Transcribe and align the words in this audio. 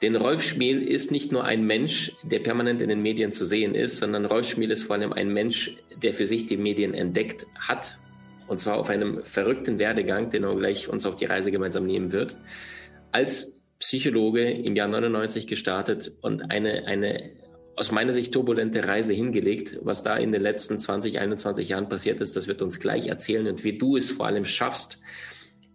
Denn 0.00 0.14
Rolf 0.14 0.44
Schmiel 0.44 0.82
ist 0.82 1.10
nicht 1.10 1.32
nur 1.32 1.44
ein 1.44 1.64
Mensch, 1.64 2.12
der 2.22 2.38
permanent 2.38 2.80
in 2.80 2.88
den 2.88 3.02
Medien 3.02 3.32
zu 3.32 3.44
sehen 3.44 3.74
ist, 3.74 3.96
sondern 3.96 4.26
Rolf 4.26 4.48
Schmiel 4.48 4.70
ist 4.70 4.84
vor 4.84 4.96
allem 4.96 5.12
ein 5.12 5.32
Mensch, 5.32 5.76
der 5.96 6.14
für 6.14 6.26
sich 6.26 6.46
die 6.46 6.56
Medien 6.56 6.94
entdeckt 6.94 7.46
hat. 7.58 7.98
Und 8.46 8.60
zwar 8.60 8.76
auf 8.78 8.90
einem 8.90 9.22
verrückten 9.24 9.78
Werdegang, 9.78 10.30
den 10.30 10.44
er 10.44 10.54
gleich 10.54 10.88
uns 10.88 11.04
auf 11.04 11.16
die 11.16 11.24
Reise 11.24 11.50
gemeinsam 11.50 11.84
nehmen 11.84 12.12
wird. 12.12 12.36
Als 13.10 13.58
Psychologe 13.80 14.50
im 14.50 14.76
Jahr 14.76 14.88
99 14.88 15.46
gestartet 15.46 16.12
und 16.20 16.50
eine, 16.50 16.86
eine 16.86 17.30
aus 17.78 17.92
meiner 17.92 18.12
Sicht 18.12 18.34
turbulente 18.34 18.86
Reise 18.86 19.14
hingelegt. 19.14 19.78
Was 19.82 20.02
da 20.02 20.16
in 20.16 20.32
den 20.32 20.42
letzten 20.42 20.78
20, 20.78 21.20
21 21.20 21.68
Jahren 21.68 21.88
passiert 21.88 22.20
ist, 22.20 22.36
das 22.36 22.48
wird 22.48 22.60
uns 22.60 22.80
gleich 22.80 23.06
erzählen 23.06 23.46
und 23.46 23.64
wie 23.64 23.78
du 23.78 23.96
es 23.96 24.10
vor 24.10 24.26
allem 24.26 24.44
schaffst, 24.44 25.00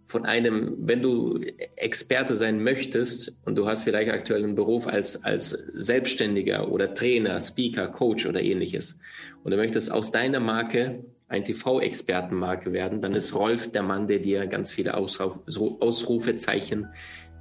von 0.06 0.26
einem, 0.26 0.74
wenn 0.78 1.02
du 1.02 1.40
Experte 1.76 2.34
sein 2.34 2.62
möchtest 2.62 3.40
und 3.44 3.56
du 3.56 3.66
hast 3.66 3.84
vielleicht 3.84 4.10
aktuell 4.10 4.44
einen 4.44 4.54
Beruf 4.54 4.86
als, 4.86 5.24
als 5.24 5.50
Selbstständiger 5.74 6.70
oder 6.70 6.94
Trainer, 6.94 7.40
Speaker, 7.40 7.88
Coach 7.88 8.26
oder 8.26 8.42
ähnliches 8.42 9.00
und 9.42 9.50
du 9.50 9.56
möchtest 9.56 9.90
aus 9.90 10.10
deiner 10.10 10.40
Marke 10.40 11.04
ein 11.28 11.44
TV-Expertenmarke 11.44 12.72
werden, 12.72 13.00
dann 13.00 13.14
ist 13.14 13.34
Rolf 13.34 13.72
der 13.72 13.82
Mann, 13.82 14.06
der 14.06 14.18
dir 14.18 14.46
ganz 14.46 14.72
viele 14.72 14.94
Ausruf, 14.94 15.38
Ausrufezeichen 15.80 16.88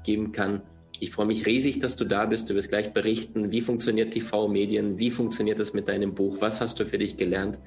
geben 0.03 0.31
kann. 0.31 0.61
Ich 1.00 1.11
freue 1.11 1.25
mich 1.25 1.45
riesig, 1.45 1.80
dass 1.80 1.97
du 1.97 2.06
da 2.06 2.25
bist. 2.25 2.50
Du 2.50 2.56
wirst 2.56 2.69
gleich 2.69 2.94
berichten, 2.94 3.52
wie 3.52 3.61
funktioniert 3.61 4.14
TV-Medien, 4.14 5.00
wie 5.00 5.11
funktioniert 5.11 5.59
das 5.59 5.73
mit 5.73 5.88
deinem 5.89 6.16
Buch, 6.16 6.38
was 6.39 6.61
hast 6.61 6.80
du 6.80 6.86
für 6.86 6.97
dich 6.97 7.17
gelernt 7.17 7.59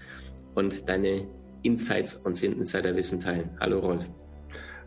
und 0.55 0.89
deine 0.89 1.29
Insights 1.63 2.17
und 2.17 2.43
Insiderwissen 2.43 3.21
teilen. 3.21 3.51
Hallo 3.61 3.81
Rolf. 3.81 4.07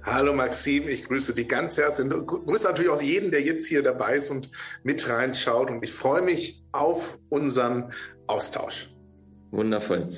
Hallo 0.03 0.33
Maxim, 0.33 0.87
ich 0.87 1.03
grüße 1.05 1.35
dich 1.35 1.49
ganz 1.49 1.77
herzlich 1.77 2.11
und 2.11 2.25
grüße 2.25 2.67
natürlich 2.67 2.89
auch 2.89 3.01
jeden, 3.01 3.31
der 3.31 3.41
jetzt 3.41 3.67
hier 3.67 3.83
dabei 3.83 4.15
ist 4.15 4.29
und 4.29 4.49
mit 4.83 5.09
reinschaut. 5.09 5.69
Und 5.69 5.83
ich 5.83 5.91
freue 5.91 6.21
mich 6.21 6.63
auf 6.71 7.19
unseren 7.29 7.91
Austausch. 8.27 8.89
Wundervoll. 9.51 10.13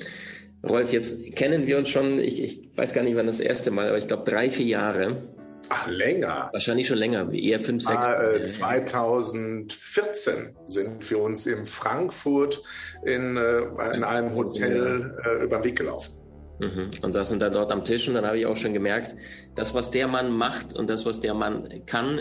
Rolf, 0.64 0.92
jetzt 0.92 1.34
kennen 1.34 1.66
wir 1.66 1.78
uns 1.78 1.88
schon, 1.88 2.20
ich, 2.20 2.40
ich 2.40 2.70
weiß 2.76 2.94
gar 2.94 3.02
nicht, 3.02 3.16
wann 3.16 3.26
das 3.26 3.40
erste 3.40 3.72
Mal, 3.72 3.88
aber 3.88 3.98
ich 3.98 4.06
glaube 4.06 4.22
drei, 4.30 4.50
vier 4.50 4.66
Jahre. 4.66 5.20
Ach, 5.68 5.88
länger. 5.88 6.48
Wahrscheinlich 6.52 6.86
schon 6.86 6.98
länger, 6.98 7.28
eher 7.32 7.58
fünf, 7.58 7.82
sechs. 7.82 7.98
Ah, 7.98 8.30
äh, 8.30 8.44
2014 8.44 10.54
sind 10.66 11.10
wir 11.10 11.20
uns 11.20 11.46
in 11.46 11.66
Frankfurt 11.66 12.62
in, 13.04 13.36
äh, 13.36 13.62
in 13.94 14.04
einem 14.04 14.36
Hotel 14.36 15.18
äh, 15.24 15.42
über 15.42 15.58
den 15.58 15.64
Weg 15.64 15.76
gelaufen. 15.76 16.21
Mhm. 16.62 16.90
Und 17.02 17.12
saßen 17.12 17.40
da 17.40 17.50
dort 17.50 17.72
am 17.72 17.84
Tisch 17.84 18.06
und 18.06 18.14
dann 18.14 18.24
habe 18.24 18.38
ich 18.38 18.46
auch 18.46 18.56
schon 18.56 18.72
gemerkt, 18.72 19.16
das, 19.56 19.74
was 19.74 19.90
der 19.90 20.06
Mann 20.06 20.30
macht 20.30 20.76
und 20.76 20.88
das, 20.88 21.04
was 21.04 21.20
der 21.20 21.34
Mann 21.34 21.84
kann, 21.86 22.20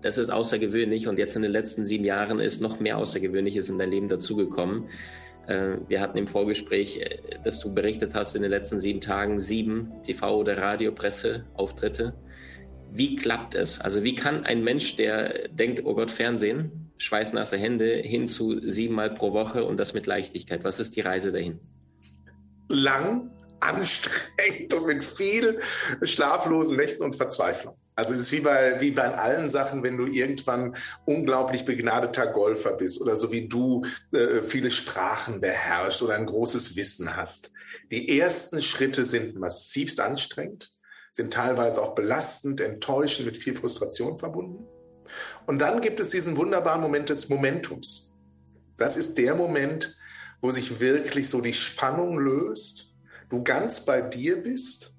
das 0.00 0.16
ist 0.16 0.30
außergewöhnlich. 0.30 1.08
Und 1.08 1.18
jetzt 1.18 1.34
in 1.34 1.42
den 1.42 1.50
letzten 1.50 1.84
sieben 1.84 2.04
Jahren 2.04 2.38
ist 2.38 2.60
noch 2.60 2.78
mehr 2.78 2.98
Außergewöhnliches 2.98 3.68
in 3.68 3.78
dein 3.78 3.90
Leben 3.90 4.08
dazugekommen. 4.08 4.84
Äh, 5.48 5.78
wir 5.88 6.00
hatten 6.00 6.18
im 6.18 6.28
Vorgespräch, 6.28 6.98
äh, 6.98 7.18
dass 7.42 7.58
du 7.58 7.74
berichtet 7.74 8.14
hast, 8.14 8.36
in 8.36 8.42
den 8.42 8.50
letzten 8.52 8.78
sieben 8.78 9.00
Tagen 9.00 9.40
sieben 9.40 9.90
TV- 10.06 10.36
oder 10.36 10.56
Radiopresseauftritte. 10.56 12.14
Wie 12.92 13.16
klappt 13.16 13.56
es? 13.56 13.80
Also 13.80 14.04
wie 14.04 14.14
kann 14.14 14.44
ein 14.44 14.62
Mensch, 14.62 14.94
der 14.94 15.48
denkt, 15.48 15.82
oh 15.84 15.94
Gott, 15.94 16.12
Fernsehen, 16.12 16.92
schweißnasse 16.98 17.56
Hände, 17.56 17.96
hin 17.96 18.28
zu 18.28 18.68
siebenmal 18.68 19.10
pro 19.10 19.32
Woche 19.32 19.64
und 19.64 19.78
das 19.78 19.94
mit 19.94 20.06
Leichtigkeit? 20.06 20.62
Was 20.62 20.78
ist 20.78 20.94
die 20.94 21.00
Reise 21.00 21.32
dahin? 21.32 21.58
Lang, 22.68 23.30
anstrengend 23.60 24.74
und 24.74 24.86
mit 24.86 25.04
viel 25.04 25.60
schlaflosen 26.02 26.76
Nächten 26.76 27.02
und 27.02 27.16
Verzweiflung. 27.16 27.76
Also 28.00 28.14
es 28.14 28.20
ist 28.20 28.32
wie 28.32 28.40
bei, 28.40 28.80
wie 28.80 28.92
bei 28.92 29.14
allen 29.14 29.50
Sachen, 29.50 29.82
wenn 29.82 29.98
du 29.98 30.06
irgendwann 30.06 30.74
unglaublich 31.04 31.66
begnadeter 31.66 32.26
Golfer 32.28 32.72
bist 32.72 33.00
oder 33.00 33.14
so 33.14 33.30
wie 33.30 33.46
du 33.46 33.84
äh, 34.12 34.42
viele 34.42 34.70
Sprachen 34.70 35.40
beherrschst 35.40 36.02
oder 36.02 36.14
ein 36.14 36.24
großes 36.24 36.76
Wissen 36.76 37.14
hast. 37.14 37.52
Die 37.90 38.18
ersten 38.18 38.62
Schritte 38.62 39.04
sind 39.04 39.38
massivst 39.38 40.00
anstrengend, 40.00 40.72
sind 41.12 41.32
teilweise 41.32 41.82
auch 41.82 41.94
belastend, 41.94 42.62
enttäuschend, 42.62 43.26
mit 43.26 43.36
viel 43.36 43.54
Frustration 43.54 44.16
verbunden. 44.16 44.66
Und 45.46 45.58
dann 45.58 45.82
gibt 45.82 46.00
es 46.00 46.08
diesen 46.08 46.36
wunderbaren 46.38 46.80
Moment 46.80 47.10
des 47.10 47.28
Momentums. 47.28 48.16
Das 48.78 48.96
ist 48.96 49.18
der 49.18 49.34
Moment, 49.34 49.98
wo 50.40 50.50
sich 50.50 50.80
wirklich 50.80 51.28
so 51.28 51.42
die 51.42 51.52
Spannung 51.52 52.18
löst 52.18 52.89
du 53.30 53.42
ganz 53.42 53.84
bei 53.86 54.00
dir 54.02 54.42
bist 54.42 54.94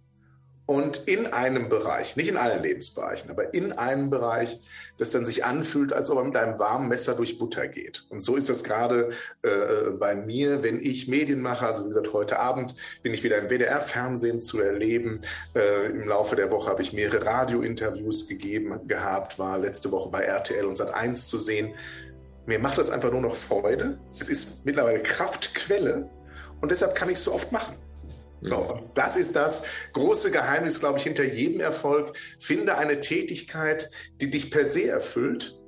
und 0.71 1.05
in 1.05 1.27
einem 1.27 1.67
Bereich, 1.67 2.15
nicht 2.15 2.29
in 2.29 2.37
allen 2.37 2.63
Lebensbereichen, 2.63 3.29
aber 3.29 3.53
in 3.53 3.73
einem 3.73 4.09
Bereich, 4.09 4.61
das 4.97 5.11
dann 5.11 5.25
sich 5.25 5.43
anfühlt, 5.43 5.91
als 5.91 6.09
ob 6.09 6.19
er 6.19 6.23
mit 6.23 6.37
einem 6.37 6.59
warmen 6.59 6.87
Messer 6.87 7.13
durch 7.13 7.37
Butter 7.37 7.67
geht. 7.67 8.05
Und 8.09 8.21
so 8.21 8.37
ist 8.37 8.47
das 8.47 8.63
gerade 8.63 9.09
äh, 9.41 9.89
bei 9.99 10.15
mir, 10.15 10.63
wenn 10.63 10.79
ich 10.79 11.09
Medien 11.09 11.41
mache. 11.41 11.67
Also 11.67 11.83
wie 11.83 11.89
gesagt, 11.89 12.13
heute 12.13 12.39
Abend 12.39 12.73
bin 13.03 13.13
ich 13.13 13.21
wieder 13.21 13.37
im 13.39 13.49
WDR-Fernsehen 13.49 14.39
zu 14.39 14.61
erleben. 14.61 15.19
Äh, 15.55 15.87
Im 15.87 16.07
Laufe 16.07 16.37
der 16.37 16.51
Woche 16.51 16.69
habe 16.69 16.81
ich 16.81 16.93
mehrere 16.93 17.25
Radiointerviews 17.25 18.29
gegeben 18.29 18.87
gehabt, 18.87 19.39
war 19.39 19.59
letzte 19.59 19.91
Woche 19.91 20.09
bei 20.09 20.21
RTL 20.21 20.65
und 20.65 20.79
Sat1 20.79 21.27
zu 21.27 21.37
sehen. 21.37 21.73
Mir 22.45 22.59
macht 22.59 22.77
das 22.77 22.91
einfach 22.91 23.11
nur 23.11 23.21
noch 23.21 23.35
Freude. 23.35 23.99
Es 24.17 24.29
ist 24.29 24.65
mittlerweile 24.65 25.03
Kraftquelle 25.03 26.09
und 26.61 26.71
deshalb 26.71 26.95
kann 26.95 27.09
ich 27.09 27.15
es 27.15 27.25
so 27.25 27.33
oft 27.33 27.51
machen. 27.51 27.75
So, 28.41 28.73
das 28.95 29.17
ist 29.17 29.35
das 29.35 29.63
große 29.93 30.31
Geheimnis, 30.31 30.79
glaube 30.79 30.97
ich, 30.97 31.03
hinter 31.03 31.23
jedem 31.23 31.61
Erfolg. 31.61 32.17
Finde 32.39 32.77
eine 32.77 32.99
Tätigkeit, 32.99 33.89
die 34.19 34.31
dich 34.31 34.49
per 34.49 34.65
se 34.65 34.87
erfüllt. 34.87 35.59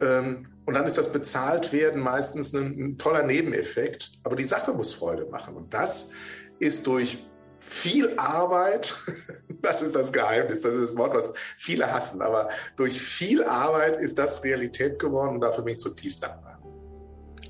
Ähm, 0.00 0.44
und 0.64 0.74
dann 0.74 0.86
ist 0.86 0.96
das 0.96 1.12
bezahlt 1.12 1.72
werden 1.74 2.00
meistens 2.00 2.54
ein, 2.54 2.74
ein 2.78 2.98
toller 2.98 3.22
Nebeneffekt. 3.22 4.12
Aber 4.22 4.34
die 4.34 4.44
Sache 4.44 4.72
muss 4.72 4.94
Freude 4.94 5.26
machen. 5.26 5.56
Und 5.56 5.74
das 5.74 6.10
ist 6.58 6.86
durch 6.86 7.26
viel 7.60 8.14
Arbeit, 8.16 8.94
das 9.62 9.82
ist 9.82 9.94
das 9.94 10.10
Geheimnis, 10.12 10.62
das 10.62 10.74
ist 10.74 10.90
das 10.90 10.96
Wort, 10.96 11.14
was 11.14 11.34
viele 11.56 11.90
hassen, 11.90 12.20
aber 12.20 12.50
durch 12.76 13.00
viel 13.00 13.42
Arbeit 13.42 13.96
ist 13.96 14.18
das 14.18 14.44
Realität 14.44 14.98
geworden 14.98 15.36
und 15.36 15.40
dafür 15.40 15.64
bin 15.64 15.72
ich 15.72 15.80
zutiefst 15.80 16.22
dankbar. 16.22 16.62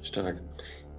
Stark. 0.02 0.40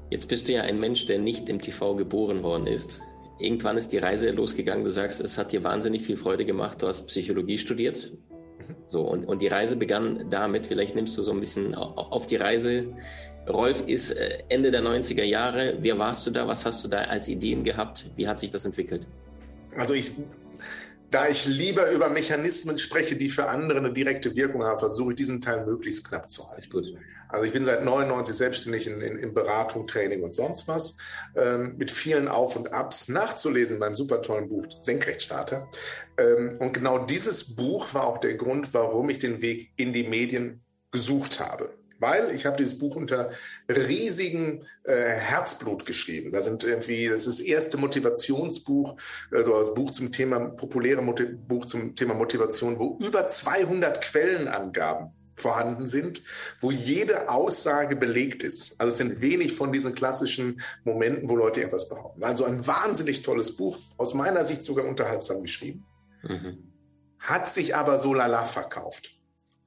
Jetzt 0.10 0.28
bist 0.28 0.48
du 0.48 0.54
ja 0.54 0.62
ein 0.62 0.80
Mensch, 0.80 1.06
der 1.06 1.20
nicht 1.20 1.48
im 1.48 1.62
TV 1.62 1.96
geboren 1.96 2.44
worden 2.44 2.68
ist 2.68 3.02
irgendwann 3.40 3.78
ist 3.78 3.92
die 3.92 3.98
Reise 3.98 4.32
losgegangen. 4.32 4.84
Du 4.84 4.92
sagst, 4.92 5.22
es 5.22 5.38
hat 5.38 5.52
dir 5.52 5.64
wahnsinnig 5.64 6.04
viel 6.04 6.18
Freude 6.18 6.46
gemacht. 6.46 6.82
Du 6.82 6.88
hast 6.88 7.08
Psychologie 7.08 7.58
studiert. 7.58 8.12
Mhm. 8.12 8.76
So, 8.86 9.02
und, 9.02 9.26
und 9.26 9.42
die 9.42 9.48
Reise 9.48 9.76
begann 9.76 10.30
damit, 10.30 10.68
vielleicht 10.68 10.96
nimmst 10.96 11.18
du 11.18 11.22
so 11.22 11.32
ein 11.32 11.40
bisschen 11.40 11.76
auf 11.76 12.26
die 12.26 12.38
Reise. 12.38 12.94
Rolf 13.48 13.88
ist 13.88 14.12
äh, 14.12 14.40
Ende 14.50 14.72
der 14.72 14.82
90er 14.82 15.24
Jahre. 15.24 15.78
Wer 15.80 16.00
warst 16.00 16.26
du 16.26 16.32
da? 16.32 16.48
Was 16.48 16.66
hast 16.66 16.84
du 16.84 16.88
da 16.88 17.02
als 17.02 17.28
Ideen 17.28 17.64
gehabt? 17.64 18.10
Wie 18.16 18.28
hat 18.28 18.40
sich 18.40 18.52
das 18.52 18.66
entwickelt? 18.66 19.08
Also 19.78 19.94
ich 19.94 20.12
da 21.16 21.30
ich 21.30 21.46
lieber 21.46 21.90
über 21.92 22.10
Mechanismen 22.10 22.78
spreche, 22.78 23.16
die 23.16 23.30
für 23.30 23.48
andere 23.48 23.80
eine 23.80 23.94
direkte 23.94 24.36
Wirkung 24.36 24.66
haben, 24.66 24.80
versuche 24.80 25.12
ich 25.12 25.16
diesen 25.16 25.40
Teil 25.40 25.66
möglichst 25.66 26.06
knapp 26.06 26.30
zu 26.30 26.52
halten. 26.52 26.70
Gut. 26.70 26.94
Also 27.30 27.46
ich 27.46 27.54
bin 27.54 27.64
seit 27.64 27.86
99 27.86 28.36
selbstständig 28.36 28.86
in, 28.86 29.00
in, 29.00 29.18
in 29.20 29.34
Beratung, 29.34 29.88
Training 29.88 30.24
und 30.24 30.34
sonst 30.34 30.68
was, 30.68 30.98
ähm, 31.38 31.78
mit 31.78 31.90
vielen 31.90 32.28
Auf 32.28 32.58
und 32.58 32.74
Abs 32.74 33.08
nachzulesen 33.08 33.78
in 33.78 33.80
meinem 33.80 33.96
super 33.96 34.22
tollen 34.22 34.50
Buch 34.50 34.66
Senkrechtstarter. 34.82 35.70
Ähm, 36.18 36.58
und 36.60 36.74
genau 36.74 37.00
dieses 37.00 37.56
Buch 37.56 37.94
war 37.94 38.08
auch 38.08 38.18
der 38.18 38.34
Grund, 38.34 38.74
warum 38.74 39.10
ich 39.10 39.20
den 39.20 39.42
Weg 39.42 39.72
in 39.78 39.94
die 39.94 40.04
Medien 40.04 40.66
gesucht 40.92 41.40
habe 41.40 41.70
weil 42.00 42.32
ich 42.34 42.46
habe 42.46 42.58
dieses 42.58 42.78
Buch 42.78 42.96
unter 42.96 43.32
riesigen 43.70 44.66
äh, 44.84 44.94
Herzblut 44.94 45.86
geschrieben. 45.86 46.32
Da 46.32 46.42
sind 46.42 46.64
irgendwie, 46.64 47.08
das 47.08 47.28
ist 47.28 47.40
das 47.40 47.46
erste 47.46 47.78
Motivationsbuch, 47.78 48.98
also 49.32 49.60
das 49.60 49.74
Buch 49.74 49.92
zum 49.92 50.12
Thema, 50.12 50.40
populäre 50.40 51.02
Motiv 51.02 51.30
Buch 51.48 51.66
zum 51.66 51.96
Thema 51.96 52.14
Motivation, 52.14 52.80
wo 52.80 52.98
über 53.02 53.28
200 53.28 54.02
Quellenangaben 54.02 55.12
vorhanden 55.36 55.88
sind, 55.88 56.24
wo 56.62 56.72
jede 56.72 57.30
Aussage 57.30 57.96
belegt 57.96 58.44
ist. 58.44 58.80
Also 58.80 58.90
es 58.90 58.98
sind 58.98 59.22
wenig 59.22 59.54
von 59.54 59.72
diesen 59.72 59.94
klassischen 59.94 60.62
Momenten, 60.84 61.30
wo 61.30 61.36
Leute 61.36 61.64
etwas 61.64 61.90
behaupten. 61.90 62.24
Also 62.24 62.46
ein 62.46 62.66
wahnsinnig 62.66 63.22
tolles 63.22 63.56
Buch, 63.56 63.78
aus 63.98 64.14
meiner 64.14 64.46
Sicht 64.46 64.64
sogar 64.64 64.86
unterhaltsam 64.86 65.42
geschrieben, 65.42 65.86
mhm. 66.24 66.72
hat 67.20 67.50
sich 67.50 67.76
aber 67.76 67.98
so 67.98 68.14
lala 68.14 68.46
verkauft. 68.46 69.12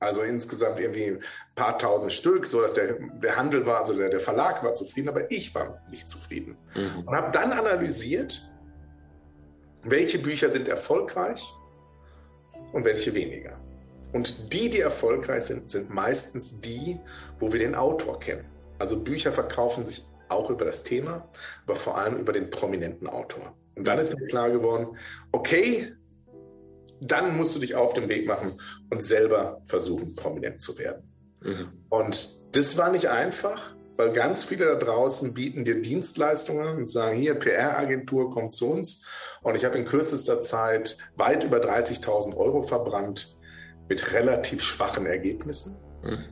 Also 0.01 0.23
insgesamt 0.23 0.79
irgendwie 0.79 1.07
ein 1.07 1.21
paar 1.57 1.79
tausend 1.79 2.13
Stück, 2.13 2.47
so 2.47 2.61
dass 2.61 2.75
der, 2.75 2.95
der 2.95 3.37
Handel 3.37 3.67
war, 3.67 3.81
also 3.81 3.97
der, 3.97 4.11
der 4.11 4.21
Verlag 4.21 4.63
war 4.63 4.75
zufrieden, 4.75 5.09
aber 5.09 5.31
ich 5.31 5.55
war 5.55 5.83
nicht 5.91 6.09
zufrieden. 6.09 6.57
Mhm. 6.75 7.05
Und 7.07 7.17
habe 7.17 7.33
dann 7.33 7.53
analysiert, 7.53 8.49
welche 9.83 10.19
Bücher 10.19 10.51
sind 10.51 10.69
erfolgreich 10.69 11.43
und 12.73 12.85
welche 12.85 13.15
weniger. 13.15 13.59
Und 14.13 14.53
die, 14.53 14.71
die 14.71 14.81
erfolgreich 14.81 15.45
sind, 15.45 15.71
sind 15.71 15.91
meistens 15.91 16.61
die, 16.61 16.99
wo 17.41 17.53
wir 17.53 17.59
den 17.59 17.75
Autor 17.75 18.21
kennen. 18.21 18.45
Also 18.79 19.03
Bücher 19.03 19.33
verkaufen 19.33 19.85
sich 19.85 20.07
auch 20.29 20.51
über 20.51 20.65
das 20.65 20.85
Thema, 20.85 21.29
aber 21.67 21.77
vor 21.77 21.99
allem 21.99 22.17
über 22.19 22.33
den 22.33 22.51
prominenten 22.51 23.07
Autor. 23.07 23.55
Und 23.75 23.87
dann 23.87 23.99
ist 23.99 24.15
mir 24.15 24.27
klar 24.27 24.51
geworden, 24.51 24.97
okay, 25.33 25.93
dann 27.01 27.37
musst 27.37 27.55
du 27.55 27.61
dich 27.61 27.75
auf 27.75 27.95
den 27.95 28.09
Weg 28.09 28.27
machen 28.27 28.59
und 28.91 29.03
selber 29.03 29.63
versuchen, 29.67 30.15
prominent 30.15 30.61
zu 30.61 30.79
werden. 30.79 31.03
Mhm. 31.41 31.69
Und 31.89 32.57
das 32.57 32.77
war 32.77 32.91
nicht 32.91 33.09
einfach, 33.09 33.75
weil 33.97 34.13
ganz 34.13 34.45
viele 34.45 34.67
da 34.67 34.75
draußen 34.77 35.35
bieten 35.35 35.65
dir 35.65 35.83
Dienstleistungen 35.83 36.77
und 36.77 36.89
sagen, 36.89 37.17
hier, 37.17 37.35
PR-Agentur, 37.35 38.31
kommt 38.31 38.55
zu 38.55 38.71
uns. 38.71 39.05
Und 39.43 39.55
ich 39.55 39.65
habe 39.65 39.77
in 39.79 39.87
kürzester 39.87 40.41
Zeit 40.41 40.99
weit 41.17 41.45
über 41.45 41.59
30.000 41.59 42.37
Euro 42.37 42.63
verbrannt 42.63 43.37
mit 43.89 44.13
relativ 44.13 44.63
schwachen 44.63 45.07
Ergebnissen. 45.07 45.79
Mhm. 46.03 46.25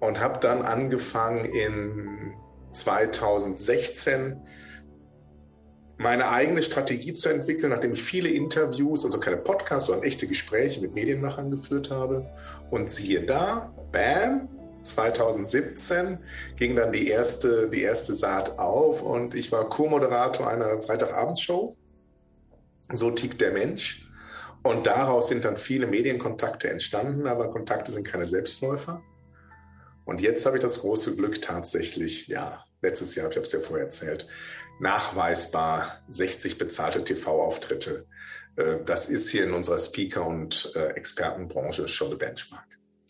Und 0.00 0.20
habe 0.20 0.40
dann 0.40 0.62
angefangen 0.62 1.44
in 1.44 2.34
2016 2.72 4.42
meine 5.98 6.28
eigene 6.28 6.62
Strategie 6.62 7.12
zu 7.12 7.30
entwickeln, 7.30 7.70
nachdem 7.70 7.92
ich 7.92 8.02
viele 8.02 8.28
Interviews, 8.28 9.04
also 9.04 9.18
keine 9.18 9.38
Podcasts, 9.38 9.86
sondern 9.86 10.04
echte 10.04 10.26
Gespräche 10.26 10.80
mit 10.80 10.94
Medienmachern 10.94 11.50
geführt 11.50 11.90
habe. 11.90 12.28
Und 12.70 12.90
siehe 12.90 13.24
da, 13.24 13.72
bam, 13.92 14.48
2017 14.82 16.18
ging 16.56 16.76
dann 16.76 16.92
die 16.92 17.08
erste, 17.08 17.68
die 17.68 17.82
erste 17.82 18.14
Saat 18.14 18.58
auf 18.58 19.02
und 19.02 19.34
ich 19.34 19.50
war 19.52 19.68
Co-Moderator 19.68 20.48
einer 20.48 20.78
Freitagabendshow. 20.78 21.76
So 22.92 23.10
tickt 23.10 23.40
der 23.40 23.52
Mensch. 23.52 24.08
Und 24.62 24.86
daraus 24.86 25.28
sind 25.28 25.44
dann 25.44 25.56
viele 25.56 25.86
Medienkontakte 25.86 26.68
entstanden, 26.68 27.26
aber 27.26 27.50
Kontakte 27.50 27.92
sind 27.92 28.06
keine 28.06 28.26
Selbstläufer. 28.26 29.02
Und 30.04 30.20
jetzt 30.20 30.44
habe 30.44 30.56
ich 30.56 30.62
das 30.62 30.80
große 30.80 31.16
Glück 31.16 31.40
tatsächlich, 31.40 32.26
ja, 32.28 32.64
letztes 32.82 33.14
Jahr, 33.14 33.30
ich 33.30 33.36
habe 33.36 33.46
es 33.46 33.52
ja 33.52 33.60
vorher 33.60 33.86
erzählt, 33.86 34.26
nachweisbar 34.80 36.02
60 36.08 36.58
bezahlte 36.58 37.04
TV-Auftritte. 37.04 38.06
Äh, 38.56 38.78
das 38.84 39.08
ist 39.08 39.30
hier 39.30 39.44
in 39.44 39.52
unserer 39.52 39.78
Speaker- 39.78 40.26
und 40.26 40.72
äh, 40.74 40.88
Expertenbranche 40.90 41.88
schon 41.88 42.08
eine 42.08 42.16
Benchmark. 42.16 42.66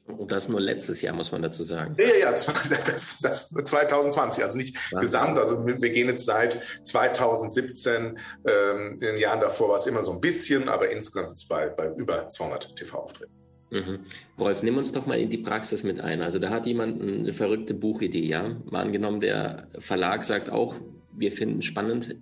Und 0.07 0.31
das 0.31 0.49
nur 0.49 0.61
letztes 0.61 1.03
Jahr, 1.03 1.15
muss 1.15 1.33
man 1.33 1.43
dazu 1.43 1.65
sagen. 1.65 1.97
Ja, 1.99 2.15
ja, 2.15 2.31
das, 2.87 3.19
das 3.21 3.51
2020, 3.51 4.45
also 4.45 4.57
nicht 4.57 4.77
Was? 4.93 5.01
gesamt. 5.01 5.39
Also 5.39 5.67
wir 5.67 5.91
gehen 5.91 6.09
jetzt 6.09 6.25
seit 6.25 6.63
2017, 6.85 8.19
ähm, 8.47 8.93
in 8.93 9.01
den 9.01 9.17
Jahren 9.17 9.41
davor 9.41 9.71
war 9.71 9.77
es 9.77 9.87
immer 9.87 10.05
so 10.05 10.13
ein 10.13 10.21
bisschen, 10.21 10.69
aber 10.69 10.91
insgesamt 10.91 11.45
bei, 11.49 11.69
bei 11.69 11.89
über 11.89 12.29
200 12.29 12.77
TV-Auftritten. 12.77 13.46
Mhm. 13.71 14.01
Wolf, 14.37 14.63
nimm 14.63 14.77
uns 14.77 14.93
doch 14.93 15.07
mal 15.07 15.19
in 15.19 15.29
die 15.29 15.39
Praxis 15.39 15.83
mit 15.83 16.01
ein. 16.01 16.23
Also 16.23 16.39
da 16.39 16.51
hat 16.51 16.67
jemand 16.67 17.03
eine 17.03 17.33
verrückte 17.33 17.75
Buchidee, 17.75 18.27
ja. 18.27 18.49
Mal 18.71 18.83
angenommen, 18.83 19.21
der 19.21 19.69
Verlag 19.79 20.25
sagt 20.25 20.51
auch, 20.51 20.77
wir 21.13 21.33
finden 21.33 21.63
spannend. 21.63 22.17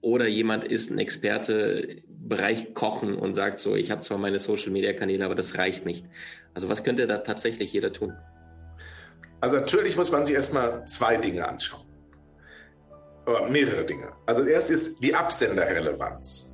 Oder 0.00 0.26
jemand 0.26 0.64
ist 0.64 0.90
ein 0.90 0.98
Experte 0.98 2.02
Bereich 2.08 2.74
Kochen 2.74 3.16
und 3.16 3.34
sagt 3.34 3.58
so, 3.58 3.76
ich 3.76 3.90
habe 3.90 4.00
zwar 4.00 4.18
meine 4.18 4.38
Social-Media-Kanäle, 4.38 5.24
aber 5.24 5.34
das 5.34 5.58
reicht 5.58 5.84
nicht. 5.84 6.06
Also 6.54 6.68
was 6.68 6.84
könnte 6.84 7.06
da 7.06 7.18
tatsächlich 7.18 7.72
jeder 7.72 7.92
tun? 7.92 8.14
Also 9.40 9.56
natürlich 9.56 9.96
muss 9.96 10.10
man 10.10 10.24
sich 10.24 10.34
erstmal 10.34 10.86
zwei 10.86 11.16
Dinge 11.16 11.46
anschauen. 11.46 11.86
Oder 13.26 13.48
mehrere 13.48 13.84
Dinge. 13.84 14.12
Also 14.26 14.44
erst 14.44 14.70
ist 14.70 15.02
die 15.02 15.14
Absenderrelevanz. 15.14 16.49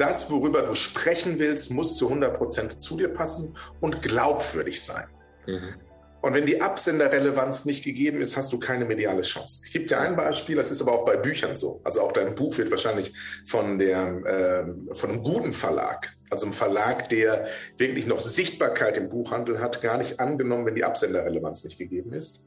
Das, 0.00 0.30
worüber 0.30 0.62
du 0.62 0.74
sprechen 0.74 1.38
willst, 1.38 1.70
muss 1.70 1.98
zu 1.98 2.10
100% 2.10 2.78
zu 2.78 2.96
dir 2.96 3.08
passen 3.08 3.54
und 3.80 4.00
glaubwürdig 4.00 4.80
sein. 4.80 5.04
Mhm. 5.46 5.74
Und 6.22 6.34
wenn 6.34 6.46
die 6.46 6.62
Absenderrelevanz 6.62 7.66
nicht 7.66 7.84
gegeben 7.84 8.20
ist, 8.20 8.34
hast 8.34 8.50
du 8.52 8.58
keine 8.58 8.86
mediale 8.86 9.20
Chance. 9.20 9.62
Ich 9.66 9.72
gebe 9.72 9.84
dir 9.84 10.00
ein 10.00 10.16
Beispiel, 10.16 10.56
das 10.56 10.70
ist 10.70 10.80
aber 10.80 10.92
auch 10.92 11.04
bei 11.04 11.16
Büchern 11.16 11.54
so. 11.54 11.82
Also 11.84 12.00
auch 12.00 12.12
dein 12.12 12.34
Buch 12.34 12.56
wird 12.56 12.70
wahrscheinlich 12.70 13.12
von, 13.46 13.78
der, 13.78 14.72
äh, 14.88 14.94
von 14.94 15.10
einem 15.10 15.22
guten 15.22 15.52
Verlag, 15.52 16.14
also 16.30 16.46
einem 16.46 16.54
Verlag, 16.54 17.10
der 17.10 17.48
wirklich 17.76 18.06
noch 18.06 18.20
Sichtbarkeit 18.20 18.96
im 18.96 19.10
Buchhandel 19.10 19.60
hat, 19.60 19.82
gar 19.82 19.98
nicht 19.98 20.18
angenommen, 20.18 20.64
wenn 20.64 20.74
die 20.74 20.84
Absenderrelevanz 20.84 21.64
nicht 21.64 21.78
gegeben 21.78 22.14
ist. 22.14 22.44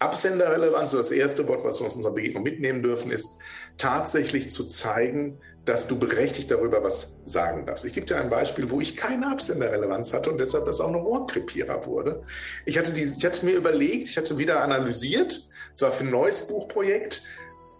Absenderrelevanz, 0.00 0.92
das 0.92 1.12
erste 1.12 1.46
Wort, 1.48 1.64
was 1.64 1.80
wir 1.80 1.86
aus 1.86 1.96
unserer 1.96 2.14
Begegnung 2.14 2.42
mitnehmen 2.42 2.82
dürfen, 2.82 3.10
ist 3.10 3.38
tatsächlich 3.76 4.50
zu 4.50 4.64
zeigen, 4.66 5.40
dass 5.66 5.88
du 5.88 5.98
berechtigt 5.98 6.50
darüber 6.50 6.82
was 6.84 7.18
sagen 7.24 7.66
darfst. 7.66 7.84
Ich 7.84 7.92
gebe 7.92 8.06
dir 8.06 8.16
ein 8.16 8.30
Beispiel, 8.30 8.70
wo 8.70 8.80
ich 8.80 8.96
keine 8.96 9.26
Absenderrelevanz 9.26 10.14
hatte 10.14 10.30
und 10.30 10.38
deshalb 10.38 10.64
das 10.64 10.80
auch 10.80 10.88
ein 10.88 10.94
Rohrkrepierer 10.94 11.84
wurde. 11.86 12.22
Ich 12.64 12.78
hatte, 12.78 12.92
die, 12.92 13.02
ich 13.02 13.26
hatte 13.26 13.44
mir 13.44 13.56
überlegt, 13.56 14.08
ich 14.08 14.16
hatte 14.16 14.38
wieder 14.38 14.62
analysiert, 14.62 15.42
zwar 15.74 15.90
für 15.90 16.04
ein 16.04 16.10
neues 16.10 16.46
Buchprojekt, 16.46 17.24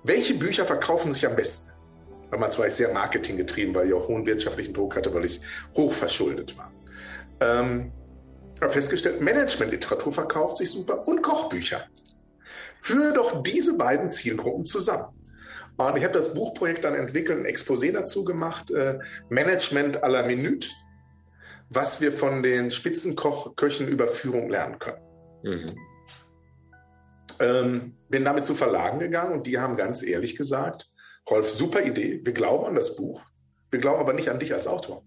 welche 0.03 0.35
Bücher 0.35 0.67
verkaufen 0.67 1.13
sich 1.13 1.27
am 1.27 1.37
besten. 1.37 1.73
Damals 2.33 2.59
war 2.59 2.67
ich 2.67 2.75
sehr 2.75 2.93
marketinggetrieben, 2.93 3.73
weil 3.73 3.87
ich 3.87 3.95
auch 3.95 4.09
hohen 4.09 4.27
wirtschaftlichen 4.27 4.75
Druck 4.75 4.97
hatte, 4.97 5.15
weil 5.15 5.25
ich 5.25 5.41
hochverschuldet 5.77 6.59
war. 6.59 6.73
Ähm, 7.41 7.93
habe 8.61 8.73
festgestellt, 8.73 9.21
Managementliteratur 9.21 10.13
verkauft 10.13 10.57
sich 10.57 10.73
super 10.73 11.07
und 11.07 11.23
Kochbücher. 11.23 11.85
Führe 12.79 13.13
doch 13.13 13.45
diese 13.45 13.77
beiden 13.79 14.11
Zielgruppen 14.11 14.65
zusammen. 14.65 15.16
Und 15.77 15.97
ich 15.97 16.05
habe 16.05 16.15
das 16.15 16.35
Buchprojekt 16.35 16.85
dann 16.85 16.95
entwickelt, 16.95 17.39
ein 17.39 17.47
Exposé 17.47 17.93
dazu 17.93 18.25
gemacht, 18.25 18.71
äh, 18.71 18.99
Management 19.29 20.03
à 20.03 20.09
la 20.09 20.23
Minute, 20.23 20.69
was 21.69 22.01
wir 22.01 22.13
von 22.13 22.43
den 22.43 22.71
Spitzenköchen 22.71 23.89
über 23.89 24.09
Führung 24.09 24.49
lernen 24.49 24.79
können. 24.79 25.03
Mhm. 25.43 25.67
Ähm, 27.39 27.97
bin 28.09 28.25
damit 28.25 28.47
zu 28.47 28.55
Verlagen 28.55 28.99
gegangen 28.99 29.35
und 29.35 29.47
die 29.47 29.59
haben 29.59 29.77
ganz 29.77 30.03
ehrlich 30.03 30.37
gesagt, 30.37 30.89
Rolf, 31.29 31.51
super 31.51 31.83
Idee, 31.83 32.21
wir 32.25 32.33
glauben 32.33 32.67
an 32.67 32.75
das 32.77 32.97
Buch, 32.97 33.21
wir 33.71 33.81
glauben 33.81 34.01
aber 34.01 34.15
nicht 34.15 34.31
an 34.31 34.39
dich 34.39 34.55
als 34.55 34.67
Autor. 34.67 35.05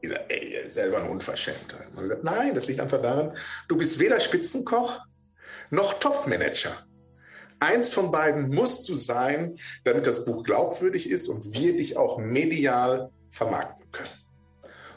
Ich 0.00 0.10
sage, 0.10 0.24
ey, 0.28 0.70
selber 0.70 0.98
ein 0.98 1.08
Unverschämtheit. 1.08 1.94
Man 1.94 2.08
sagt, 2.08 2.22
nein, 2.22 2.54
das 2.54 2.68
liegt 2.68 2.80
einfach 2.80 3.00
daran, 3.00 3.36
du 3.68 3.76
bist 3.76 3.98
weder 3.98 4.20
Spitzenkoch 4.20 5.00
noch 5.70 5.94
Topmanager. 5.94 6.86
Eins 7.62 7.90
von 7.90 8.10
beiden 8.10 8.48
musst 8.48 8.88
du 8.88 8.96
sein, 8.96 9.56
damit 9.84 10.08
das 10.08 10.24
Buch 10.24 10.42
glaubwürdig 10.42 11.08
ist 11.08 11.28
und 11.28 11.54
wir 11.54 11.76
dich 11.76 11.96
auch 11.96 12.18
medial 12.18 13.12
vermarkten 13.30 13.88
können. 13.92 14.10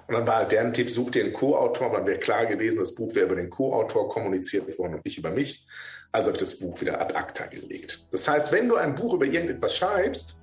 Und 0.08 0.16
dann 0.16 0.26
war 0.26 0.38
halt 0.38 0.52
deren 0.52 0.74
Tipp, 0.74 0.90
such 0.90 1.12
dir 1.12 1.26
einen 1.26 1.34
Co-Autor. 1.34 1.92
Dann 1.92 2.08
wäre 2.08 2.18
klar 2.18 2.48
gewesen, 2.48 2.80
das 2.80 2.96
Buch 2.96 3.14
wäre 3.14 3.28
über 3.28 3.36
den 3.36 3.52
Co-Autor 3.52 4.10
kommuniziert 4.10 4.80
worden 4.80 4.96
und 4.96 5.06
nicht 5.06 5.20
über 5.20 5.30
mich. 5.30 5.68
Also 6.12 6.28
habe 6.28 6.38
ich 6.38 6.42
das 6.42 6.58
Buch 6.58 6.82
wieder 6.82 7.00
ad 7.00 7.14
acta 7.14 7.46
gelegt. 7.46 8.08
Das 8.10 8.28
heißt, 8.28 8.52
wenn 8.52 8.68
du 8.68 8.78
ein 8.78 8.96
Buch 8.96 9.14
über 9.14 9.26
irgendetwas 9.26 9.76
schreibst, 9.76 10.42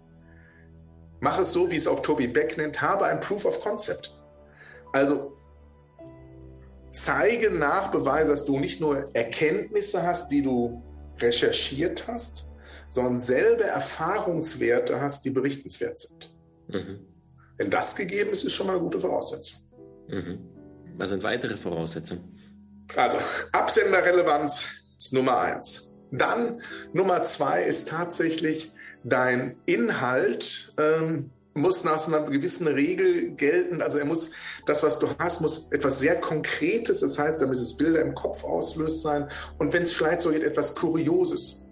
mach 1.18 1.40
es 1.40 1.50
so, 1.50 1.72
wie 1.72 1.76
es 1.76 1.88
auch 1.88 2.02
Toby 2.02 2.28
Beck 2.28 2.56
nennt, 2.56 2.80
habe 2.80 3.04
ein 3.06 3.18
Proof 3.18 3.46
of 3.46 3.60
Concept. 3.60 4.16
Also 4.92 5.36
zeige 6.92 7.50
nach, 7.50 7.90
beweise, 7.90 8.30
dass 8.30 8.44
du 8.44 8.60
nicht 8.60 8.80
nur 8.80 9.10
Erkenntnisse 9.12 10.04
hast, 10.04 10.30
die 10.30 10.42
du 10.42 10.84
recherchiert 11.22 12.06
hast, 12.08 12.48
sondern 12.88 13.18
selbe 13.18 13.64
Erfahrungswerte 13.64 15.00
hast, 15.00 15.24
die 15.24 15.30
berichtenswert 15.30 15.98
sind. 15.98 16.34
Mhm. 16.68 17.06
Wenn 17.56 17.70
das 17.70 17.96
gegeben 17.96 18.30
ist, 18.30 18.44
ist 18.44 18.52
schon 18.52 18.66
mal 18.66 18.74
eine 18.74 18.82
gute 18.82 19.00
Voraussetzung. 19.00 19.60
Mhm. 20.08 20.38
Was 20.96 21.10
sind 21.10 21.22
weitere 21.22 21.56
Voraussetzungen? 21.56 22.38
Also 22.96 23.18
Absenderrelevanz 23.52 24.68
ist 24.98 25.12
Nummer 25.12 25.40
eins. 25.40 25.98
Dann 26.10 26.60
Nummer 26.92 27.22
zwei 27.22 27.64
ist 27.64 27.88
tatsächlich 27.88 28.72
dein 29.04 29.56
Inhalt. 29.66 30.74
Ähm, 30.78 31.30
muss 31.54 31.84
nach 31.84 31.98
so 31.98 32.14
einer 32.14 32.28
gewissen 32.30 32.66
Regel 32.66 33.30
gelten. 33.32 33.82
Also 33.82 33.98
er 33.98 34.04
muss, 34.04 34.30
das, 34.66 34.82
was 34.82 34.98
du 34.98 35.08
hast, 35.18 35.40
muss 35.40 35.70
etwas 35.70 35.98
sehr 35.98 36.20
Konkretes, 36.20 37.00
das 37.00 37.18
heißt, 37.18 37.42
da 37.42 37.46
müssen 37.46 37.62
es 37.62 37.76
Bilder 37.76 38.00
im 38.00 38.14
Kopf 38.14 38.44
auslöst 38.44 39.02
sein. 39.02 39.28
Und 39.58 39.72
wenn 39.72 39.82
es 39.82 39.92
vielleicht 39.92 40.22
so 40.22 40.30
geht, 40.30 40.42
etwas 40.42 40.74
Kurioses. 40.74 41.68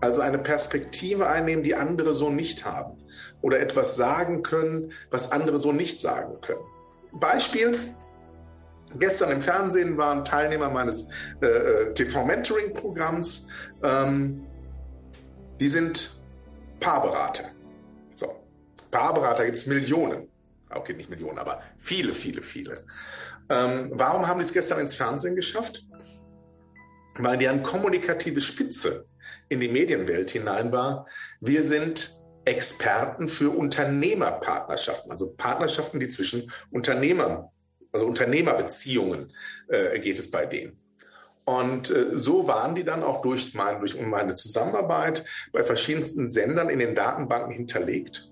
Also 0.00 0.20
eine 0.20 0.38
Perspektive 0.38 1.26
einnehmen, 1.26 1.64
die 1.64 1.74
andere 1.74 2.14
so 2.14 2.30
nicht 2.30 2.64
haben. 2.64 2.98
Oder 3.42 3.60
etwas 3.60 3.96
sagen 3.96 4.42
können, 4.42 4.92
was 5.10 5.32
andere 5.32 5.58
so 5.58 5.72
nicht 5.72 6.00
sagen 6.00 6.40
können. 6.40 6.60
Beispiel. 7.12 7.78
Gestern 8.98 9.32
im 9.32 9.42
Fernsehen 9.42 9.98
waren 9.98 10.24
Teilnehmer 10.24 10.70
meines 10.70 11.10
äh, 11.42 11.46
äh 11.46 11.94
TV-Mentoring-Programms. 11.94 13.48
Ähm, 13.82 14.46
die 15.60 15.68
sind 15.68 16.22
Paarberater. 16.80 17.50
Paarberater 18.90 19.44
gibt 19.44 19.58
es 19.58 19.66
Millionen. 19.66 20.28
okay, 20.70 20.92
nicht 20.94 21.10
Millionen, 21.10 21.38
aber 21.38 21.62
viele, 21.78 22.12
viele, 22.12 22.42
viele. 22.42 22.84
Ähm, 23.48 23.90
warum 23.92 24.26
haben 24.26 24.38
die 24.38 24.44
es 24.44 24.52
gestern 24.52 24.80
ins 24.80 24.94
Fernsehen 24.94 25.34
geschafft? 25.34 25.86
Weil 27.16 27.38
deren 27.38 27.62
kommunikative 27.62 28.40
Spitze 28.40 29.06
in 29.48 29.60
die 29.60 29.68
Medienwelt 29.68 30.30
hinein 30.30 30.72
war. 30.72 31.06
Wir 31.40 31.62
sind 31.62 32.16
Experten 32.44 33.28
für 33.28 33.50
Unternehmerpartnerschaften, 33.50 35.10
also 35.10 35.32
Partnerschaften, 35.34 36.00
die 36.00 36.08
zwischen 36.08 36.50
Unternehmern, 36.70 37.48
also 37.92 38.06
Unternehmerbeziehungen 38.06 39.28
äh, 39.68 39.98
geht 39.98 40.18
es 40.18 40.30
bei 40.30 40.46
denen. 40.46 40.78
Und 41.44 41.90
äh, 41.90 42.10
so 42.12 42.46
waren 42.46 42.74
die 42.74 42.84
dann 42.84 43.02
auch 43.02 43.22
durch, 43.22 43.54
mein, 43.54 43.80
durch 43.80 43.98
meine 44.00 44.34
Zusammenarbeit 44.34 45.24
bei 45.52 45.62
verschiedensten 45.62 46.28
Sendern 46.28 46.68
in 46.68 46.78
den 46.78 46.94
Datenbanken 46.94 47.52
hinterlegt. 47.52 48.27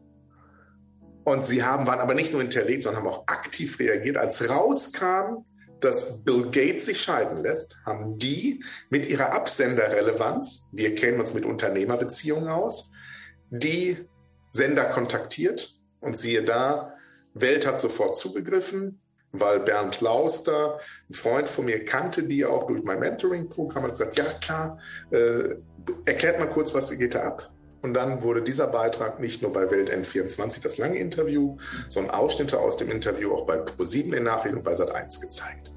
Und 1.26 1.44
sie 1.44 1.64
haben, 1.64 1.88
waren 1.88 1.98
aber 1.98 2.14
nicht 2.14 2.30
nur 2.30 2.40
hinterlegt, 2.40 2.84
sondern 2.84 3.02
haben 3.02 3.10
auch 3.10 3.26
aktiv 3.26 3.80
reagiert. 3.80 4.16
Als 4.16 4.48
rauskam, 4.48 5.44
dass 5.80 6.22
Bill 6.22 6.52
Gates 6.52 6.86
sich 6.86 7.00
scheiden 7.00 7.42
lässt, 7.42 7.80
haben 7.84 8.16
die 8.16 8.62
mit 8.90 9.08
ihrer 9.08 9.32
Absenderrelevanz, 9.32 10.70
wir 10.72 10.94
kennen 10.94 11.18
uns 11.18 11.34
mit 11.34 11.44
Unternehmerbeziehungen 11.44 12.48
aus, 12.48 12.92
die 13.50 14.06
Sender 14.52 14.84
kontaktiert 14.84 15.76
und 15.98 16.16
siehe 16.16 16.44
da, 16.44 16.94
Welt 17.34 17.66
hat 17.66 17.80
sofort 17.80 18.14
zugegriffen, 18.14 19.00
weil 19.32 19.58
Bernd 19.58 20.00
Lauster, 20.00 20.78
ein 21.10 21.14
Freund 21.14 21.48
von 21.48 21.64
mir, 21.64 21.84
kannte 21.84 22.22
die 22.22 22.44
auch 22.44 22.68
durch 22.68 22.84
mein 22.84 23.00
Mentoring-Programm, 23.00 23.82
hat 23.82 23.90
gesagt, 23.90 24.16
ja 24.16 24.26
klar, 24.40 24.78
äh, 25.10 25.56
erklärt 26.04 26.38
mal 26.38 26.48
kurz, 26.48 26.72
was 26.72 26.96
geht 26.96 27.16
da 27.16 27.22
ab. 27.24 27.50
Und 27.86 27.94
dann 27.94 28.24
wurde 28.24 28.42
dieser 28.42 28.66
Beitrag 28.66 29.20
nicht 29.20 29.42
nur 29.42 29.52
bei 29.52 29.70
Welt 29.70 29.92
N24 29.92 30.60
das 30.60 30.76
lange 30.76 30.98
Interview, 30.98 31.56
sondern 31.88 32.16
Ausschnitte 32.16 32.58
aus 32.58 32.76
dem 32.76 32.90
Interview 32.90 33.32
auch 33.32 33.46
bei 33.46 33.62
Pro7 33.62 34.12
in 34.12 34.24
Nachrichten 34.24 34.58
und 34.58 34.64
bei 34.64 34.74
Sat1 34.74 35.20
gezeigt. 35.20 35.70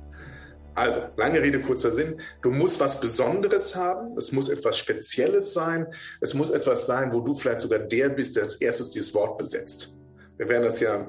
Also, 0.74 1.02
lange 1.18 1.40
Rede, 1.40 1.60
kurzer 1.60 1.92
Sinn. 1.92 2.20
Du 2.42 2.50
musst 2.50 2.80
was 2.80 3.00
Besonderes 3.00 3.76
haben. 3.76 4.18
Es 4.18 4.32
muss 4.32 4.50
etwas 4.50 4.80
Spezielles 4.80 5.54
sein. 5.54 5.86
Es 6.20 6.34
muss 6.34 6.50
etwas 6.50 6.88
sein, 6.88 7.14
wo 7.14 7.20
du 7.20 7.36
vielleicht 7.36 7.60
sogar 7.60 7.78
der 7.78 8.10
bist, 8.10 8.38
der 8.38 8.44
als 8.44 8.56
erstes 8.56 8.90
dieses 8.90 9.14
Wort 9.14 9.38
besetzt. 9.38 9.96
Wir 10.38 10.50
werden 10.50 10.64
das 10.64 10.80
ja, 10.80 11.08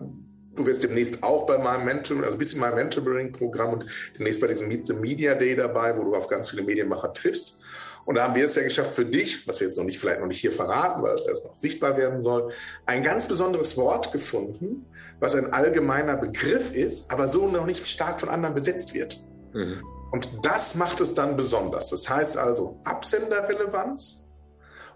du 0.54 0.66
wirst 0.66 0.85
demnächst 0.85 1.23
auch 1.23 1.47
bei 1.47 1.57
meinem 1.57 1.87
Mentoring, 1.87 2.25
also 2.25 2.37
bist 2.37 2.52
in 2.52 2.61
meinem 2.61 2.75
Mentoring-Programm 2.75 3.73
und 3.73 3.87
demnächst 4.19 4.42
bei 4.42 4.49
diesem 4.49 4.69
Meet 4.69 4.87
the 4.87 4.92
Media 4.92 5.35
Day 5.35 5.57
dabei, 5.57 5.97
wo 5.97 6.04
du 6.04 6.14
auf 6.14 6.28
ganz 6.28 6.50
viele 6.50 6.62
Medienmacher 6.62 7.14
triffst. 7.14 7.60
Und 8.04 8.14
da 8.16 8.25
haben 8.25 8.35
wir 8.35 8.45
es 8.45 8.54
ja 8.54 8.62
geschafft 8.62 8.95
für 8.95 9.04
dich, 9.04 9.47
was 9.47 9.61
wir 9.61 9.66
jetzt 9.66 9.76
noch 9.76 9.85
nicht, 9.85 9.99
vielleicht 9.99 10.21
noch 10.21 10.26
nicht 10.26 10.40
hier 10.40 10.52
verraten, 10.52 11.02
weil 11.02 11.14
es 11.14 11.26
erst 11.26 11.45
noch 11.45 11.57
sichtbar 11.57 11.97
werden 11.97 12.21
soll, 12.21 12.52
ein 12.87 13.02
ganz 13.02 13.26
besonderes 13.26 13.76
Wort 13.76 14.12
gefunden, 14.12 14.87
was 15.21 15.35
ein 15.35 15.52
allgemeiner 15.52 16.16
Begriff 16.16 16.75
ist, 16.75 17.12
aber 17.12 17.28
so 17.28 17.47
noch 17.47 17.66
nicht 17.66 17.87
stark 17.87 18.21
von 18.21 18.28
anderen 18.28 18.54
besetzt 18.54 18.95
wird. 18.95 19.21
Mhm. 19.52 19.83
Und 20.12 20.28
das 20.42 20.75
macht 20.75 21.00
es 21.00 21.14
dann 21.14 21.37
besonders. 21.37 21.90
Das 21.90 22.09
heißt 22.09 22.37
also 22.37 22.80
Absenderrelevanz. 22.85 24.26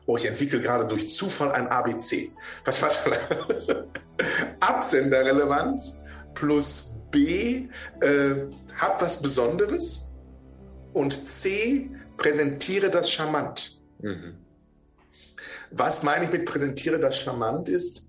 Oh, 0.07 0.17
ich 0.17 0.27
entwickle 0.27 0.61
gerade 0.61 0.87
durch 0.87 1.15
Zufall 1.15 1.53
ein 1.53 1.69
ABC. 1.69 2.31
Was 2.65 2.83
war 2.83 2.91
das? 3.49 3.69
Absenderrelevanz 4.61 6.05
plus 6.35 7.01
B, 7.11 7.69
äh, 8.01 8.35
hab 8.77 9.01
was 9.01 9.23
Besonderes. 9.23 10.11
Und 10.93 11.29
C, 11.29 11.91
präsentiere 12.25 12.91
das 12.91 13.11
charmant. 13.11 13.79
Mhm. 14.01 14.39
Was 15.71 16.03
meine 16.03 16.25
ich 16.25 16.33
mit 16.33 16.47
präsentiere 16.47 16.99
das 16.99 17.19
charmant 17.19 17.69
ist, 17.69 18.09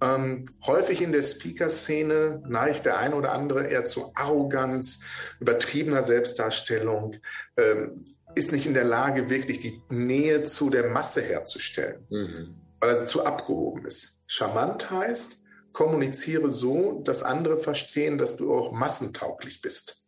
ähm, 0.00 0.46
häufig 0.66 1.02
in 1.02 1.12
der 1.12 1.20
Speaker-Szene 1.20 2.42
neigt 2.48 2.86
der 2.86 2.98
eine 2.98 3.14
oder 3.14 3.32
andere 3.32 3.66
eher 3.66 3.84
zu 3.84 4.10
Arroganz, 4.14 5.00
übertriebener 5.38 6.02
Selbstdarstellung, 6.02 7.16
ähm, 7.58 8.06
ist 8.34 8.52
nicht 8.52 8.66
in 8.66 8.72
der 8.72 8.84
Lage, 8.84 9.28
wirklich 9.28 9.60
die 9.60 9.82
Nähe 9.90 10.44
zu 10.44 10.70
der 10.70 10.88
Masse 10.88 11.20
herzustellen, 11.20 12.06
mhm. 12.08 12.54
weil 12.80 12.88
er 12.88 13.06
zu 13.06 13.22
abgehoben 13.22 13.84
ist. 13.84 14.22
Charmant 14.26 14.90
heißt, 14.90 15.42
kommuniziere 15.74 16.50
so, 16.50 17.02
dass 17.04 17.22
andere 17.22 17.58
verstehen, 17.58 18.16
dass 18.16 18.38
du 18.38 18.54
auch 18.54 18.72
massentauglich 18.72 19.60
bist. 19.60 20.06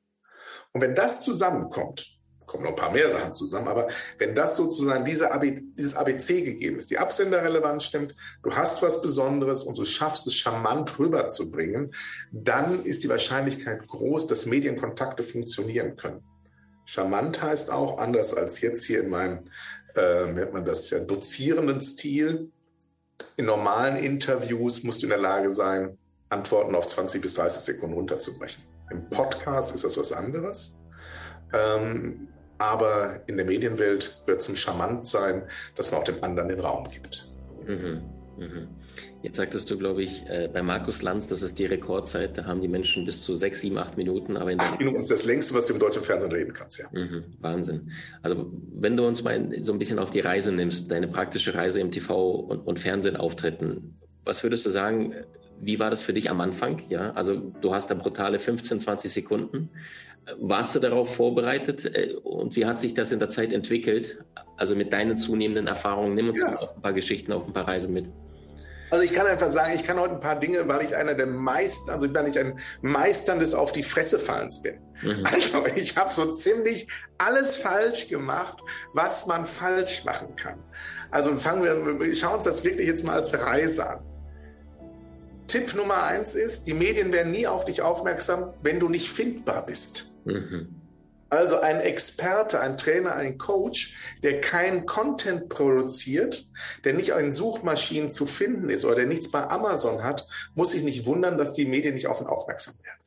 Und 0.72 0.80
wenn 0.80 0.94
das 0.94 1.22
zusammenkommt, 1.22 2.13
kommen 2.54 2.64
noch 2.64 2.70
ein 2.70 2.76
paar 2.76 2.92
mehr 2.92 3.10
Sachen 3.10 3.34
zusammen, 3.34 3.66
aber 3.66 3.88
wenn 4.18 4.36
das 4.36 4.54
sozusagen 4.54 5.04
diese 5.04 5.32
AB, 5.32 5.60
dieses 5.76 5.96
ABC 5.96 6.42
gegeben 6.42 6.78
ist, 6.78 6.88
die 6.88 6.98
Absenderrelevanz 6.98 7.82
stimmt, 7.82 8.14
du 8.44 8.54
hast 8.54 8.80
was 8.80 9.02
Besonderes 9.02 9.64
und 9.64 9.76
du 9.76 9.84
schaffst 9.84 10.28
es 10.28 10.34
charmant 10.34 10.96
rüberzubringen, 11.00 11.92
dann 12.30 12.84
ist 12.84 13.02
die 13.02 13.08
Wahrscheinlichkeit 13.08 13.88
groß, 13.88 14.28
dass 14.28 14.46
Medienkontakte 14.46 15.24
funktionieren 15.24 15.96
können. 15.96 16.22
Charmant 16.84 17.42
heißt 17.42 17.72
auch, 17.72 17.98
anders 17.98 18.32
als 18.32 18.60
jetzt 18.60 18.84
hier 18.84 19.02
in 19.02 19.10
meinem, 19.10 19.50
äh, 19.96 20.26
nennt 20.26 20.52
man 20.52 20.64
das 20.64 20.90
ja, 20.90 21.00
dozierenden 21.00 21.80
Stil, 21.80 22.52
in 23.36 23.46
normalen 23.46 23.96
Interviews 23.96 24.84
musst 24.84 25.02
du 25.02 25.06
in 25.06 25.10
der 25.10 25.18
Lage 25.18 25.50
sein, 25.50 25.98
Antworten 26.28 26.76
auf 26.76 26.86
20 26.86 27.20
bis 27.20 27.34
30 27.34 27.62
Sekunden 27.62 27.96
runterzubrechen. 27.96 28.62
Im 28.90 29.08
Podcast 29.10 29.74
ist 29.74 29.82
das 29.82 29.98
was 29.98 30.12
anderes. 30.12 30.78
Ähm, 31.52 32.28
aber 32.58 33.20
in 33.26 33.36
der 33.36 33.46
Medienwelt 33.46 34.22
wird 34.26 34.38
es 34.38 34.44
zum 34.44 34.56
Charmant 34.56 35.06
sein, 35.06 35.42
dass 35.76 35.90
man 35.90 36.00
auch 36.00 36.04
dem 36.04 36.22
anderen 36.22 36.48
den 36.48 36.60
Raum 36.60 36.88
gibt. 36.90 37.28
Mhm. 37.66 38.02
Mhm. 38.36 38.68
Jetzt 39.22 39.38
sagtest 39.38 39.70
du, 39.70 39.78
glaube 39.78 40.02
ich, 40.02 40.22
äh, 40.28 40.50
bei 40.52 40.62
Markus 40.62 41.00
Lanz, 41.00 41.28
das 41.28 41.40
ist 41.40 41.58
die 41.58 41.64
Rekordzeit, 41.64 42.36
da 42.36 42.44
haben 42.44 42.60
die 42.60 42.68
Menschen 42.68 43.06
bis 43.06 43.22
zu 43.22 43.34
sechs, 43.34 43.62
sieben, 43.62 43.78
acht 43.78 43.96
Minuten. 43.96 44.36
Aber 44.36 44.52
in 44.52 44.60
acht 44.60 44.78
Minuten 44.78 45.00
ist 45.00 45.10
das 45.10 45.24
längste, 45.24 45.54
was 45.54 45.66
du 45.66 45.74
im 45.74 45.80
deutschen 45.80 46.02
Fernsehen 46.02 46.30
reden 46.30 46.52
kannst, 46.52 46.78
ja. 46.78 46.86
Mhm. 46.92 47.24
Wahnsinn. 47.40 47.90
Also 48.22 48.52
wenn 48.74 48.96
du 48.96 49.06
uns 49.06 49.22
mal 49.22 49.50
so 49.62 49.72
ein 49.72 49.78
bisschen 49.78 49.98
auf 49.98 50.10
die 50.10 50.20
Reise 50.20 50.52
nimmst, 50.52 50.90
deine 50.90 51.08
praktische 51.08 51.54
Reise 51.54 51.80
im 51.80 51.90
TV 51.90 52.32
und, 52.32 52.66
und 52.66 52.78
Fernsehen 52.78 53.16
auftreten, 53.16 53.98
was 54.24 54.42
würdest 54.42 54.66
du 54.66 54.70
sagen, 54.70 55.14
wie 55.60 55.78
war 55.78 55.88
das 55.88 56.02
für 56.02 56.12
dich 56.12 56.30
am 56.30 56.40
Anfang? 56.42 56.82
Ja, 56.90 57.12
also 57.12 57.36
du 57.36 57.74
hast 57.74 57.90
da 57.90 57.94
brutale 57.94 58.38
15, 58.38 58.80
20 58.80 59.10
Sekunden. 59.10 59.70
Warst 60.38 60.74
du 60.74 60.80
darauf 60.80 61.14
vorbereitet 61.14 61.84
äh, 61.84 62.14
und 62.22 62.56
wie 62.56 62.66
hat 62.66 62.78
sich 62.78 62.94
das 62.94 63.12
in 63.12 63.18
der 63.18 63.28
Zeit 63.28 63.52
entwickelt? 63.52 64.18
Also 64.56 64.76
mit 64.76 64.92
deinen 64.92 65.16
zunehmenden 65.16 65.66
Erfahrungen, 65.66 66.14
nimm 66.14 66.28
uns 66.28 66.40
ja. 66.40 66.50
mal 66.50 66.58
auf 66.58 66.76
ein 66.76 66.82
paar 66.82 66.92
Geschichten, 66.92 67.32
auf 67.32 67.46
ein 67.46 67.52
paar 67.52 67.68
Reisen 67.68 67.92
mit. 67.92 68.10
Also 68.90 69.04
ich 69.04 69.12
kann 69.12 69.26
einfach 69.26 69.50
sagen, 69.50 69.72
ich 69.74 69.82
kann 69.82 69.98
heute 69.98 70.14
ein 70.14 70.20
paar 70.20 70.38
Dinge, 70.38 70.68
weil 70.68 70.84
ich 70.84 70.94
einer 70.94 71.14
der 71.14 71.26
meisten, 71.26 71.90
also 71.90 72.12
weil 72.14 72.28
ich 72.28 72.38
ein 72.38 72.58
Meistern 72.80 73.40
des 73.40 73.52
auf 73.52 73.72
die 73.72 73.82
Fresse 73.82 74.18
fallens 74.18 74.62
bin. 74.62 74.78
Mhm. 75.02 75.26
Also 75.32 75.66
ich 75.74 75.96
habe 75.96 76.12
so 76.14 76.32
ziemlich 76.32 76.86
alles 77.18 77.56
falsch 77.56 78.08
gemacht, 78.08 78.62
was 78.92 79.26
man 79.26 79.46
falsch 79.46 80.04
machen 80.04 80.36
kann. 80.36 80.62
Also 81.10 81.34
fangen 81.36 81.64
wir, 81.64 82.14
schauen 82.14 82.36
uns 82.36 82.44
das 82.44 82.62
wirklich 82.62 82.86
jetzt 82.86 83.04
mal 83.04 83.14
als 83.14 83.34
Reise 83.34 83.88
an. 83.88 84.13
Tipp 85.46 85.74
Nummer 85.74 86.02
eins 86.04 86.34
ist, 86.34 86.66
die 86.66 86.74
Medien 86.74 87.12
werden 87.12 87.32
nie 87.32 87.46
auf 87.46 87.64
dich 87.64 87.82
aufmerksam, 87.82 88.54
wenn 88.62 88.80
du 88.80 88.88
nicht 88.88 89.10
findbar 89.10 89.66
bist. 89.66 90.10
Mhm. 90.24 90.80
Also 91.30 91.58
ein 91.58 91.80
Experte, 91.80 92.60
ein 92.60 92.78
Trainer, 92.78 93.16
ein 93.16 93.38
Coach, 93.38 93.96
der 94.22 94.40
keinen 94.40 94.86
Content 94.86 95.48
produziert, 95.48 96.46
der 96.84 96.94
nicht 96.94 97.08
in 97.08 97.32
Suchmaschinen 97.32 98.08
zu 98.08 98.24
finden 98.24 98.70
ist 98.70 98.84
oder 98.84 98.96
der 98.96 99.06
nichts 99.06 99.30
bei 99.30 99.48
Amazon 99.48 100.04
hat, 100.04 100.28
muss 100.54 100.70
sich 100.70 100.84
nicht 100.84 101.06
wundern, 101.06 101.36
dass 101.36 101.54
die 101.54 101.64
Medien 101.64 101.94
nicht 101.94 102.06
auf 102.06 102.20
ihn 102.20 102.28
aufmerksam 102.28 102.74
werden. 102.84 103.00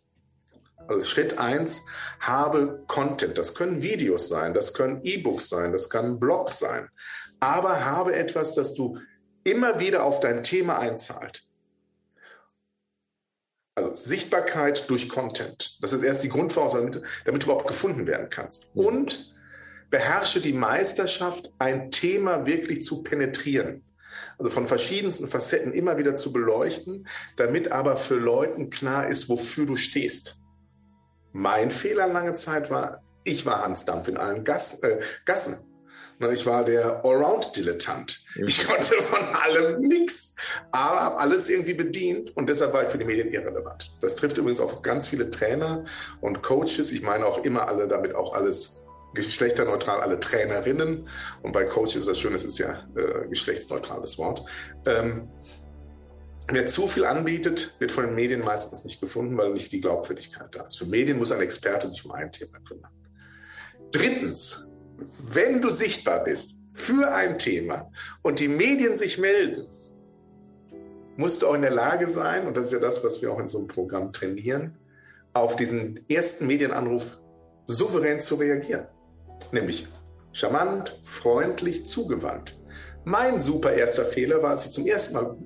Also 0.89 1.07
Schritt 1.07 1.37
eins, 1.37 1.85
habe 2.19 2.83
Content. 2.87 3.37
Das 3.37 3.55
können 3.55 3.81
Videos 3.81 4.27
sein, 4.27 4.53
das 4.53 4.73
können 4.73 4.99
E-Books 5.03 5.47
sein, 5.49 5.71
das 5.71 5.89
kann 5.89 6.19
Blogs 6.19 6.59
sein. 6.59 6.89
Aber 7.39 7.85
habe 7.85 8.15
etwas, 8.15 8.55
das 8.55 8.73
du 8.73 8.97
immer 9.43 9.79
wieder 9.79 10.03
auf 10.03 10.19
dein 10.19 10.43
Thema 10.43 10.79
einzahlt. 10.79 11.46
Also 13.77 13.93
Sichtbarkeit 13.93 14.89
durch 14.89 15.07
Content. 15.07 15.77
Das 15.83 15.93
ist 15.93 16.01
erst 16.01 16.23
die 16.23 16.29
Grundvoraussetzung, 16.29 16.93
damit, 16.93 17.07
damit, 17.25 17.43
du 17.43 17.45
überhaupt 17.45 17.67
gefunden 17.67 18.07
werden 18.07 18.27
kannst. 18.31 18.75
Mhm. 18.75 18.85
Und 18.85 19.35
beherrsche 19.91 20.41
die 20.41 20.53
Meisterschaft, 20.53 21.53
ein 21.59 21.91
Thema 21.91 22.47
wirklich 22.47 22.81
zu 22.81 23.03
penetrieren. 23.03 23.83
Also 24.39 24.49
von 24.49 24.65
verschiedensten 24.65 25.27
Facetten 25.27 25.73
immer 25.73 25.99
wieder 25.99 26.15
zu 26.15 26.33
beleuchten, 26.33 27.07
damit 27.35 27.71
aber 27.71 27.97
für 27.97 28.15
Leuten 28.15 28.71
klar 28.71 29.07
ist, 29.09 29.29
wofür 29.29 29.67
du 29.67 29.75
stehst. 29.75 30.41
Mein 31.31 31.69
Fehler 31.69 32.07
lange 32.07 32.33
Zeit 32.33 32.71
war, 32.71 33.03
ich 33.23 33.45
war 33.45 33.63
Hans 33.63 33.85
Dampf 33.85 34.07
in 34.07 34.17
allen 34.17 34.43
äh, 34.43 35.01
Gassen. 35.25 35.59
Ich 36.19 36.45
war 36.47 36.65
der 36.65 37.05
Allround-Dilettant. 37.05 38.23
Ich 38.35 38.67
konnte 38.67 38.95
von 39.01 39.23
allem 39.23 39.81
nichts, 39.81 40.35
aber 40.71 41.01
habe 41.01 41.17
alles 41.17 41.47
irgendwie 41.47 41.75
bedient 41.75 42.35
und 42.35 42.49
deshalb 42.49 42.73
war 42.73 42.83
ich 42.83 42.89
für 42.89 42.97
die 42.97 43.05
Medien 43.05 43.31
irrelevant. 43.31 43.95
Das 44.01 44.15
trifft 44.15 44.37
übrigens 44.37 44.59
auf 44.59 44.81
ganz 44.81 45.07
viele 45.07 45.29
Trainer 45.29 45.83
und 46.21 46.41
Coaches. 46.41 46.91
Ich 46.91 47.03
meine 47.03 47.25
auch 47.25 47.43
immer 47.43 47.67
alle, 47.67 47.87
damit 47.87 48.15
auch 48.15 48.33
alles 48.33 48.83
geschlechterneutral, 49.13 50.01
alle 50.01 50.19
Trainerinnen. 50.19 51.07
Und 51.43 51.51
bei 51.51 51.65
Coaches 51.65 51.95
ist 51.95 52.07
das 52.07 52.19
schön, 52.19 52.33
es 52.33 52.43
ist 52.43 52.57
ja 52.57 52.87
äh, 52.95 53.27
geschlechtsneutrales 53.27 54.17
Wort. 54.17 54.43
Ähm, 54.85 55.29
Wer 56.49 56.65
zu 56.65 56.87
viel 56.87 57.03
anbietet, 57.03 57.75
wird 57.79 57.91
von 57.91 58.05
den 58.05 58.15
Medien 58.15 58.39
meistens 58.39 58.85
nicht 58.85 59.01
gefunden, 59.01 59.37
weil 59.37 59.51
nicht 59.51 59.69
die 59.73 59.81
Glaubwürdigkeit 59.81 60.47
da 60.55 60.63
ist. 60.63 60.77
Für 60.77 60.85
Medien 60.85 61.17
muss 61.17 61.33
ein 61.33 61.41
Experte 61.41 61.87
sich 61.87 62.05
um 62.05 62.11
ein 62.11 62.31
Thema 62.31 62.59
kümmern. 62.59 62.89
Drittens, 63.91 64.73
wenn 65.19 65.61
du 65.61 65.69
sichtbar 65.69 66.23
bist 66.23 66.61
für 66.73 67.13
ein 67.13 67.39
Thema 67.39 67.91
und 68.21 68.39
die 68.39 68.47
Medien 68.47 68.97
sich 68.97 69.17
melden, 69.17 69.67
musst 71.15 71.41
du 71.41 71.47
auch 71.47 71.55
in 71.55 71.61
der 71.61 71.71
Lage 71.71 72.07
sein, 72.07 72.47
und 72.47 72.55
das 72.55 72.67
ist 72.67 72.73
ja 72.73 72.79
das, 72.79 73.03
was 73.03 73.21
wir 73.21 73.31
auch 73.31 73.39
in 73.39 73.47
so 73.47 73.57
einem 73.57 73.67
Programm 73.67 74.13
trainieren, 74.13 74.77
auf 75.33 75.55
diesen 75.55 76.07
ersten 76.09 76.47
Medienanruf 76.47 77.19
souverän 77.67 78.19
zu 78.19 78.35
reagieren. 78.35 78.87
Nämlich 79.51 79.87
charmant, 80.31 80.99
freundlich, 81.03 81.85
zugewandt. 81.85 82.59
Mein 83.03 83.39
super 83.39 83.73
erster 83.73 84.05
Fehler 84.05 84.43
war, 84.43 84.51
als 84.51 84.65
ich 84.65 84.71
zum 84.71 84.85
ersten 84.85 85.15
Mal 85.15 85.37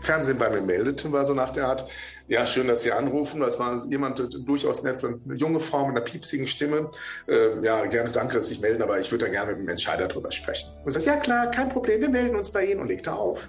Fernsehen 0.00 0.38
bei 0.38 0.50
mir 0.50 0.60
meldete, 0.60 1.10
war 1.12 1.24
so 1.24 1.34
nach 1.34 1.50
der 1.50 1.66
Art, 1.66 1.90
ja, 2.28 2.46
schön, 2.46 2.68
dass 2.68 2.82
Sie 2.82 2.92
anrufen. 2.92 3.40
Das 3.40 3.58
war 3.58 3.84
jemand 3.86 4.18
durchaus 4.46 4.82
nett, 4.82 5.04
eine 5.04 5.34
junge 5.34 5.60
Frau 5.60 5.86
mit 5.86 5.96
einer 5.96 6.04
piepsigen 6.04 6.46
Stimme. 6.46 6.90
Äh, 7.28 7.60
ja, 7.62 7.84
gerne, 7.86 8.10
danke, 8.10 8.34
dass 8.34 8.48
Sie 8.48 8.54
sich 8.54 8.62
melden, 8.62 8.82
aber 8.82 8.98
ich 8.98 9.10
würde 9.10 9.26
da 9.26 9.30
gerne 9.30 9.52
mit 9.52 9.60
dem 9.60 9.68
Entscheider 9.68 10.08
drüber 10.08 10.30
sprechen. 10.30 10.70
Und 10.84 10.88
ich 10.88 10.94
sagte, 10.94 11.10
ja 11.10 11.16
klar, 11.16 11.50
kein 11.50 11.68
Problem, 11.68 12.00
wir 12.00 12.10
melden 12.10 12.36
uns 12.36 12.50
bei 12.50 12.64
Ihnen 12.64 12.80
und 12.80 12.88
legte 12.88 13.12
auf. 13.12 13.48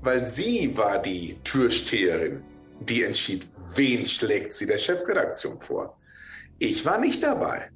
Weil 0.00 0.26
sie 0.26 0.76
war 0.76 1.00
die 1.00 1.38
Türsteherin, 1.44 2.42
die 2.80 3.04
entschied, 3.04 3.46
wen 3.76 4.04
schlägt 4.04 4.52
sie 4.52 4.66
der 4.66 4.78
Chefredaktion 4.78 5.60
vor. 5.60 5.96
Ich 6.58 6.84
war 6.84 6.98
nicht 6.98 7.22
dabei 7.22 7.70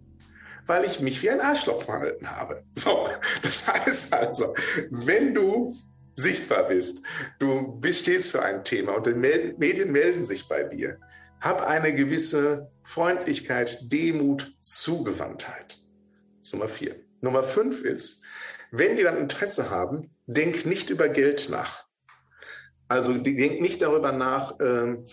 weil 0.67 0.85
ich 0.85 1.01
mich 1.01 1.23
wie 1.23 1.31
ein 1.31 1.41
Arschloch 1.41 1.85
verhalten 1.85 2.29
habe. 2.29 2.63
So, 2.75 3.09
das 3.43 3.67
heißt 3.69 4.13
also, 4.13 4.55
wenn 4.91 5.35
du 5.35 5.75
sichtbar 6.17 6.69
bist, 6.69 7.03
du 7.39 7.81
stehst 7.93 8.31
für 8.31 8.43
ein 8.43 8.65
Thema 8.65 8.97
und 8.97 9.07
die 9.07 9.15
Medien 9.15 9.93
melden 9.93 10.25
sich 10.25 10.49
bei 10.49 10.65
dir, 10.65 10.99
hab 11.41 11.67
eine 11.67 11.95
gewisse 11.95 12.71
Freundlichkeit, 12.83 13.79
Demut, 13.93 14.57
Zugewandtheit. 14.61 15.79
Das 16.39 16.49
ist 16.49 16.53
Nummer 16.55 16.69
vier. 16.69 16.97
Nummer 17.21 17.45
fünf 17.45 17.83
ist, 17.83 18.25
wenn 18.71 18.97
die 18.97 19.03
dann 19.03 19.19
Interesse 19.19 19.71
haben, 19.71 20.11
denk 20.27 20.67
nicht 20.67 20.91
über 20.91 21.09
Geld 21.09 21.49
nach. 21.51 21.87
Also 22.89 23.15
denk 23.15 23.61
nicht 23.61 23.83
darüber 23.83 24.13
nach, 24.13 24.59
ähm, 24.61 25.05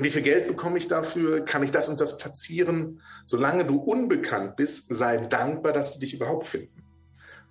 wie 0.00 0.10
viel 0.10 0.22
Geld 0.22 0.46
bekomme 0.46 0.78
ich 0.78 0.86
dafür? 0.86 1.44
Kann 1.44 1.64
ich 1.64 1.72
das 1.72 1.88
und 1.88 2.00
das 2.00 2.18
platzieren? 2.18 3.02
Solange 3.26 3.64
du 3.64 3.78
unbekannt 3.78 4.54
bist, 4.56 4.94
sei 4.94 5.16
dankbar, 5.16 5.72
dass 5.72 5.94
sie 5.94 6.00
dich 6.00 6.14
überhaupt 6.14 6.46
finden. 6.46 6.77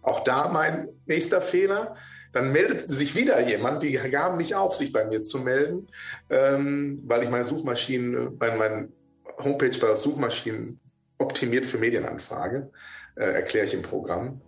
Auch 0.08 0.22
da 0.22 0.48
mein 0.48 0.88
nächster 1.06 1.42
Fehler. 1.42 1.96
Dann 2.32 2.52
meldet 2.52 2.88
sich 2.88 3.16
wieder 3.16 3.40
jemand, 3.42 3.84
die 3.84 3.92
gaben 3.92 4.38
nicht 4.38 4.56
auf, 4.56 4.76
sich 4.76 4.92
bei 4.94 5.06
mir 5.06 5.22
zu 5.22 5.40
melden, 5.40 5.88
ähm, 6.30 7.02
weil 7.06 7.24
ich 7.24 7.30
meine 7.30 7.44
Suchmaschinen, 7.44 8.38
bei 8.38 8.56
meinen 8.56 8.94
Homepage 9.44 9.78
bei 9.80 9.96
Suchmaschinen 9.96 10.80
optimiert 11.18 11.66
für 11.66 11.78
Medienanfrage, 11.78 12.70
äh, 13.16 13.24
erkläre 13.24 13.66
ich 13.66 13.74
im 13.74 13.82
Programm 13.82 14.42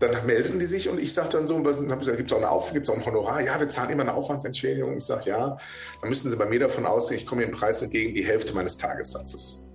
dann 0.00 0.24
meldeten 0.24 0.58
die 0.58 0.66
sich 0.66 0.88
und 0.88 0.98
ich 0.98 1.12
sagte 1.12 1.36
dann 1.36 1.46
so, 1.46 1.62
gibt 1.62 2.32
es 2.32 2.32
auch, 2.32 2.42
auch 2.42 2.74
ein 2.74 3.06
Honorar? 3.06 3.42
Ja, 3.42 3.60
wir 3.60 3.68
zahlen 3.68 3.90
immer 3.90 4.02
eine 4.02 4.14
Aufwandsentschädigung. 4.14 4.96
Ich 4.96 5.04
sage, 5.04 5.28
ja, 5.28 5.58
dann 6.00 6.08
müssen 6.08 6.30
Sie 6.30 6.36
bei 6.36 6.46
mir 6.46 6.60
davon 6.60 6.86
ausgehen, 6.86 7.20
ich 7.20 7.26
komme 7.26 7.42
Ihnen 7.42 7.52
Preis 7.52 7.82
entgegen, 7.82 8.14
die 8.14 8.24
Hälfte 8.24 8.54
meines 8.54 8.78
Tagessatzes. 8.78 9.66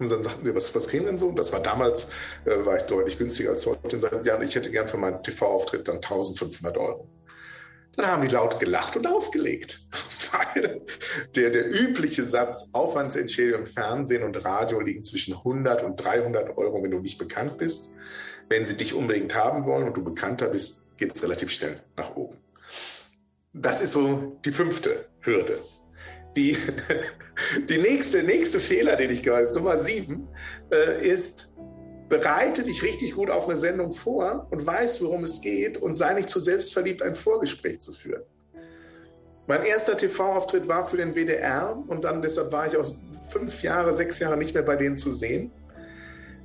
Und 0.00 0.10
dann 0.10 0.22
sagten 0.22 0.46
sie, 0.46 0.54
was, 0.54 0.74
was 0.74 0.88
kriegen 0.88 1.04
denn 1.04 1.18
so? 1.18 1.28
Und 1.28 1.36
das 1.36 1.52
war 1.52 1.60
damals, 1.60 2.10
äh, 2.46 2.64
war 2.64 2.76
ich 2.76 2.84
deutlich 2.84 3.18
günstiger 3.18 3.50
als 3.50 3.66
heute. 3.66 3.96
Und 3.96 4.00
sagten, 4.00 4.24
ja, 4.24 4.40
ich 4.40 4.54
hätte 4.54 4.70
gern 4.70 4.88
für 4.88 4.96
meinen 4.96 5.22
TV-Auftritt 5.22 5.86
dann 5.86 5.96
1500 5.96 6.76
Euro. 6.78 7.06
Dann 7.96 8.06
haben 8.06 8.22
die 8.22 8.28
laut 8.28 8.58
gelacht 8.58 8.96
und 8.96 9.06
aufgelegt. 9.06 9.80
Weil 10.32 10.80
der, 11.36 11.50
der 11.50 11.70
übliche 11.70 12.24
Satz 12.24 12.70
Aufwandsentschädigung 12.72 13.66
Fernsehen 13.66 14.22
und 14.22 14.42
Radio 14.42 14.80
liegen 14.80 15.02
zwischen 15.02 15.34
100 15.34 15.82
und 15.82 15.96
300 15.96 16.56
Euro, 16.56 16.82
wenn 16.82 16.90
du 16.90 16.98
nicht 16.98 17.18
bekannt 17.18 17.58
bist. 17.58 17.90
Wenn 18.48 18.64
sie 18.64 18.76
dich 18.76 18.94
unbedingt 18.94 19.34
haben 19.34 19.66
wollen 19.66 19.86
und 19.86 19.96
du 19.96 20.02
bekannter 20.02 20.48
bist, 20.48 20.86
geht 20.96 21.14
es 21.14 21.22
relativ 21.22 21.50
schnell 21.50 21.82
nach 21.96 22.16
oben. 22.16 22.38
Das 23.52 23.82
ist 23.82 23.92
so 23.92 24.38
die 24.44 24.52
fünfte 24.52 25.06
Hürde. 25.20 25.58
Die, 26.36 26.56
die 27.68 27.78
nächste, 27.78 28.22
nächste 28.22 28.60
Fehler, 28.60 28.96
den 28.96 29.10
ich 29.10 29.22
gerade, 29.22 29.42
ist 29.42 29.54
Nummer 29.54 29.78
sieben, 29.78 30.28
äh, 30.70 31.06
ist, 31.06 31.52
bereite 32.08 32.64
dich 32.64 32.82
richtig 32.82 33.14
gut 33.14 33.30
auf 33.30 33.46
eine 33.46 33.56
Sendung 33.56 33.92
vor 33.92 34.46
und 34.50 34.66
weiß, 34.66 35.02
worum 35.02 35.24
es 35.24 35.40
geht 35.40 35.78
und 35.78 35.94
sei 35.94 36.14
nicht 36.14 36.28
zu 36.28 36.40
selbstverliebt, 36.40 37.02
ein 37.02 37.16
Vorgespräch 37.16 37.80
zu 37.80 37.92
führen. 37.92 38.22
Mein 39.46 39.64
erster 39.64 39.96
TV-Auftritt 39.96 40.68
war 40.68 40.86
für 40.86 40.96
den 40.96 41.14
WDR 41.14 41.82
und 41.88 42.04
dann 42.04 42.22
deshalb 42.22 42.52
war 42.52 42.68
ich 42.68 42.76
auch 42.76 42.86
fünf 43.30 43.62
Jahre, 43.62 43.92
sechs 43.94 44.18
Jahre 44.18 44.36
nicht 44.36 44.54
mehr 44.54 44.62
bei 44.62 44.76
denen 44.76 44.96
zu 44.96 45.12
sehen. 45.12 45.50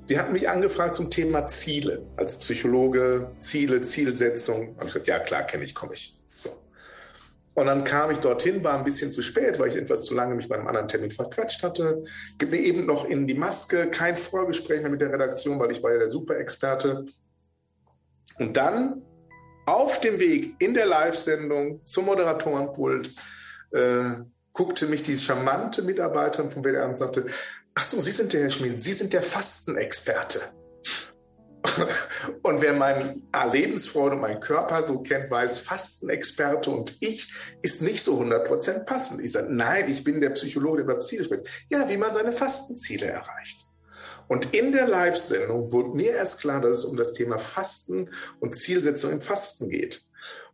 Die 0.09 0.19
hatten 0.19 0.33
mich 0.33 0.49
angefragt 0.49 0.95
zum 0.95 1.09
Thema 1.09 1.47
Ziele. 1.47 2.05
Als 2.15 2.39
Psychologe, 2.39 3.31
Ziele, 3.39 3.81
Zielsetzung. 3.81 4.69
Und 4.69 4.87
ich 4.87 4.93
gesagt, 4.93 5.07
ja 5.07 5.19
klar, 5.19 5.43
kenne 5.43 5.65
ich, 5.65 5.73
komme 5.73 5.93
ich. 5.93 6.19
Und 7.55 7.67
dann 7.67 7.85
kam 7.85 8.11
ich 8.11 8.19
dorthin, 8.19 8.63
war 8.63 8.77
ein 8.77 8.83
bisschen 8.83 9.11
zu 9.11 9.21
spät, 9.21 9.57
weil 9.59 9.69
ich 9.69 9.77
etwas 9.77 10.03
zu 10.03 10.13
lange 10.13 10.35
mich 10.35 10.49
bei 10.49 10.55
einem 10.55 10.67
anderen 10.67 10.89
Termin 10.89 11.09
verquatscht 11.09 11.63
hatte. 11.63 12.03
Gib 12.37 12.51
mir 12.51 12.59
eben 12.59 12.85
noch 12.85 13.05
in 13.05 13.27
die 13.27 13.33
Maske, 13.33 13.89
kein 13.89 14.17
Vorgespräch 14.17 14.81
mehr 14.81 14.91
mit 14.91 14.99
der 14.99 15.13
Redaktion, 15.13 15.57
weil 15.57 15.71
ich 15.71 15.81
war 15.81 15.93
ja 15.93 15.99
der 15.99 16.09
Superexperte. 16.09 17.05
Und 18.39 18.57
dann 18.57 19.01
auf 19.65 20.01
dem 20.01 20.19
Weg 20.19 20.55
in 20.59 20.73
der 20.73 20.85
Live-Sendung 20.85 21.79
zum 21.85 22.05
Moderatorenpult 22.05 23.09
äh, 23.71 24.03
guckte 24.51 24.87
mich 24.87 25.01
die 25.03 25.17
charmante 25.17 25.81
Mitarbeiterin 25.81 26.51
vom 26.51 26.63
WDR 26.63 26.87
und 26.87 26.97
sagte, 26.97 27.25
Ach 27.73 27.83
so, 27.85 27.99
Sie 28.01 28.11
sind 28.11 28.33
der 28.33 28.43
Herr 28.43 28.51
Schmid, 28.51 28.81
Sie 28.81 28.93
sind 28.93 29.13
der 29.13 29.23
Fastenexperte. 29.23 30.39
Und 32.41 32.61
wer 32.61 32.73
meine 32.73 33.15
Lebensfreude 33.51 34.15
und 34.15 34.21
meinen 34.21 34.39
Körper 34.39 34.83
so 34.83 35.01
kennt, 35.01 35.29
weiß, 35.29 35.59
Fastenexperte 35.59 36.69
und 36.71 36.97
ich 37.01 37.33
ist 37.61 37.81
nicht 37.81 38.01
so 38.01 38.19
100% 38.19 38.85
passend. 38.85 39.21
Ich 39.21 39.31
sage, 39.31 39.47
nein, 39.51 39.89
ich 39.89 40.03
bin 40.03 40.21
der 40.21 40.31
Psychologe, 40.31 40.77
der 40.77 40.85
über 40.85 40.99
Ziele 40.99 41.25
spricht. 41.25 41.47
Ja, 41.69 41.87
wie 41.89 41.97
man 41.97 42.13
seine 42.13 42.31
Fastenziele 42.31 43.07
erreicht. 43.07 43.65
Und 44.27 44.53
in 44.53 44.71
der 44.71 44.87
Live-Sendung 44.87 45.71
wurde 45.71 45.95
mir 45.95 46.11
erst 46.11 46.41
klar, 46.41 46.61
dass 46.61 46.79
es 46.79 46.85
um 46.85 46.97
das 46.97 47.13
Thema 47.13 47.37
Fasten 47.37 48.09
und 48.39 48.55
Zielsetzung 48.55 49.11
im 49.11 49.21
Fasten 49.21 49.69
geht. 49.69 50.03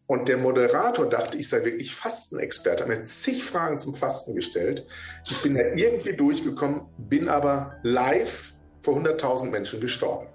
Und 0.08 0.28
der 0.28 0.36
Moderator 0.36 1.08
dachte, 1.08 1.38
ich 1.38 1.48
sei 1.48 1.64
wirklich 1.64 1.96
Fastenexperte, 1.96 2.84
hat 2.84 2.90
mir 2.90 3.06
zig 3.06 3.46
Fragen 3.46 3.78
zum 3.78 3.96
Fasten 3.96 4.36
gestellt. 4.36 4.86
Ich 5.30 5.42
bin 5.42 5.56
da 5.56 5.62
irgendwie 5.62 6.14
durchgekommen, 6.14 6.82
bin 6.98 7.30
aber 7.30 7.80
live 7.84 8.54
vor 8.82 8.98
100.000 8.98 9.52
Menschen 9.52 9.80
gestorben. 9.80 10.28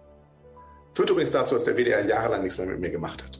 Führt 0.96 1.11
übrigens 1.11 1.30
dazu, 1.30 1.52
dass 1.52 1.64
der 1.64 1.76
WDR 1.76 2.06
jahrelang 2.06 2.42
nichts 2.42 2.56
mehr 2.56 2.66
mit 2.66 2.80
mir 2.80 2.88
gemacht 2.88 3.22
hat. 3.22 3.38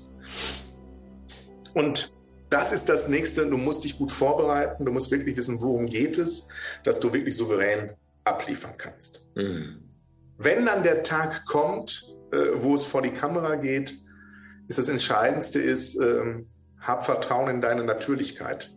Und 1.73 2.14
das 2.51 2.71
ist 2.71 2.90
das 2.90 3.09
Nächste. 3.09 3.49
Du 3.49 3.57
musst 3.57 3.85
dich 3.85 3.97
gut 3.97 4.12
vorbereiten. 4.12 4.85
Du 4.85 4.92
musst 4.92 5.11
wirklich 5.11 5.38
wissen, 5.38 5.59
worum 5.62 5.87
geht 5.87 6.19
es, 6.19 6.49
dass 6.85 7.01
du 7.01 7.14
wirklich 7.14 7.35
souverän 7.35 7.95
abliefern 8.25 8.75
kannst. 8.77 9.27
Mhm. 9.37 9.88
Wenn 10.37 10.66
dann 10.66 10.83
der 10.83 11.03
Tag 11.03 11.47
kommt, 11.47 12.14
äh, 12.31 12.37
wo 12.57 12.75
es 12.75 12.85
vor 12.85 13.01
die 13.01 13.12
Kamera 13.12 13.55
geht, 13.55 14.05
ist 14.69 14.79
das 14.79 14.90
Entscheidendste 14.90 15.59
ist, 15.59 15.99
ähm, 15.99 16.51
hab 16.79 17.07
Vertrauen 17.07 17.49
in 17.49 17.62
deine 17.62 17.85
Natürlichkeit. 17.85 18.71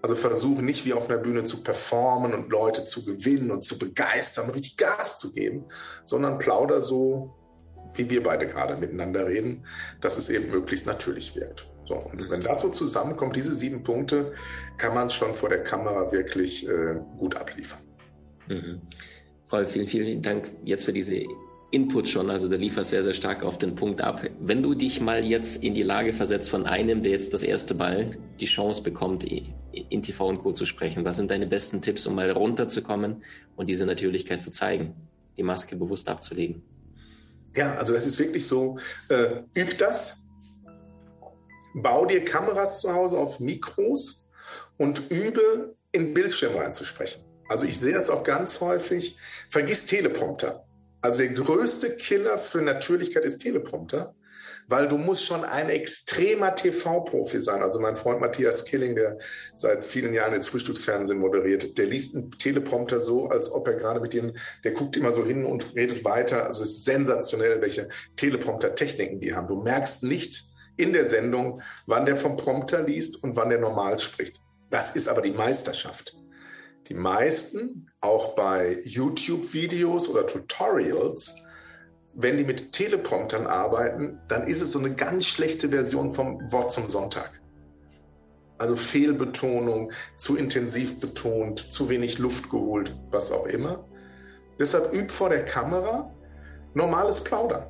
Also 0.00 0.14
versuche 0.14 0.62
nicht 0.62 0.86
wie 0.86 0.94
auf 0.94 1.10
einer 1.10 1.18
Bühne 1.18 1.44
zu 1.44 1.62
performen 1.62 2.32
und 2.32 2.48
Leute 2.50 2.86
zu 2.86 3.04
gewinnen 3.04 3.50
und 3.50 3.64
zu 3.64 3.78
begeistern, 3.78 4.48
richtig 4.48 4.78
Gas 4.78 5.18
zu 5.18 5.34
geben, 5.34 5.66
sondern 6.06 6.38
plauder 6.38 6.80
so, 6.80 7.34
wie 7.98 8.08
wir 8.10 8.22
beide 8.22 8.46
gerade 8.46 8.76
miteinander 8.76 9.26
reden, 9.26 9.64
dass 10.00 10.18
es 10.18 10.30
eben 10.30 10.50
möglichst 10.50 10.86
natürlich 10.86 11.34
wirkt. 11.36 11.66
So, 11.84 11.94
und 11.94 12.28
wenn 12.30 12.40
das 12.40 12.62
so 12.62 12.68
zusammenkommt, 12.68 13.36
diese 13.36 13.52
sieben 13.52 13.82
Punkte, 13.82 14.32
kann 14.76 14.94
man 14.94 15.08
schon 15.08 15.32
vor 15.34 15.48
der 15.48 15.62
Kamera 15.62 16.10
wirklich 16.10 16.68
äh, 16.68 16.96
gut 17.16 17.36
abliefern. 17.36 17.80
Mhm. 18.48 18.80
Rolf, 19.52 19.70
vielen, 19.70 19.86
vielen 19.86 20.22
Dank 20.22 20.50
jetzt 20.64 20.84
für 20.84 20.92
diese 20.92 21.22
Input 21.70 22.08
schon, 22.08 22.30
also 22.30 22.48
du 22.48 22.56
lieferst 22.56 22.90
sehr, 22.90 23.02
sehr 23.02 23.12
stark 23.12 23.44
auf 23.44 23.58
den 23.58 23.74
Punkt 23.74 24.00
ab. 24.00 24.22
Wenn 24.40 24.62
du 24.62 24.74
dich 24.74 25.00
mal 25.00 25.24
jetzt 25.24 25.62
in 25.62 25.74
die 25.74 25.82
Lage 25.82 26.12
versetzt 26.12 26.48
von 26.48 26.64
einem, 26.64 27.02
der 27.02 27.12
jetzt 27.12 27.34
das 27.34 27.42
erste 27.42 27.74
Mal 27.74 28.16
die 28.40 28.46
Chance 28.46 28.82
bekommt, 28.82 29.24
in 29.24 30.02
TV 30.02 30.28
und 30.28 30.38
Co. 30.38 30.52
zu 30.52 30.64
sprechen, 30.64 31.04
was 31.04 31.16
sind 31.16 31.30
deine 31.30 31.46
besten 31.46 31.82
Tipps, 31.82 32.06
um 32.06 32.14
mal 32.14 32.30
runterzukommen 32.30 33.22
und 33.56 33.68
diese 33.68 33.84
Natürlichkeit 33.84 34.42
zu 34.42 34.50
zeigen, 34.50 34.94
die 35.36 35.42
Maske 35.42 35.76
bewusst 35.76 36.08
abzulegen? 36.08 36.62
Ja, 37.56 37.74
also 37.76 37.94
das 37.94 38.06
ist 38.06 38.18
wirklich 38.18 38.46
so, 38.46 38.78
äh, 39.08 39.40
üb 39.56 39.78
das, 39.78 40.28
bau 41.74 42.04
dir 42.04 42.24
Kameras 42.24 42.80
zu 42.80 42.94
Hause 42.94 43.16
auf 43.16 43.40
Mikros 43.40 44.30
und 44.76 45.10
übe 45.10 45.74
in 45.92 46.14
Bildschirm 46.14 46.56
reinzusprechen. 46.56 47.24
Also 47.48 47.66
ich 47.66 47.78
sehe 47.78 47.94
das 47.94 48.10
auch 48.10 48.24
ganz 48.24 48.60
häufig, 48.60 49.18
vergiss 49.50 49.86
Teleprompter. 49.86 50.66
Also 51.00 51.18
der 51.18 51.28
größte 51.28 51.96
Killer 51.96 52.38
für 52.38 52.62
Natürlichkeit 52.62 53.24
ist 53.24 53.38
Teleprompter, 53.38 54.14
weil 54.68 54.88
du 54.88 54.98
musst 54.98 55.24
schon 55.24 55.44
ein 55.44 55.68
extremer 55.68 56.54
TV-Profi 56.54 57.40
sein. 57.40 57.62
Also 57.62 57.80
mein 57.80 57.96
Freund 57.96 58.20
Matthias 58.20 58.64
Killing, 58.64 58.94
der 58.94 59.18
seit 59.54 59.86
vielen 59.86 60.12
Jahren 60.12 60.34
jetzt 60.34 60.48
Frühstücksfernsehen 60.48 61.18
moderiert, 61.18 61.78
der 61.78 61.86
liest 61.86 62.16
einen 62.16 62.32
Teleprompter 62.32 63.00
so, 63.00 63.28
als 63.28 63.50
ob 63.50 63.68
er 63.68 63.74
gerade 63.74 64.00
mit 64.00 64.12
denen, 64.12 64.36
der 64.64 64.72
guckt 64.72 64.96
immer 64.96 65.12
so 65.12 65.24
hin 65.24 65.44
und 65.44 65.74
redet 65.74 66.04
weiter. 66.04 66.46
Also 66.46 66.62
es 66.62 66.70
ist 66.70 66.84
sensationell, 66.84 67.60
welche 67.60 67.88
Teleprompter-Techniken 68.16 69.20
die 69.20 69.34
haben. 69.34 69.48
Du 69.48 69.62
merkst 69.62 70.02
nicht 70.02 70.50
in 70.76 70.92
der 70.92 71.04
Sendung, 71.04 71.62
wann 71.86 72.06
der 72.06 72.16
vom 72.16 72.36
Prompter 72.36 72.82
liest 72.82 73.22
und 73.22 73.36
wann 73.36 73.48
der 73.48 73.58
normal 73.58 73.98
spricht. 73.98 74.40
Das 74.70 74.96
ist 74.96 75.08
aber 75.08 75.22
die 75.22 75.32
Meisterschaft. 75.32 76.16
Die 76.88 76.94
meisten, 76.94 77.90
auch 78.00 78.34
bei 78.34 78.80
YouTube-Videos 78.84 80.08
oder 80.08 80.26
Tutorials, 80.26 81.45
wenn 82.16 82.38
die 82.38 82.44
mit 82.44 82.72
Telepromptern 82.72 83.46
arbeiten, 83.46 84.18
dann 84.28 84.46
ist 84.46 84.62
es 84.62 84.72
so 84.72 84.78
eine 84.78 84.94
ganz 84.94 85.26
schlechte 85.26 85.68
Version 85.68 86.12
vom 86.12 86.40
Wort 86.50 86.72
zum 86.72 86.88
Sonntag. 86.88 87.30
Also 88.56 88.74
Fehlbetonung, 88.74 89.92
zu 90.16 90.36
intensiv 90.36 90.98
betont, 90.98 91.70
zu 91.70 91.90
wenig 91.90 92.18
Luft 92.18 92.48
geholt, 92.48 92.96
was 93.10 93.30
auch 93.30 93.46
immer. 93.46 93.86
Deshalb 94.58 94.94
übt 94.94 95.12
vor 95.12 95.28
der 95.28 95.44
Kamera 95.44 96.10
normales 96.72 97.22
Plaudern. 97.22 97.66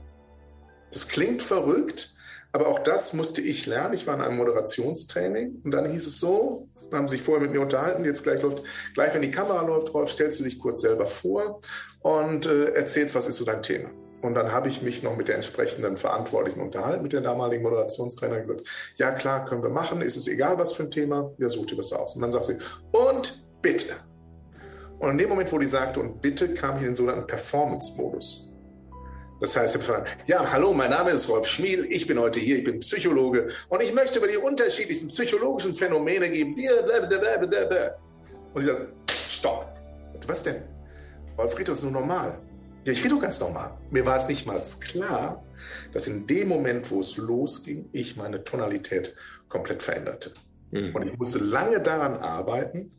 Das 0.93 1.09
klingt 1.09 1.43
verrückt, 1.43 2.15
aber 2.53 2.69
auch 2.69 2.79
das 2.79 3.15
musste 3.15 3.41
ich 3.41 3.67
lernen. 3.67 3.95
Ich 3.95 4.07
war 4.07 4.15
in 4.15 4.21
einem 4.21 4.37
Moderationstraining 4.37 5.61
und 5.65 5.73
dann 5.73 5.91
hieß 5.91 6.07
es 6.07 6.21
so, 6.21 6.69
haben 6.93 7.09
sich 7.09 7.21
vorher 7.21 7.43
mit 7.43 7.51
mir 7.53 7.61
unterhalten, 7.61 8.05
jetzt 8.05 8.23
gleich 8.23 8.43
läuft, 8.43 8.63
gleich 8.95 9.13
wenn 9.13 9.23
die 9.23 9.33
Kamera 9.33 9.63
läuft, 9.63 9.93
Rolf, 9.93 10.13
stellst 10.13 10.39
du 10.39 10.45
dich 10.45 10.61
kurz 10.61 10.83
selber 10.83 11.07
vor 11.07 11.61
und 11.99 12.47
äh, 12.47 12.75
erzählst, 12.75 13.17
was 13.17 13.27
ist 13.27 13.39
so 13.39 13.45
dein 13.45 13.61
Thema. 13.61 13.91
Und 14.23 14.35
dann 14.35 14.51
habe 14.51 14.69
ich 14.69 14.83
mich 14.83 15.03
noch 15.03 15.17
mit 15.17 15.29
der 15.29 15.37
entsprechenden 15.37 15.97
Verantwortlichen 15.97 16.61
unterhalten, 16.61 17.03
mit 17.03 17.13
der 17.13 17.21
damaligen 17.21 17.63
Moderationstrainer 17.63 18.41
gesagt, 18.41 18.63
ja 18.97 19.13
klar, 19.13 19.45
können 19.45 19.63
wir 19.63 19.71
machen, 19.71 20.01
ist 20.01 20.17
es 20.17 20.27
egal, 20.27 20.59
was 20.59 20.73
für 20.73 20.85
ein 20.85 20.91
Thema, 20.91 21.33
ja, 21.39 21.49
such 21.49 21.67
dir 21.67 21.77
das 21.77 21.93
aus. 21.93 22.17
Und 22.17 22.23
dann 22.23 22.33
sagt 22.33 22.47
sie, 22.47 22.57
und 22.93 23.47
bitte. 23.63 23.95
Und 24.99 25.11
in 25.11 25.19
dem 25.19 25.29
Moment, 25.29 25.53
wo 25.53 25.59
die 25.59 25.67
sagte, 25.67 26.01
und 26.01 26.21
bitte, 26.23 26.55
kam 26.55 26.77
ich 26.77 26.83
in 26.83 26.89
den 26.89 26.97
sogenannten 26.97 27.27
Performance-Modus. 27.27 28.49
Das 29.41 29.55
heißt, 29.55 29.79
ja, 30.27 30.51
hallo, 30.51 30.73
mein 30.73 30.89
Name 30.91 31.11
ist 31.11 31.29
Rolf 31.29 31.47
Schmiel, 31.47 31.87
ich 31.91 32.07
bin 32.07 32.19
heute 32.19 32.41
hier, 32.41 32.57
ich 32.57 32.65
bin 32.65 32.79
Psychologe 32.79 33.49
und 33.69 33.83
ich 33.83 33.93
möchte 33.93 34.19
über 34.19 34.29
die 34.29 34.39
unterschiedlichsten 34.39 35.09
psychologischen 35.09 35.75
Phänomene 35.75 36.31
geben. 36.31 36.57
Und 38.55 38.61
sie 38.63 38.67
sagt, 38.67 38.89
stopp. 39.29 39.67
Was 40.27 40.43
denn? 40.43 40.63
Rolf 41.37 41.59
Rito 41.59 41.75
ist 41.75 41.83
nur 41.83 41.93
normal. 41.93 42.39
Ja, 42.87 42.93
ich 42.93 43.01
rede 43.01 43.17
doch 43.17 43.21
ganz 43.21 43.41
normal. 43.41 43.77
Mir 43.91 44.07
war 44.07 44.17
es 44.17 44.29
nicht 44.29 44.47
mal 44.47 44.63
klar, 44.81 45.45
dass 45.93 46.07
in 46.07 46.29
dem 46.29 46.47
Moment, 46.47 46.89
wo 46.93 47.01
es 47.01 47.17
losging, 47.17 47.89
ich 47.91 48.17
meine 48.17 48.45
Tonalität 48.45 49.13
komplett 49.49 49.83
veränderte. 49.83 50.33
Mhm. 50.71 50.95
Und 50.95 51.05
ich 51.05 51.19
musste 51.19 51.39
lange 51.39 51.81
daran 51.81 52.15
arbeiten, 52.19 52.93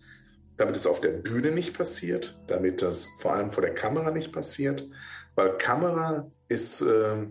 damit 0.57 0.75
es 0.75 0.85
auf 0.85 0.99
der 0.99 1.11
Bühne 1.11 1.51
nicht 1.51 1.77
passiert, 1.77 2.37
damit 2.47 2.81
das 2.81 3.07
vor 3.21 3.33
allem 3.33 3.53
vor 3.53 3.61
der 3.61 3.75
Kamera 3.75 4.11
nicht 4.11 4.33
passiert, 4.33 4.85
weil 5.35 5.57
Kamera 5.57 6.29
ist, 6.49 6.81
äh, 6.81 7.25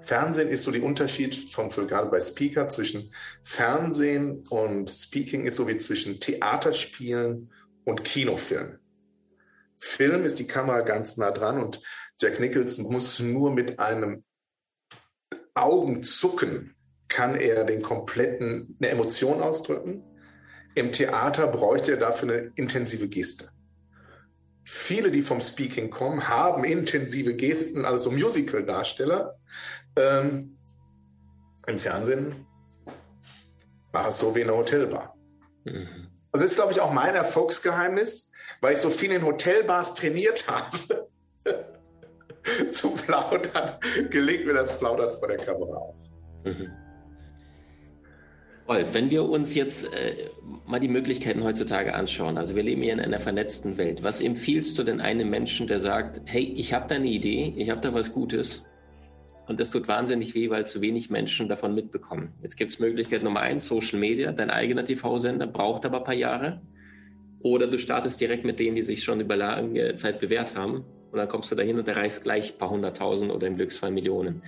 Fernsehen 0.00 0.50
ist 0.50 0.62
so 0.62 0.70
die 0.70 0.80
Unterschied 0.80 1.34
von, 1.50 1.72
für, 1.72 1.88
gerade 1.88 2.08
bei 2.08 2.20
Speaker 2.20 2.68
zwischen 2.68 3.12
Fernsehen 3.42 4.44
und 4.48 4.88
Speaking 4.88 5.44
ist 5.44 5.56
so 5.56 5.66
wie 5.66 5.78
zwischen 5.78 6.20
Theaterspielen 6.20 7.50
und 7.84 8.04
Kinofilm. 8.04 8.78
Film 9.78 10.24
ist 10.24 10.38
die 10.38 10.46
Kamera 10.46 10.80
ganz 10.80 11.16
nah 11.16 11.30
dran 11.30 11.62
und 11.62 11.80
Jack 12.20 12.40
Nicholson 12.40 12.92
muss 12.92 13.18
nur 13.20 13.52
mit 13.52 13.78
einem 13.78 14.24
Augenzucken 15.54 16.74
kann 17.08 17.36
er 17.36 17.64
den 17.64 17.82
kompletten 17.82 18.76
eine 18.80 18.90
Emotion 18.90 19.40
ausdrücken. 19.40 20.02
Im 20.74 20.90
Theater 20.90 21.46
bräuchte 21.46 21.92
er 21.92 21.98
dafür 21.98 22.32
eine 22.32 22.52
intensive 22.56 23.08
Geste. 23.08 23.50
Viele, 24.64 25.10
die 25.10 25.22
vom 25.22 25.40
Speaking 25.40 25.90
kommen, 25.90 26.28
haben 26.28 26.64
intensive 26.64 27.34
Gesten, 27.34 27.84
also 27.84 28.10
Musical-Darsteller. 28.10 29.38
Ähm, 29.96 30.58
Im 31.66 31.78
Fernsehen 31.78 32.46
war 33.92 34.08
es 34.08 34.18
so 34.18 34.34
wie 34.34 34.40
in 34.40 34.48
einer 34.48 34.58
Hotelbar. 34.58 35.16
Mhm. 35.64 36.08
Also 36.32 36.44
das 36.44 36.52
ist, 36.52 36.56
glaube 36.56 36.72
ich, 36.72 36.80
auch 36.80 36.92
mein 36.92 37.14
Erfolgsgeheimnis 37.14 38.32
weil 38.60 38.74
ich 38.74 38.80
so 38.80 38.90
viel 38.90 39.12
in 39.12 39.24
Hotelbars 39.24 39.94
trainiert 39.94 40.46
habe, 40.48 41.08
zu 42.72 42.90
plaudern, 42.90 43.78
gelingt 44.10 44.46
mir 44.46 44.54
das 44.54 44.78
Plaudern 44.78 45.12
vor 45.12 45.28
der 45.28 45.38
Kamera 45.38 45.76
auch. 45.76 45.96
Mhm. 46.44 46.70
Rolf, 48.66 48.94
wenn 48.94 49.10
wir 49.10 49.24
uns 49.24 49.54
jetzt 49.54 49.92
äh, 49.92 50.30
mal 50.66 50.80
die 50.80 50.88
Möglichkeiten 50.88 51.44
heutzutage 51.44 51.94
anschauen, 51.94 52.38
also 52.38 52.56
wir 52.56 52.62
leben 52.62 52.80
hier 52.80 52.94
in 52.94 53.00
einer 53.00 53.20
vernetzten 53.20 53.76
Welt, 53.76 54.02
was 54.02 54.22
empfiehlst 54.22 54.78
du 54.78 54.84
denn 54.84 55.02
einem 55.02 55.28
Menschen, 55.28 55.66
der 55.66 55.78
sagt, 55.78 56.22
hey, 56.24 56.54
ich 56.56 56.72
habe 56.72 56.86
da 56.88 56.94
eine 56.94 57.06
Idee, 57.06 57.52
ich 57.56 57.68
habe 57.68 57.82
da 57.82 57.92
was 57.92 58.14
Gutes 58.14 58.64
und 59.46 59.60
das 59.60 59.70
tut 59.70 59.86
wahnsinnig 59.86 60.34
weh, 60.34 60.48
weil 60.48 60.66
zu 60.66 60.80
wenig 60.80 61.10
Menschen 61.10 61.48
davon 61.48 61.74
mitbekommen. 61.74 62.32
Jetzt 62.42 62.56
gibt 62.56 62.70
es 62.70 62.78
Möglichkeit 62.78 63.22
Nummer 63.22 63.40
eins, 63.40 63.66
Social 63.66 63.98
Media, 63.98 64.32
dein 64.32 64.48
eigener 64.48 64.84
TV-Sender, 64.84 65.46
braucht 65.46 65.84
aber 65.84 65.98
ein 65.98 66.04
paar 66.04 66.14
Jahre. 66.14 66.62
Oder 67.44 67.66
du 67.66 67.78
startest 67.78 68.22
direkt 68.22 68.46
mit 68.46 68.58
denen, 68.58 68.74
die 68.74 68.82
sich 68.82 69.04
schon 69.04 69.20
über 69.20 69.36
lange 69.36 69.96
Zeit 69.96 70.18
bewährt 70.18 70.56
haben. 70.56 70.82
Und 71.12 71.18
dann 71.18 71.28
kommst 71.28 71.50
du 71.52 71.54
dahin 71.54 71.78
und 71.78 71.86
erreichst 71.86 72.22
gleich 72.22 72.54
ein 72.54 72.58
paar 72.58 72.70
hunderttausend 72.70 73.30
oder 73.30 73.46
im 73.46 73.56
Glücksfall 73.56 73.90
Millionen. 73.90 74.42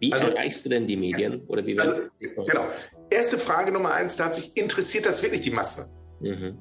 Wie 0.00 0.12
also, 0.12 0.26
erreichst 0.26 0.64
du 0.64 0.68
denn 0.68 0.84
die 0.84 0.96
Medien? 0.96 1.42
Oder 1.46 1.64
wie 1.64 1.78
also, 1.78 2.08
genau. 2.18 2.66
Erste 3.08 3.38
Frage 3.38 3.70
Nummer 3.70 3.94
eins, 3.94 4.16
da 4.16 4.24
hat 4.24 4.34
sich 4.34 4.56
interessiert 4.56 5.06
das 5.06 5.22
wirklich 5.22 5.42
die 5.42 5.52
Masse? 5.52 5.94
Mhm. 6.18 6.58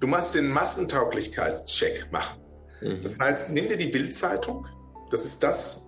Du 0.00 0.06
machst 0.06 0.34
den 0.34 0.48
Massentauglichkeitscheck 0.48 2.10
machen. 2.10 2.40
Mhm. 2.80 3.02
Das 3.02 3.18
heißt, 3.18 3.52
nimm 3.52 3.68
dir 3.68 3.76
die 3.76 3.88
Bildzeitung. 3.88 4.66
Das 5.10 5.26
ist 5.26 5.42
das, 5.42 5.86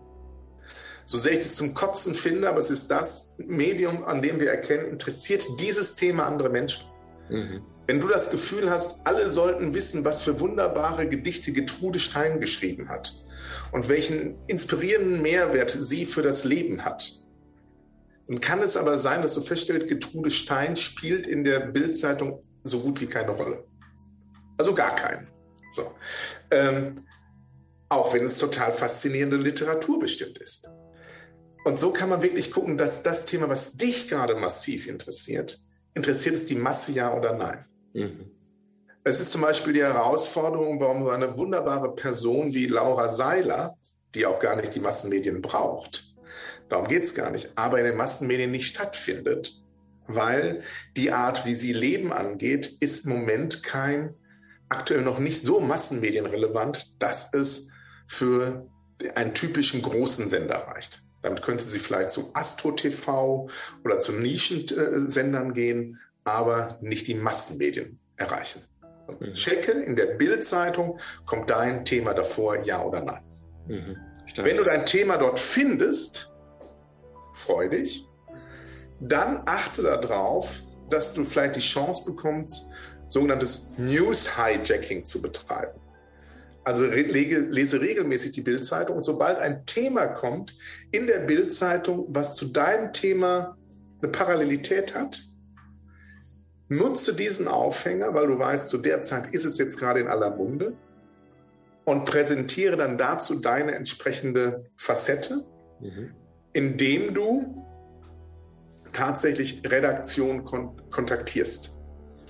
so 1.07 1.17
sehr 1.17 1.33
ich 1.33 1.39
das 1.39 1.57
zum 1.57 1.73
Kotzen 1.73 2.15
finde, 2.15 2.47
aber 2.47 2.59
es 2.59 2.71
ist 2.71 2.89
das 2.89 3.39
Medium, 3.39 4.05
an 4.05 4.21
dem 4.21 4.39
wir 4.39 4.51
erkennen, 4.51 4.91
interessiert 4.91 5.47
dieses 5.61 5.97
Thema 5.97 6.27
andere 6.27 6.51
Menschen. 6.51 6.85
Mhm. 7.31 7.63
Wenn 7.89 8.03
du 8.03 8.09
das 8.09 8.31
Gefühl 8.31 8.69
hast, 8.69 9.07
alle 9.07 9.31
sollten 9.31 9.73
wissen, 9.73 10.05
was 10.05 10.21
für 10.21 10.39
wunderbare 10.41 11.09
Gedichte 11.09 11.53
Getrude 11.53 11.99
Stein 11.99 12.39
geschrieben 12.39 12.91
hat 12.91 13.25
und 13.73 13.89
welchen 13.89 14.37
inspirierenden 14.47 15.23
Mehrwert 15.23 15.71
sie 15.71 16.05
für 16.05 16.21
das 16.21 16.45
Leben 16.45 16.85
hat, 16.85 17.15
dann 18.29 18.41
kann 18.41 18.61
es 18.61 18.77
aber 18.77 18.99
sein, 18.99 19.23
dass 19.23 19.33
du 19.33 19.41
feststellst, 19.41 19.89
Getrude 19.89 20.31
Stein 20.31 20.77
spielt 20.77 21.27
in 21.27 21.45
der 21.45 21.61
Bildzeitung 21.61 22.43
so 22.63 22.81
gut 22.81 23.01
wie 23.01 23.07
keine 23.07 23.31
Rolle. 23.31 23.65
Also 24.59 24.75
gar 24.75 24.95
keinen. 24.95 25.27
So. 25.71 25.95
Ähm, 26.51 27.07
auch 27.89 28.13
wenn 28.13 28.25
es 28.25 28.37
total 28.37 28.71
faszinierende 28.71 29.39
Literatur 29.39 29.99
bestimmt 29.99 30.37
ist. 30.37 30.69
Und 31.65 31.81
so 31.81 31.91
kann 31.91 32.11
man 32.11 32.21
wirklich 32.21 32.53
gucken, 32.53 32.77
dass 32.77 33.03
das 33.03 33.25
Thema, 33.25 33.49
was 33.49 33.79
dich 33.79 34.11
gerade 34.11 34.35
massiv 34.35 34.89
interessiert, 34.89 35.59
interessiert 35.95 36.35
es 36.35 36.45
die 36.45 36.55
Masse 36.55 36.93
ja 36.93 37.15
oder 37.15 37.33
nein. 37.33 37.65
Mhm. 37.99 38.31
Es 39.05 39.21
ist 39.21 39.31
zum 39.31 39.41
Beispiel 39.41 39.73
die 39.73 39.83
Herausforderung, 39.83 40.81
warum 40.81 41.05
so 41.05 41.11
eine 41.11 41.39
wunderbare 41.39 41.95
Person 41.95 42.53
wie 42.53 42.67
Laura 42.67 43.09
Seiler, 43.09 43.77
die 44.15 44.27
auch 44.27 44.41
gar 44.41 44.57
nicht 44.57 44.75
die 44.75 44.81
Massenmedien 44.81 45.41
braucht, 45.41 46.15
darum 46.69 46.87
geht 46.87 47.05
es 47.05 47.15
gar 47.15 47.31
nicht, 47.31 47.53
aber 47.57 47.79
in 47.79 47.85
den 47.85 47.97
Massenmedien 47.97 48.51
nicht 48.51 48.69
stattfindet, 48.69 49.63
weil 50.07 50.63
die 50.97 51.13
Art, 51.13 51.47
wie 51.47 51.55
sie 51.55 51.73
Leben 51.73 52.13
angeht, 52.13 52.77
ist 52.81 53.05
im 53.05 53.13
Moment 53.13 53.63
kein, 53.63 54.15
aktuell 54.69 55.03
noch 55.03 55.19
nicht 55.19 55.41
so 55.41 55.61
massenmedienrelevant, 55.61 56.91
dass 56.99 57.33
es 57.33 57.71
für 58.07 58.69
einen 59.15 59.35
typischen 59.35 59.83
großen 59.83 60.29
Sender 60.29 60.57
reicht. 60.57 61.03
Damit 61.23 61.43
könnte 61.43 61.65
sie 61.65 61.79
vielleicht 61.79 62.11
zu 62.11 62.31
Astro 62.35 62.73
TV 62.73 63.49
oder 63.85 63.99
zu 63.99 64.13
Nischensendern 64.13 65.53
gehen, 65.53 65.99
aber 66.33 66.79
nicht 66.81 67.07
die 67.07 67.15
Massenmedien 67.15 67.99
erreichen. 68.17 68.63
Mhm. 69.21 69.33
Checke 69.33 69.73
in 69.73 69.97
der 69.97 70.17
Bildzeitung, 70.17 70.99
kommt 71.27 71.51
dein 71.51 71.85
Thema 71.85 72.15
davor, 72.15 72.63
ja 72.65 72.83
oder 72.83 73.01
nein. 73.01 73.23
Mhm. 73.67 73.97
Wenn 74.37 74.57
du 74.57 74.65
dein 74.65 74.85
Thema 74.87 75.17
dort 75.17 75.39
findest, 75.39 76.33
freu 77.33 77.69
dich, 77.69 78.07
dann 79.01 79.43
achte 79.47 79.83
darauf, 79.83 80.61
dass 80.91 81.15
du 81.15 81.25
vielleicht 81.25 81.57
die 81.57 81.61
Chance 81.61 82.05
bekommst, 82.05 82.71
sogenanntes 83.09 83.73
News 83.79 84.37
Hijacking 84.37 85.05
zu 85.05 85.23
betreiben. 85.23 85.81
Also 86.65 86.85
lese 86.85 87.81
regelmäßig 87.81 88.33
die 88.33 88.43
Bildzeitung 88.43 88.97
und 88.97 89.03
sobald 89.03 89.39
ein 89.39 89.65
Thema 89.65 90.07
kommt 90.07 90.55
in 90.91 91.07
der 91.07 91.21
Bildzeitung, 91.21 92.05
was 92.09 92.37
zu 92.37 92.47
deinem 92.49 92.93
Thema 92.93 93.57
eine 94.03 94.13
Parallelität 94.13 94.95
hat, 94.95 95.23
Nutze 96.69 97.15
diesen 97.15 97.49
Aufhänger, 97.49 98.13
weil 98.15 98.27
du 98.27 98.39
weißt, 98.39 98.69
zu 98.69 98.79
der 98.79 99.01
Zeit 99.01 99.33
ist 99.33 99.45
es 99.45 99.59
jetzt 99.59 99.79
gerade 99.79 100.01
in 100.01 100.09
aller 100.09 100.31
Munde 100.37 100.75
und 101.85 102.05
präsentiere 102.05 102.77
dann 102.77 102.99
dazu 102.99 103.37
deine 103.37 103.75
entsprechende 103.75 104.67
Facette. 104.77 105.45
Mhm. 105.81 106.11
indem 106.53 107.15
du 107.15 107.65
tatsächlich 108.93 109.63
Redaktion 109.65 110.45
kon 110.45 110.73
kontaktierst. 110.91 111.79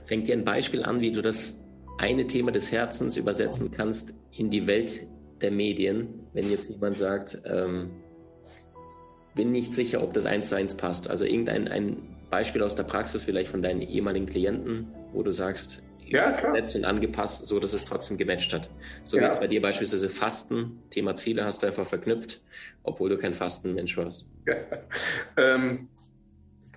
Fängt 0.06 0.28
dir 0.28 0.34
ein 0.34 0.44
Beispiel 0.44 0.84
an, 0.84 1.00
wie 1.00 1.12
du 1.12 1.22
das 1.22 1.64
eine 1.98 2.26
Thema 2.26 2.52
des 2.52 2.70
Herzens 2.70 3.16
übersetzen 3.16 3.70
kannst 3.70 4.14
in 4.32 4.50
die 4.50 4.66
Welt 4.66 5.06
der 5.40 5.50
Medien, 5.50 6.26
wenn 6.34 6.50
jetzt 6.50 6.68
jemand 6.68 6.98
sagt, 6.98 7.40
ähm, 7.46 7.90
bin 9.38 9.52
nicht 9.52 9.72
sicher, 9.72 10.02
ob 10.02 10.12
das 10.14 10.26
eins 10.26 10.48
zu 10.48 10.56
eins 10.56 10.74
passt. 10.74 11.08
Also 11.08 11.24
irgendein 11.24 11.68
ein 11.68 11.96
Beispiel 12.28 12.60
aus 12.60 12.74
der 12.74 12.82
Praxis, 12.82 13.24
vielleicht 13.24 13.50
von 13.50 13.62
deinen 13.62 13.80
ehemaligen 13.80 14.26
Klienten, 14.26 14.88
wo 15.12 15.22
du 15.22 15.32
sagst, 15.32 15.80
ja, 16.04 16.36
übersetzt 16.40 16.74
und 16.74 16.84
angepasst, 16.84 17.46
so 17.46 17.60
dass 17.60 17.72
es 17.72 17.84
trotzdem 17.84 18.18
gematcht 18.18 18.52
hat. 18.52 18.68
So 19.04 19.16
ja. 19.16 19.22
wie 19.22 19.26
jetzt 19.26 19.38
bei 19.38 19.46
dir 19.46 19.62
beispielsweise 19.62 20.08
Fasten, 20.08 20.82
Thema 20.90 21.14
Ziele 21.14 21.44
hast 21.44 21.62
du 21.62 21.68
einfach 21.68 21.86
verknüpft, 21.86 22.40
obwohl 22.82 23.10
du 23.10 23.16
kein 23.16 23.32
Fastenmensch 23.32 23.96
warst. 23.96 24.26
Ja. 24.46 24.56
Ähm, 25.36 25.88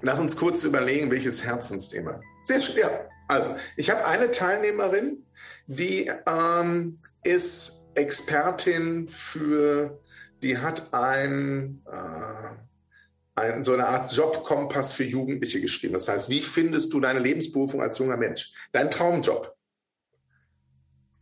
lass 0.03 0.19
uns 0.19 0.37
kurz 0.37 0.63
überlegen, 0.63 1.09
welches 1.09 1.43
Herzensthema. 1.43 2.21
Sehr 2.41 2.59
schwer. 2.59 3.09
Also, 3.27 3.55
ich 3.75 3.89
habe 3.89 4.05
eine 4.05 4.29
Teilnehmerin, 4.29 5.25
die 5.65 6.11
ähm, 6.27 6.99
ist 7.23 7.85
Expertin 7.95 9.07
für, 9.07 9.99
die 10.41 10.57
hat 10.57 10.93
ein, 10.93 11.81
äh, 11.85 12.55
ein, 13.35 13.63
so 13.63 13.73
eine 13.73 13.87
Art 13.87 14.11
Jobkompass 14.11 14.93
für 14.93 15.03
Jugendliche 15.03 15.61
geschrieben. 15.61 15.93
Das 15.93 16.07
heißt, 16.07 16.29
wie 16.29 16.41
findest 16.41 16.93
du 16.93 16.99
deine 16.99 17.19
Lebensberufung 17.19 17.81
als 17.81 17.97
junger 17.97 18.17
Mensch? 18.17 18.53
Dein 18.71 18.89
Traumjob. 18.89 19.55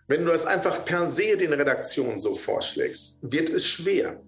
Wenn 0.07 0.25
du 0.25 0.31
das 0.31 0.45
einfach 0.45 0.85
per 0.85 1.07
se 1.07 1.37
den 1.37 1.53
Redaktionen 1.53 2.19
so 2.19 2.33
vorschlägst, 2.33 3.19
wird 3.21 3.49
es 3.49 3.65
schwer. 3.65 4.19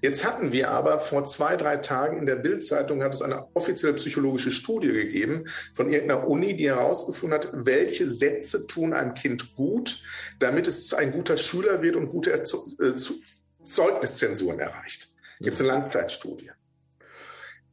Jetzt 0.00 0.24
hatten 0.24 0.52
wir 0.52 0.70
aber 0.70 0.98
vor 0.98 1.24
zwei, 1.24 1.56
drei 1.56 1.76
Tagen 1.78 2.18
in 2.18 2.26
der 2.26 2.36
Bildzeitung 2.36 3.02
hat 3.02 3.14
es 3.14 3.22
eine 3.22 3.46
offizielle 3.54 3.94
psychologische 3.94 4.50
Studie 4.50 4.92
gegeben 4.92 5.44
von 5.72 5.90
irgendeiner 5.90 6.26
Uni, 6.28 6.56
die 6.56 6.68
herausgefunden 6.68 7.38
hat, 7.38 7.48
welche 7.52 8.08
Sätze 8.08 8.66
tun 8.66 8.92
einem 8.92 9.14
Kind 9.14 9.54
gut, 9.56 10.02
damit 10.38 10.66
es 10.66 10.92
ein 10.94 11.12
guter 11.12 11.36
Schüler 11.36 11.82
wird 11.82 11.96
und 11.96 12.08
gute 12.08 12.32
äh, 12.32 12.94
Zeugniszensuren 13.64 14.60
erreicht. 14.60 15.12
Gibt 15.40 15.54
es 15.54 15.60
eine 15.60 15.70
Langzeitstudie. 15.70 16.50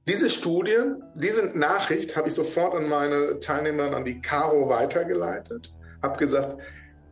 Diese 0.07 0.29
Studie, 0.29 0.77
diese 1.15 1.57
Nachricht 1.57 2.15
habe 2.15 2.27
ich 2.27 2.33
sofort 2.33 2.73
an 2.73 2.89
meine 2.89 3.39
Teilnehmer, 3.39 3.95
an 3.95 4.03
die 4.03 4.19
Caro 4.19 4.67
weitergeleitet, 4.67 5.71
habe 6.01 6.17
gesagt, 6.17 6.59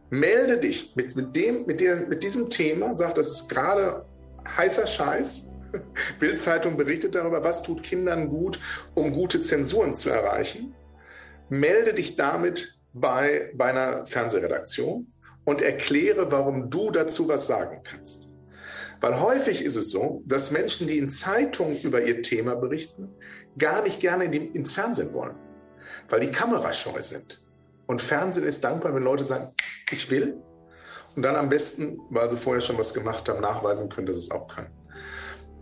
melde 0.09 0.57
dich 0.57 0.95
mit, 0.95 1.15
mit, 1.15 1.35
dem, 1.35 1.65
mit, 1.67 1.81
der, 1.81 2.07
mit 2.07 2.23
diesem 2.23 2.49
Thema, 2.49 2.95
sagt, 2.95 3.19
das 3.19 3.29
ist 3.29 3.49
gerade 3.49 4.05
heißer 4.57 4.87
Scheiß. 4.87 5.53
Bildzeitung 6.19 6.77
berichtet 6.77 7.13
darüber, 7.13 7.43
was 7.43 7.61
tut 7.61 7.83
Kindern 7.83 8.27
gut, 8.27 8.59
um 8.95 9.13
gute 9.13 9.39
Zensuren 9.39 9.93
zu 9.93 10.09
erreichen. 10.09 10.73
Melde 11.49 11.93
dich 11.93 12.15
damit 12.15 12.79
bei, 12.93 13.51
bei 13.53 13.65
einer 13.65 14.07
Fernsehredaktion 14.07 15.13
und 15.45 15.61
erkläre, 15.61 16.31
warum 16.31 16.71
du 16.71 16.89
dazu 16.89 17.27
was 17.27 17.45
sagen 17.45 17.81
kannst. 17.83 18.28
Weil 19.01 19.19
häufig 19.19 19.63
ist 19.63 19.75
es 19.75 19.91
so, 19.91 20.23
dass 20.25 20.51
Menschen, 20.51 20.87
die 20.87 20.97
in 20.97 21.09
Zeitungen 21.09 21.79
über 21.81 22.01
ihr 22.03 22.21
Thema 22.21 22.55
berichten, 22.55 23.09
gar 23.57 23.81
nicht 23.81 23.99
gerne 23.99 24.25
in 24.25 24.31
die, 24.31 24.45
ins 24.47 24.73
Fernsehen 24.73 25.13
wollen, 25.13 25.35
weil 26.09 26.19
die 26.19 26.31
kamerascheu 26.31 27.01
sind. 27.01 27.41
Und 27.87 28.01
Fernsehen 28.01 28.45
ist 28.45 28.63
dankbar, 28.63 28.93
wenn 28.93 29.03
Leute 29.03 29.23
sagen, 29.23 29.53
ich 29.91 30.11
will, 30.11 30.37
und 31.15 31.23
dann 31.23 31.35
am 31.35 31.49
besten, 31.49 31.99
weil 32.09 32.29
sie 32.29 32.37
vorher 32.37 32.61
schon 32.61 32.77
was 32.77 32.93
gemacht 32.93 33.27
haben, 33.27 33.41
nachweisen 33.41 33.89
können, 33.89 34.07
dass 34.07 34.17
sie 34.17 34.23
es 34.23 34.31
auch 34.31 34.47
können. 34.47 34.69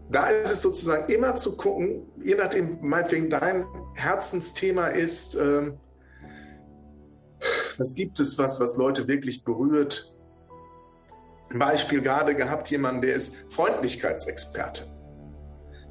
Da 0.09 0.29
ist 0.29 0.51
es 0.51 0.61
sozusagen 0.61 1.11
immer 1.11 1.35
zu 1.35 1.57
gucken, 1.57 2.03
je 2.23 2.35
nachdem, 2.35 2.79
meinetwegen 2.81 3.29
dein 3.29 3.65
Herzensthema 3.95 4.87
ist, 4.87 5.35
äh, 5.35 5.71
was 7.77 7.95
gibt 7.95 8.19
es 8.19 8.37
was, 8.37 8.59
was 8.59 8.77
Leute 8.77 9.07
wirklich 9.07 9.43
berührt? 9.43 10.16
Beispiel 11.53 12.01
gerade 12.01 12.35
gehabt, 12.35 12.69
jemand, 12.69 13.03
der 13.03 13.13
ist 13.13 13.35
Freundlichkeitsexperte. 13.51 14.83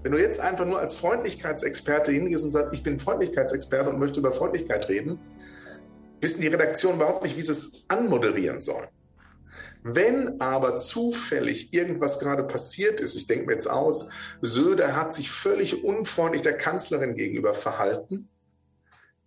Wenn 0.03 0.13
du 0.13 0.19
jetzt 0.19 0.41
einfach 0.41 0.67
nur 0.67 0.79
als 0.79 0.95
Freundlichkeitsexperte 0.97 2.13
hingehst 2.13 2.45
und 2.45 2.51
sagst, 2.51 2.73
ich 2.73 2.83
bin 2.83 3.01
Freundlichkeitsexperte 3.01 3.91
und 3.91 3.99
möchte 3.99 4.21
über 4.21 4.33
Freundlichkeit 4.33 4.89
reden, 4.89 5.19
wissen 6.21 6.41
die 6.41 6.49
Redaktionen 6.49 6.97
überhaupt 6.97 7.23
nicht, 7.23 7.37
wie 7.37 7.43
sie 7.43 7.53
es 7.53 7.85
anmoderieren 7.89 8.61
sollen. 8.61 8.89
Wenn 9.83 10.41
aber 10.41 10.77
zufällig 10.77 11.73
irgendwas 11.73 12.19
gerade 12.19 12.43
passiert 12.43 13.01
ist, 13.01 13.17
ich 13.17 13.27
denke 13.27 13.47
mir 13.47 13.53
jetzt 13.53 13.71
aus, 13.71 14.11
Söder 14.43 14.97
hat 14.97 15.13
sich 15.13 15.31
völlig 15.31 15.85
unfreundlich 15.85 16.43
der 16.43 16.57
Kanzlerin 16.57 17.15
gegenüber 17.15 17.55
verhalten, 17.55 18.29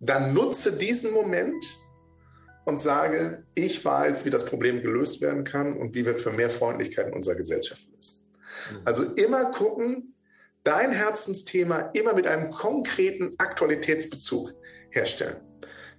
dann 0.00 0.34
nutze 0.34 0.76
diesen 0.76 1.12
Moment 1.12 1.64
und 2.64 2.80
sage, 2.80 3.44
ich 3.54 3.84
weiß, 3.84 4.24
wie 4.24 4.30
das 4.30 4.44
Problem 4.44 4.82
gelöst 4.82 5.20
werden 5.20 5.44
kann 5.44 5.76
und 5.76 5.94
wie 5.94 6.04
wir 6.04 6.14
für 6.14 6.30
mehr 6.30 6.50
Freundlichkeit 6.50 7.08
in 7.08 7.14
unserer 7.14 7.34
Gesellschaft 7.34 7.86
lösen. 7.94 8.26
Mhm. 8.70 8.80
Also 8.84 9.04
immer 9.04 9.50
gucken, 9.50 10.14
dein 10.64 10.92
Herzensthema 10.92 11.90
immer 11.94 12.14
mit 12.14 12.26
einem 12.26 12.50
konkreten 12.50 13.34
Aktualitätsbezug 13.38 14.54
herstellen. 14.90 15.36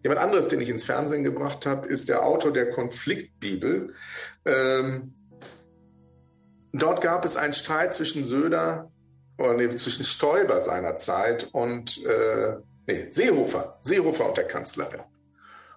Jemand 0.04 0.22
anderes, 0.22 0.48
den 0.48 0.62
ich 0.62 0.70
ins 0.70 0.84
Fernsehen 0.84 1.24
gebracht 1.24 1.66
habe, 1.66 1.88
ist 1.88 2.10
der 2.10 2.26
Autor 2.26 2.52
der 2.52 2.72
Konfliktbibel. 2.72 3.94
Ähm, 4.46 5.14
dort 6.74 7.02
gab 7.02 7.24
es 7.24 7.38
einen 7.38 7.54
Streit 7.54 7.94
zwischen 7.94 8.26
Söder, 8.26 8.92
oder 9.38 9.54
nee, 9.54 9.70
zwischen 9.70 10.04
Stoiber 10.04 10.62
seinerzeit 10.62 11.50
und 11.52 12.04
äh, 12.06 12.58
nee, 12.88 13.08
Seehofer, 13.10 13.78
Seehofer 13.82 14.30
und 14.30 14.38
der 14.38 14.48
Kanzlerin. 14.48 15.02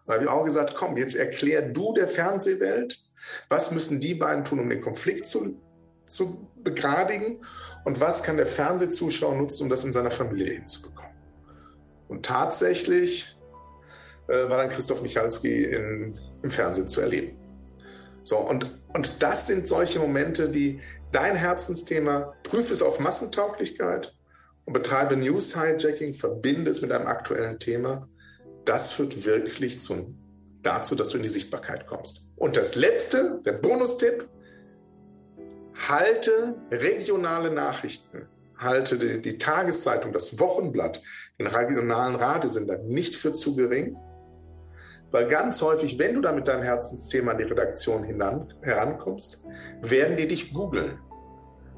Da 0.07 0.15
habe 0.15 0.25
ich 0.25 0.31
auch 0.31 0.45
gesagt, 0.45 0.75
komm, 0.75 0.97
jetzt 0.97 1.17
erklär 1.17 1.63
du 1.63 1.95
der 1.95 2.09
Fernsehwelt, 2.09 3.03
was 3.49 3.71
müssen 3.71 4.01
die 4.01 4.15
beiden 4.15 4.45
tun, 4.45 4.61
um 4.61 4.69
den 4.69 4.81
Konflikt 4.81 5.27
zu, 5.27 5.61
zu 6.07 6.51
begradigen 6.63 7.45
und 7.85 8.01
was 8.01 8.23
kann 8.23 8.37
der 8.37 8.47
Fernsehzuschauer 8.47 9.35
nutzen, 9.35 9.65
um 9.65 9.71
das 9.71 9.85
in 9.85 9.93
seiner 9.93 10.11
Familie 10.11 10.55
hinzubekommen. 10.55 11.13
Und 12.09 12.27
tatsächlich 12.27 13.35
äh, 14.29 14.49
war 14.49 14.59
dann 14.59 14.69
Christoph 14.69 15.03
Michalski 15.03 15.65
in, 15.65 16.19
im 16.43 16.51
Fernsehen 16.51 16.89
zu 16.89 17.01
erleben. 17.01 17.39
So, 18.25 18.39
und, 18.39 18.79
und 18.95 19.23
das 19.23 19.47
sind 19.47 19.69
solche 19.69 19.99
Momente, 19.99 20.49
die 20.49 20.81
dein 21.13 21.37
Herzensthema, 21.37 22.35
prüfe 22.43 22.73
es 22.73 22.83
auf 22.83 23.01
Massentauglichkeit 23.01 24.15
und 24.65 24.73
betreibe 24.73 25.17
News-Hijacking, 25.17 26.15
verbinde 26.15 26.71
es 26.71 26.83
mit 26.83 26.91
einem 26.91 27.07
aktuellen 27.07 27.59
Thema. 27.59 28.09
Das 28.65 28.93
führt 28.93 29.25
wirklich 29.25 29.81
zum, 29.81 30.19
dazu, 30.63 30.95
dass 30.95 31.11
du 31.11 31.19
in 31.19 31.23
die 31.23 31.29
Sichtbarkeit 31.29 31.87
kommst. 31.87 32.27
Und 32.37 32.57
das 32.57 32.75
letzte, 32.75 33.41
der 33.45 33.53
Bonustipp, 33.53 34.29
halte 35.89 36.57
regionale 36.71 37.51
Nachrichten, 37.51 38.29
halte 38.57 38.97
die, 38.97 39.21
die 39.21 39.39
Tageszeitung, 39.39 40.13
das 40.13 40.39
Wochenblatt, 40.39 41.03
den 41.39 41.49
regionalen 41.49 42.17
Radiosender 42.17 42.79
nicht 42.79 43.17
für 43.17 43.33
zu 43.33 43.57
gering 43.57 43.97
weil 45.15 45.29
ganz 45.29 45.63
häufig, 45.63 45.97
wenn 46.01 46.17
du 46.17 46.21
da 46.21 46.33
mit 46.33 46.49
deinem 46.49 46.65
Herzensthema 46.65 47.31
an 47.31 47.39
die 47.39 47.45
Redaktion 47.45 48.03
hinan, 48.03 48.53
herankommst, 48.63 49.45
werden 49.81 50.17
die 50.17 50.27
dich 50.27 50.53
googeln. 50.53 50.99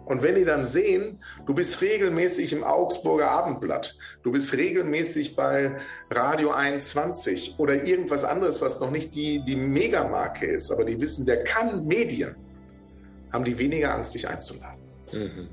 Und 0.06 0.22
wenn 0.22 0.36
die 0.36 0.44
dann 0.44 0.66
sehen, 0.66 1.18
du 1.46 1.54
bist 1.54 1.82
regelmäßig 1.82 2.52
im 2.52 2.62
Augsburger 2.62 3.28
Abendblatt, 3.28 3.98
du 4.22 4.30
bist 4.32 4.56
regelmäßig 4.56 5.34
bei 5.34 5.76
Radio 6.10 6.52
21 6.52 7.56
oder 7.58 7.84
irgendwas 7.84 8.24
anderes, 8.24 8.62
was 8.62 8.80
noch 8.80 8.92
nicht 8.92 9.14
die, 9.14 9.44
die 9.44 9.56
Megamarke 9.56 10.46
ist, 10.46 10.70
aber 10.70 10.84
die 10.84 11.00
wissen, 11.00 11.26
der 11.26 11.42
kann 11.42 11.84
Medien, 11.86 12.36
haben 13.32 13.44
die 13.44 13.58
weniger 13.58 13.94
Angst, 13.94 14.14
dich 14.14 14.28
einzuladen. 14.28 14.80
Mhm. 15.12 15.48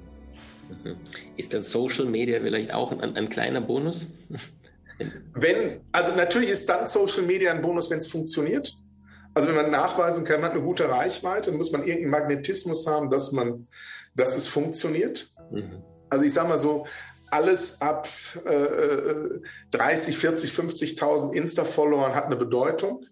Mhm. 0.84 0.98
Ist 1.36 1.54
dann 1.54 1.63
Social 1.63 2.06
Media 2.06 2.39
vielleicht 2.39 2.72
auch 2.72 2.92
ein, 2.92 3.16
ein 3.18 3.30
kleiner 3.30 3.62
Bonus? 3.62 4.08
Wenn, 5.34 5.82
also 5.92 6.16
natürlich 6.16 6.52
ist 6.52 6.70
dann 6.70 6.86
Social 6.86 7.24
Media 7.24 7.52
ein 7.52 7.62
Bonus, 7.62 7.89
wenn 7.89 7.98
es 7.98 8.08
funktioniert. 8.08 8.78
Also 9.34 9.48
wenn 9.48 9.56
man 9.56 9.72
nachweisen 9.72 10.26
kann, 10.26 10.41
man 10.41 10.52
hat 10.52 10.58
eine 10.58 10.65
gute 10.65 10.89
Reichweite, 10.89 11.50
dann 11.50 11.58
muss 11.58 11.72
man 11.72 11.82
irgendeinen 11.82 12.12
Magnetismus 12.12 12.86
haben, 12.86 13.10
dass 13.10 13.32
man, 13.32 13.67
dass 14.15 14.36
es 14.36 14.48
funktioniert. 14.48 15.32
Mhm. 15.52 15.84
Also 16.10 16.26
ich 16.26 16.34
sage 16.34 16.50
mal 16.50 16.58
so, 16.58 16.86
alles 17.32 17.82
ab 17.82 18.08
äh, 18.46 19.39
30, 19.72 20.17
40, 20.17 20.52
50.000 20.52 21.34
Insta-Followern 21.34 22.13
hat 22.13 22.26
eine 22.26 22.36
Bedeutung. 22.36 23.08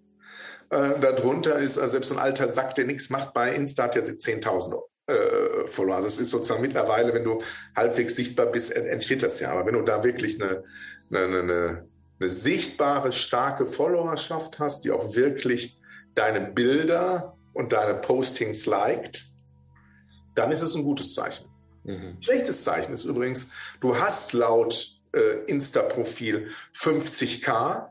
Äh, 0.69 0.99
darunter 0.99 1.57
ist 1.57 1.79
also 1.79 1.93
selbst 1.93 2.09
so 2.09 2.15
ein 2.15 2.21
alter 2.21 2.47
Sack, 2.47 2.75
der 2.75 2.85
nichts 2.85 3.09
macht 3.09 3.33
bei 3.33 3.53
Insta, 3.53 3.83
hat 3.83 3.95
ja 3.95 4.01
10.000 4.03 4.79
äh, 5.07 5.67
Follower. 5.67 5.95
Also 5.95 6.07
es 6.07 6.19
ist 6.19 6.29
sozusagen 6.29 6.61
mittlerweile, 6.61 7.13
wenn 7.13 7.23
du 7.23 7.41
halbwegs 7.75 8.15
sichtbar 8.15 8.45
bist, 8.45 8.75
entsteht 8.75 9.23
das 9.23 9.39
ja. 9.39 9.51
Aber 9.51 9.65
wenn 9.65 9.73
du 9.73 9.81
da 9.81 10.03
wirklich 10.03 10.41
eine, 10.41 10.63
eine, 11.11 11.39
eine, 11.39 11.87
eine 12.19 12.29
sichtbare, 12.29 13.11
starke 13.11 13.65
Followerschaft 13.65 14.59
hast, 14.59 14.83
die 14.83 14.91
auch 14.91 15.15
wirklich 15.15 15.80
deine 16.15 16.41
Bilder 16.41 17.37
und 17.53 17.73
deine 17.73 17.95
Postings 17.95 18.65
liked, 18.65 19.25
dann 20.35 20.51
ist 20.51 20.61
es 20.61 20.75
ein 20.75 20.83
gutes 20.83 21.13
Zeichen. 21.13 21.47
Mhm. 21.83 22.17
Schlechtes 22.21 22.63
Zeichen 22.63 22.93
ist 22.93 23.05
übrigens, 23.05 23.49
du 23.79 23.97
hast 23.97 24.33
laut 24.33 24.99
äh, 25.13 25.43
Insta-Profil 25.47 26.49
50k 26.75 27.89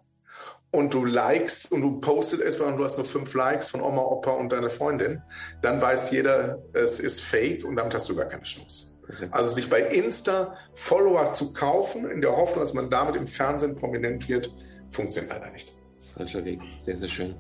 und 0.71 0.95
du 0.95 1.05
likest 1.05 1.71
und 1.73 1.83
du 1.83 2.01
postest 2.01 2.43
es 2.43 2.61
und 2.61 2.77
du 2.77 2.85
hast 2.85 2.97
nur 2.97 3.05
fünf 3.05 3.35
Likes 3.35 3.69
von 3.69 3.81
Oma, 3.81 4.03
Opa 4.03 4.31
und 4.33 4.53
deiner 4.53 4.71
Freundin, 4.71 5.23
dann 5.63 5.81
weiß 5.81 6.11
jeder, 6.13 6.63
es 6.73 7.01
ist 7.01 7.21
fake 7.21 7.65
und 7.65 7.77
damit 7.77 7.95
hast 7.95 8.09
du 8.09 8.15
gar 8.15 8.27
keine 8.27 8.43
Chance. 8.43 8.87
Also 9.33 9.55
sich 9.55 9.69
bei 9.69 9.81
Insta 9.81 10.57
Follower 10.75 11.33
zu 11.33 11.53
kaufen, 11.53 12.09
in 12.09 12.21
der 12.21 12.37
Hoffnung, 12.37 12.61
dass 12.61 12.75
man 12.75 12.91
damit 12.91 13.17
im 13.17 13.27
Fernsehen 13.27 13.75
prominent 13.75 14.29
wird, 14.29 14.55
funktioniert 14.91 15.33
leider 15.35 15.51
nicht. 15.51 15.73
Falscher 16.15 16.45
Weg, 16.45 16.61
sehr, 16.81 16.97
sehr 16.97 17.09
schön. 17.09 17.35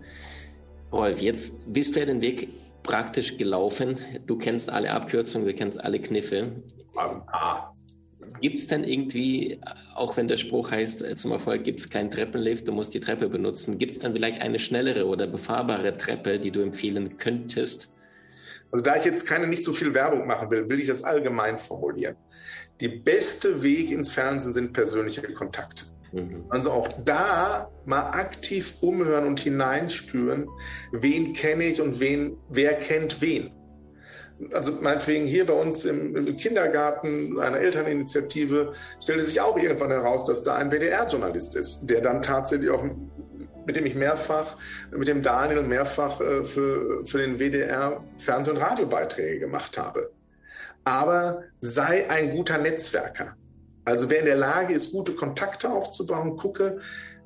Rolf, 0.92 1.20
jetzt 1.20 1.72
bist 1.72 1.94
du 1.94 2.00
ja 2.00 2.06
den 2.06 2.20
Weg 2.20 2.48
praktisch 2.82 3.36
gelaufen. 3.36 3.98
Du 4.26 4.36
kennst 4.36 4.70
alle 4.70 4.90
Abkürzungen, 4.90 5.46
du 5.46 5.54
kennst 5.54 5.82
alle 5.82 6.00
Kniffe. 6.00 6.62
Ah. 6.96 7.72
Gibt 8.40 8.58
es 8.58 8.66
denn 8.66 8.84
irgendwie, 8.84 9.60
auch 9.94 10.16
wenn 10.16 10.28
der 10.28 10.36
Spruch 10.36 10.70
heißt, 10.70 11.04
äh, 11.04 11.16
zum 11.16 11.32
Erfolg 11.32 11.64
gibt 11.64 11.80
es 11.80 11.90
keinen 11.90 12.10
Treppenlift, 12.10 12.66
du 12.68 12.72
musst 12.72 12.94
die 12.94 13.00
Treppe 13.00 13.28
benutzen, 13.28 13.78
gibt 13.78 13.94
es 13.94 14.00
dann 14.00 14.12
vielleicht 14.12 14.40
eine 14.40 14.58
schnellere 14.58 15.06
oder 15.06 15.26
befahrbare 15.26 15.96
Treppe, 15.96 16.38
die 16.38 16.50
du 16.50 16.60
empfehlen 16.60 17.16
könntest? 17.16 17.92
Also 18.72 18.84
da 18.84 18.96
ich 18.96 19.04
jetzt 19.04 19.26
keine 19.26 19.46
nicht 19.46 19.64
so 19.64 19.72
viel 19.72 19.92
Werbung 19.94 20.26
machen 20.26 20.50
will, 20.50 20.68
will 20.68 20.80
ich 20.80 20.86
das 20.86 21.02
allgemein 21.02 21.58
formulieren. 21.58 22.16
Die 22.80 22.88
beste 22.88 23.62
Weg 23.62 23.90
ins 23.90 24.10
Fernsehen 24.10 24.52
sind 24.52 24.72
persönliche 24.72 25.22
Kontakte. 25.22 25.84
Mhm. 26.12 26.44
Also 26.48 26.70
auch 26.70 26.88
da 27.04 27.70
mal 27.84 28.10
aktiv 28.10 28.74
umhören 28.80 29.26
und 29.26 29.40
hineinspüren, 29.40 30.48
wen 30.92 31.32
kenne 31.32 31.64
ich 31.64 31.80
und 31.80 32.00
wen, 32.00 32.36
wer 32.48 32.74
kennt 32.74 33.20
wen. 33.20 33.52
Also 34.52 34.72
meinetwegen 34.80 35.26
hier 35.26 35.44
bei 35.44 35.52
uns 35.52 35.84
im, 35.84 36.16
im 36.16 36.36
Kindergarten 36.36 37.38
einer 37.38 37.58
Elterninitiative 37.58 38.72
stellte 39.02 39.22
sich 39.22 39.40
auch 39.40 39.58
irgendwann 39.58 39.90
heraus, 39.90 40.24
dass 40.24 40.42
da 40.42 40.56
ein 40.56 40.70
WDR-Journalist 40.70 41.56
ist, 41.56 41.86
der 41.86 42.00
dann 42.00 42.22
tatsächlich 42.22 42.70
auch 42.70 42.82
mit 43.66 43.76
dem 43.76 43.86
ich 43.86 43.94
mehrfach, 43.94 44.56
mit 44.90 45.06
dem 45.06 45.22
Daniel 45.22 45.62
mehrfach 45.62 46.20
äh, 46.20 46.44
für, 46.44 47.04
für 47.06 47.18
den 47.18 47.38
WDR 47.38 48.02
Fernseh- 48.18 48.50
und 48.50 48.56
Radiobeiträge 48.56 49.38
gemacht 49.38 49.78
habe. 49.78 50.10
Aber 50.84 51.42
sei 51.60 52.08
ein 52.10 52.34
guter 52.34 52.58
Netzwerker. 52.58 53.36
Also 53.90 54.10
wer 54.10 54.20
in 54.20 54.26
der 54.26 54.36
Lage 54.36 54.74
ist, 54.74 54.92
gute 54.92 55.14
Kontakte 55.14 55.70
aufzubauen, 55.70 56.36
gucke, 56.36 56.78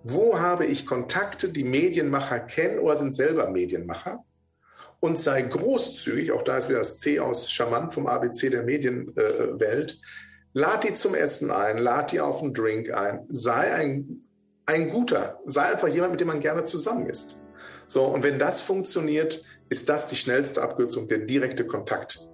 wo 0.02 0.38
habe 0.38 0.66
ich 0.66 0.86
Kontakte, 0.86 1.50
die 1.50 1.64
Medienmacher 1.64 2.40
kennen 2.40 2.78
oder 2.78 2.96
sind 2.96 3.14
selber 3.14 3.50
Medienmacher 3.50 4.24
und 5.00 5.18
sei 5.18 5.42
großzügig, 5.42 6.32
auch 6.32 6.42
da 6.42 6.56
ist 6.56 6.68
wieder 6.68 6.78
das 6.78 6.98
C 6.98 7.20
aus 7.20 7.50
charmant 7.50 7.92
vom 7.92 8.06
ABC 8.06 8.50
der 8.50 8.62
Medienwelt, 8.62 10.00
lad 10.52 10.84
die 10.84 10.94
zum 10.94 11.14
Essen 11.14 11.50
ein, 11.50 11.78
lad 11.78 12.12
die 12.12 12.20
auf 12.20 12.42
einen 12.42 12.54
Drink 12.54 12.90
ein, 12.92 13.26
sei 13.28 13.72
ein, 13.72 14.24
ein 14.66 14.88
guter, 14.88 15.40
sei 15.44 15.62
einfach 15.72 15.88
jemand, 15.88 16.12
mit 16.12 16.20
dem 16.20 16.28
man 16.28 16.40
gerne 16.40 16.64
zusammen 16.64 17.06
ist. 17.06 17.40
So, 17.86 18.04
und 18.04 18.22
wenn 18.22 18.38
das 18.38 18.60
funktioniert, 18.60 19.44
ist 19.68 19.88
das 19.88 20.06
die 20.06 20.16
schnellste 20.16 20.62
Abkürzung, 20.62 21.08
der 21.08 21.18
direkte 21.18 21.66
Kontakt. 21.66 22.26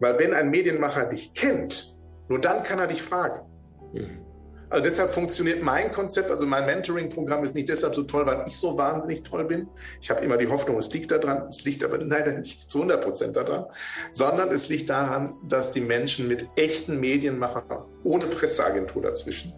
Weil 0.00 0.18
wenn 0.18 0.34
ein 0.34 0.50
Medienmacher 0.50 1.06
dich 1.06 1.34
kennt, 1.34 1.96
nur 2.28 2.40
dann 2.40 2.62
kann 2.62 2.78
er 2.78 2.86
dich 2.86 3.02
fragen. 3.02 3.47
Mhm. 3.92 4.28
Also 4.70 4.82
deshalb 4.82 5.10
funktioniert 5.10 5.62
mein 5.62 5.90
Konzept, 5.90 6.30
also 6.30 6.44
mein 6.44 6.66
Mentoring-Programm 6.66 7.42
ist 7.42 7.54
nicht 7.54 7.70
deshalb 7.70 7.94
so 7.94 8.02
toll, 8.02 8.26
weil 8.26 8.44
ich 8.46 8.58
so 8.58 8.76
wahnsinnig 8.76 9.22
toll 9.22 9.46
bin. 9.46 9.66
Ich 10.02 10.10
habe 10.10 10.22
immer 10.22 10.36
die 10.36 10.46
Hoffnung, 10.46 10.76
es 10.76 10.92
liegt 10.92 11.10
daran, 11.10 11.48
es 11.48 11.64
liegt 11.64 11.82
aber 11.82 11.96
leider 11.98 12.32
nicht 12.32 12.70
zu 12.70 12.78
100 12.78 13.02
Prozent 13.02 13.36
daran, 13.36 13.64
sondern 14.12 14.50
es 14.50 14.68
liegt 14.68 14.90
daran, 14.90 15.34
dass 15.48 15.72
die 15.72 15.80
Menschen 15.80 16.28
mit 16.28 16.46
echten 16.56 17.00
Medienmachern 17.00 17.84
ohne 18.04 18.26
Presseagentur 18.26 19.02
dazwischen 19.02 19.54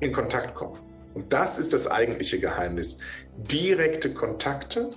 in 0.00 0.10
Kontakt 0.10 0.54
kommen. 0.54 0.80
Und 1.14 1.32
das 1.32 1.58
ist 1.58 1.72
das 1.72 1.88
eigentliche 1.88 2.40
Geheimnis. 2.40 2.98
Direkte 3.36 4.12
Kontakte, 4.12 4.90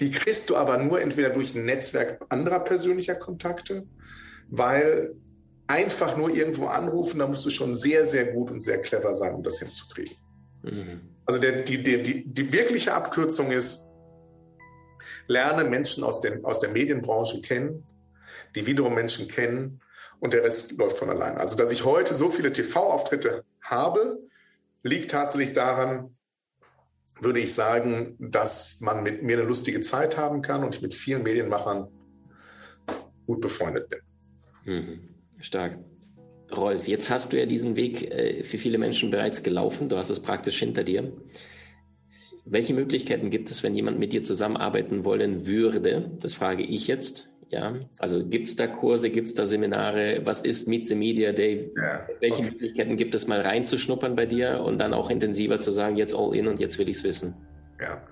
die 0.00 0.10
kriegst 0.10 0.50
du 0.50 0.56
aber 0.56 0.78
nur 0.78 1.00
entweder 1.00 1.30
durch 1.30 1.54
ein 1.54 1.64
Netzwerk 1.64 2.20
anderer 2.28 2.60
persönlicher 2.60 3.14
Kontakte, 3.14 3.86
weil 4.48 5.14
einfach 5.70 6.16
nur 6.16 6.30
irgendwo 6.30 6.66
anrufen, 6.66 7.20
da 7.20 7.28
musst 7.28 7.46
du 7.46 7.50
schon 7.50 7.76
sehr, 7.76 8.06
sehr 8.06 8.32
gut 8.32 8.50
und 8.50 8.60
sehr 8.60 8.82
clever 8.82 9.14
sein, 9.14 9.34
um 9.34 9.42
das 9.42 9.60
hinzukriegen. 9.60 10.16
Mhm. 10.62 11.00
Also 11.26 11.40
der, 11.40 11.62
die, 11.62 11.82
die, 11.82 12.02
die, 12.02 12.24
die 12.26 12.52
wirkliche 12.52 12.92
Abkürzung 12.92 13.52
ist, 13.52 13.86
lerne 15.28 15.62
Menschen 15.62 16.02
aus, 16.02 16.20
den, 16.20 16.44
aus 16.44 16.58
der 16.58 16.70
Medienbranche 16.70 17.40
kennen, 17.40 17.86
die 18.56 18.66
wiederum 18.66 18.94
Menschen 18.94 19.28
kennen 19.28 19.80
und 20.18 20.32
der 20.32 20.42
Rest 20.42 20.76
läuft 20.76 20.98
von 20.98 21.08
allein. 21.08 21.38
Also 21.38 21.56
dass 21.56 21.70
ich 21.70 21.84
heute 21.84 22.16
so 22.16 22.30
viele 22.30 22.50
TV-Auftritte 22.50 23.44
habe, 23.62 24.18
liegt 24.82 25.12
tatsächlich 25.12 25.52
daran, 25.52 26.16
würde 27.20 27.38
ich 27.38 27.54
sagen, 27.54 28.16
dass 28.18 28.80
man 28.80 29.04
mit 29.04 29.22
mir 29.22 29.38
eine 29.38 29.46
lustige 29.46 29.82
Zeit 29.82 30.16
haben 30.16 30.42
kann 30.42 30.64
und 30.64 30.74
ich 30.74 30.82
mit 30.82 30.94
vielen 30.94 31.22
Medienmachern 31.22 31.86
gut 33.26 33.40
befreundet 33.40 33.88
bin. 33.88 34.00
Mhm. 34.64 35.09
Stark. 35.40 35.78
Rolf, 36.54 36.88
jetzt 36.88 37.10
hast 37.10 37.32
du 37.32 37.38
ja 37.38 37.46
diesen 37.46 37.76
Weg 37.76 38.10
äh, 38.10 38.42
für 38.42 38.58
viele 38.58 38.78
Menschen 38.78 39.10
bereits 39.10 39.42
gelaufen. 39.42 39.88
Du 39.88 39.96
hast 39.96 40.10
es 40.10 40.20
praktisch 40.20 40.58
hinter 40.58 40.84
dir. 40.84 41.12
Welche 42.44 42.74
Möglichkeiten 42.74 43.30
gibt 43.30 43.50
es, 43.50 43.62
wenn 43.62 43.74
jemand 43.74 43.98
mit 43.98 44.12
dir 44.12 44.22
zusammenarbeiten 44.22 45.04
wollen 45.04 45.46
würde? 45.46 46.10
Das 46.20 46.34
frage 46.34 46.64
ich 46.64 46.88
jetzt. 46.88 47.28
Ja, 47.50 47.74
also 47.98 48.24
gibt 48.24 48.46
es 48.46 48.54
da 48.54 48.68
Kurse, 48.68 49.10
gibt 49.10 49.26
es 49.26 49.34
da 49.34 49.44
Seminare? 49.44 50.20
Was 50.24 50.42
ist 50.42 50.68
Meet 50.68 50.86
the 50.86 50.94
Media 50.94 51.32
Day? 51.32 51.72
Ja, 51.76 52.06
Welche 52.20 52.38
okay. 52.38 52.50
Möglichkeiten 52.50 52.96
gibt 52.96 53.14
es, 53.14 53.26
mal 53.26 53.40
reinzuschnuppern 53.40 54.14
bei 54.14 54.24
dir 54.24 54.60
und 54.60 54.78
dann 54.78 54.94
auch 54.94 55.10
intensiver 55.10 55.58
zu 55.58 55.72
sagen, 55.72 55.96
jetzt 55.96 56.14
all 56.14 56.34
in 56.36 56.46
und 56.46 56.60
jetzt 56.60 56.78
will 56.78 56.88
ich 56.88 56.98
es 56.98 57.04
wissen? 57.04 57.34
Ja, 57.80 58.04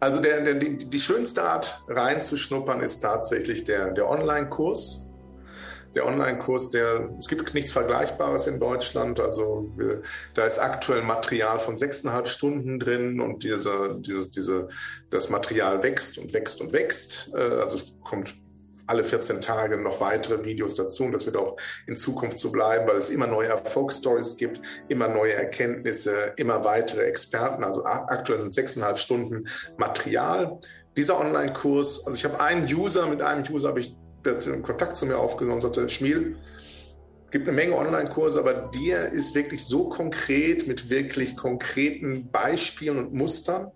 also 0.00 0.22
der, 0.22 0.42
der, 0.44 0.54
die, 0.54 0.78
die 0.78 0.98
schönste 0.98 1.42
Art 1.42 1.82
reinzuschnuppern 1.88 2.80
ist 2.80 3.00
tatsächlich 3.00 3.64
der, 3.64 3.92
der 3.92 4.08
Online-Kurs 4.08 5.05
der 5.96 6.06
Online-Kurs, 6.06 6.70
der, 6.70 7.08
es 7.18 7.26
gibt 7.26 7.54
nichts 7.54 7.72
Vergleichbares 7.72 8.46
in 8.46 8.60
Deutschland. 8.60 9.18
Also 9.18 9.72
da 10.34 10.44
ist 10.44 10.58
aktuell 10.58 11.02
Material 11.02 11.58
von 11.58 11.78
sechseinhalb 11.78 12.28
Stunden 12.28 12.78
drin 12.78 13.18
und 13.18 13.42
diese, 13.42 13.96
diese, 14.00 14.30
diese, 14.30 14.68
das 15.08 15.30
Material 15.30 15.82
wächst 15.82 16.18
und 16.18 16.34
wächst 16.34 16.60
und 16.60 16.74
wächst. 16.74 17.32
Äh, 17.34 17.40
also 17.40 17.78
kommt 18.04 18.34
alle 18.86 19.04
14 19.04 19.40
Tage 19.40 19.78
noch 19.78 20.02
weitere 20.02 20.44
Videos 20.44 20.74
dazu 20.74 21.04
und 21.04 21.12
das 21.12 21.24
wird 21.24 21.36
auch 21.36 21.56
in 21.86 21.96
Zukunft 21.96 22.38
so 22.38 22.52
bleiben, 22.52 22.86
weil 22.86 22.96
es 22.96 23.08
immer 23.08 23.26
neue 23.26 23.48
Erfolgsstories 23.48 24.36
gibt, 24.36 24.60
immer 24.88 25.08
neue 25.08 25.32
Erkenntnisse, 25.32 26.34
immer 26.36 26.62
weitere 26.62 27.04
Experten. 27.04 27.64
Also 27.64 27.86
aktuell 27.86 28.38
sind 28.38 28.52
sechseinhalb 28.52 28.98
Stunden 28.98 29.48
Material. 29.78 30.60
Dieser 30.94 31.18
Online-Kurs, 31.18 32.06
also 32.06 32.16
ich 32.16 32.24
habe 32.24 32.38
einen 32.38 32.66
User, 32.66 33.06
mit 33.06 33.22
einem 33.22 33.44
User 33.50 33.70
habe 33.70 33.80
ich 33.80 33.96
der 34.24 34.38
Kontakt 34.62 34.96
zu 34.96 35.06
mir 35.06 35.18
aufgenommen 35.18 35.56
und 35.56 35.62
sagte, 35.62 35.88
Schmiel, 35.88 36.36
gibt 37.30 37.48
eine 37.48 37.56
Menge 37.56 37.76
Online-Kurse, 37.76 38.40
aber 38.40 38.70
der 38.74 39.12
ist 39.12 39.34
wirklich 39.34 39.64
so 39.64 39.88
konkret 39.88 40.66
mit 40.66 40.90
wirklich 40.90 41.36
konkreten 41.36 42.30
Beispielen 42.30 42.98
und 42.98 43.14
Mustern. 43.14 43.72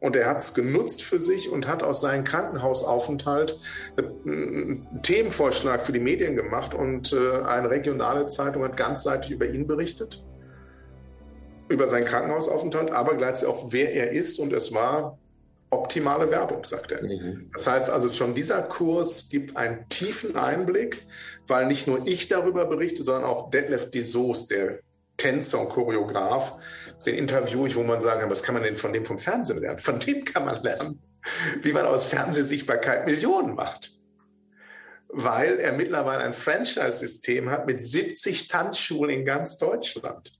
Und 0.00 0.16
er 0.16 0.28
hat 0.28 0.38
es 0.38 0.54
genutzt 0.54 1.02
für 1.02 1.18
sich 1.18 1.50
und 1.50 1.68
hat 1.68 1.82
aus 1.82 2.00
seinem 2.00 2.24
Krankenhausaufenthalt 2.24 3.58
einen 3.98 4.86
Themenvorschlag 5.02 5.84
für 5.84 5.92
die 5.92 6.00
Medien 6.00 6.36
gemacht 6.36 6.72
und 6.72 7.12
äh, 7.12 7.42
eine 7.42 7.68
regionale 7.68 8.26
Zeitung 8.26 8.62
hat 8.64 8.78
ganzseitig 8.78 9.30
über 9.30 9.46
ihn 9.46 9.66
berichtet, 9.66 10.24
über 11.68 11.86
seinen 11.86 12.06
Krankenhausaufenthalt, 12.06 12.92
aber 12.92 13.14
gleichzeitig 13.16 13.54
auch, 13.54 13.72
wer 13.72 13.92
er 13.92 14.12
ist. 14.12 14.38
Und 14.38 14.54
es 14.54 14.72
war 14.72 15.18
optimale 15.70 16.30
Werbung, 16.30 16.64
sagt 16.64 16.92
er. 16.92 17.02
Mhm. 17.02 17.50
Das 17.54 17.66
heißt 17.66 17.90
also, 17.90 18.10
schon 18.10 18.34
dieser 18.34 18.62
Kurs 18.62 19.28
gibt 19.28 19.56
einen 19.56 19.88
tiefen 19.88 20.36
Einblick, 20.36 21.06
weil 21.46 21.66
nicht 21.66 21.86
nur 21.86 22.06
ich 22.06 22.28
darüber 22.28 22.66
berichte, 22.66 23.04
sondern 23.04 23.24
auch 23.24 23.50
Detlef 23.50 23.90
Desos, 23.90 24.48
der 24.48 24.80
Tänzer 25.16 25.60
und 25.60 25.68
Choreograf, 25.68 26.58
den 27.06 27.14
interview 27.14 27.66
ich, 27.66 27.76
wo 27.76 27.82
man 27.82 28.00
sagen 28.00 28.20
kann, 28.20 28.30
was 28.30 28.42
kann 28.42 28.54
man 28.54 28.64
denn 28.64 28.76
von 28.76 28.92
dem 28.92 29.04
vom 29.04 29.18
Fernsehen 29.18 29.60
lernen? 29.60 29.78
Von 29.78 30.00
dem 30.00 30.24
kann 30.24 30.44
man 30.44 30.60
lernen, 30.62 31.00
wie 31.62 31.72
man 31.72 31.86
aus 31.86 32.06
Fernsehsichtbarkeit 32.06 33.06
Millionen 33.06 33.54
macht. 33.54 33.96
Weil 35.08 35.58
er 35.58 35.72
mittlerweile 35.72 36.22
ein 36.22 36.32
Franchise-System 36.32 37.50
hat 37.50 37.66
mit 37.66 37.82
70 37.82 38.48
Tanzschulen 38.48 39.20
in 39.20 39.24
ganz 39.24 39.58
Deutschland 39.58 40.32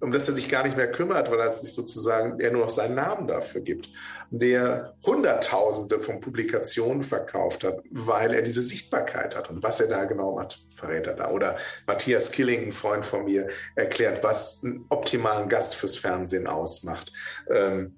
um 0.00 0.10
das 0.10 0.28
er 0.28 0.34
sich 0.34 0.48
gar 0.48 0.64
nicht 0.64 0.76
mehr 0.76 0.90
kümmert, 0.90 1.30
weil 1.30 1.40
er 1.40 1.50
sich 1.50 1.72
sozusagen 1.72 2.38
er 2.40 2.52
nur 2.52 2.62
noch 2.62 2.70
seinen 2.70 2.94
Namen 2.94 3.26
dafür 3.26 3.60
gibt, 3.60 3.90
der 4.30 4.94
Hunderttausende 5.04 6.00
von 6.00 6.20
Publikationen 6.20 7.02
verkauft 7.02 7.64
hat, 7.64 7.80
weil 7.90 8.34
er 8.34 8.42
diese 8.42 8.62
Sichtbarkeit 8.62 9.36
hat. 9.36 9.50
Und 9.50 9.62
was 9.62 9.80
er 9.80 9.88
da 9.88 10.04
genau 10.04 10.34
macht, 10.34 10.64
verrät 10.74 11.06
er 11.06 11.14
da. 11.14 11.30
Oder 11.30 11.56
Matthias 11.86 12.30
Killing, 12.30 12.66
ein 12.66 12.72
Freund 12.72 13.04
von 13.04 13.24
mir, 13.24 13.48
erklärt, 13.74 14.22
was 14.22 14.62
einen 14.64 14.84
optimalen 14.88 15.48
Gast 15.48 15.74
fürs 15.74 15.96
Fernsehen 15.96 16.46
ausmacht. 16.46 17.12
Ähm, 17.50 17.96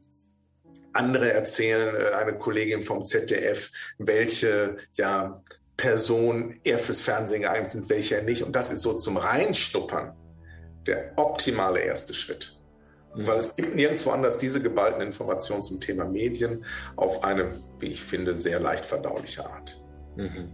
andere 0.93 1.33
erzählen, 1.33 1.95
äh, 1.95 2.15
eine 2.15 2.37
Kollegin 2.37 2.83
vom 2.83 3.05
ZDF, 3.05 3.71
welche 3.99 4.77
ja, 4.95 5.43
Personen 5.77 6.61
eher 6.65 6.79
fürs 6.79 7.01
Fernsehen 7.01 7.43
geeignet 7.43 7.73
sind, 7.73 7.89
welche 7.89 8.23
nicht. 8.23 8.43
Und 8.43 8.57
das 8.57 8.71
ist 8.71 8.83
so 8.83 8.99
zum 8.99 9.17
Reinstuppern 9.17 10.15
der 10.91 11.13
optimale 11.17 11.81
erste 11.81 12.13
Schritt. 12.13 12.57
Weil 13.15 13.39
es 13.39 13.57
gibt 13.57 13.75
nirgendwo 13.75 14.11
anders 14.11 14.39
diese 14.39 14.63
geballten 14.63 15.03
Informationen 15.03 15.63
zum 15.63 15.81
Thema 15.81 16.05
Medien 16.05 16.65
auf 16.97 17.25
eine, 17.25 17.53
wie 17.81 17.89
ich 17.89 18.03
finde, 18.03 18.35
sehr 18.35 18.61
leicht 18.61 18.87
verdauliche 18.87 19.45
Art. 19.45 19.81
Mhm. 20.17 20.49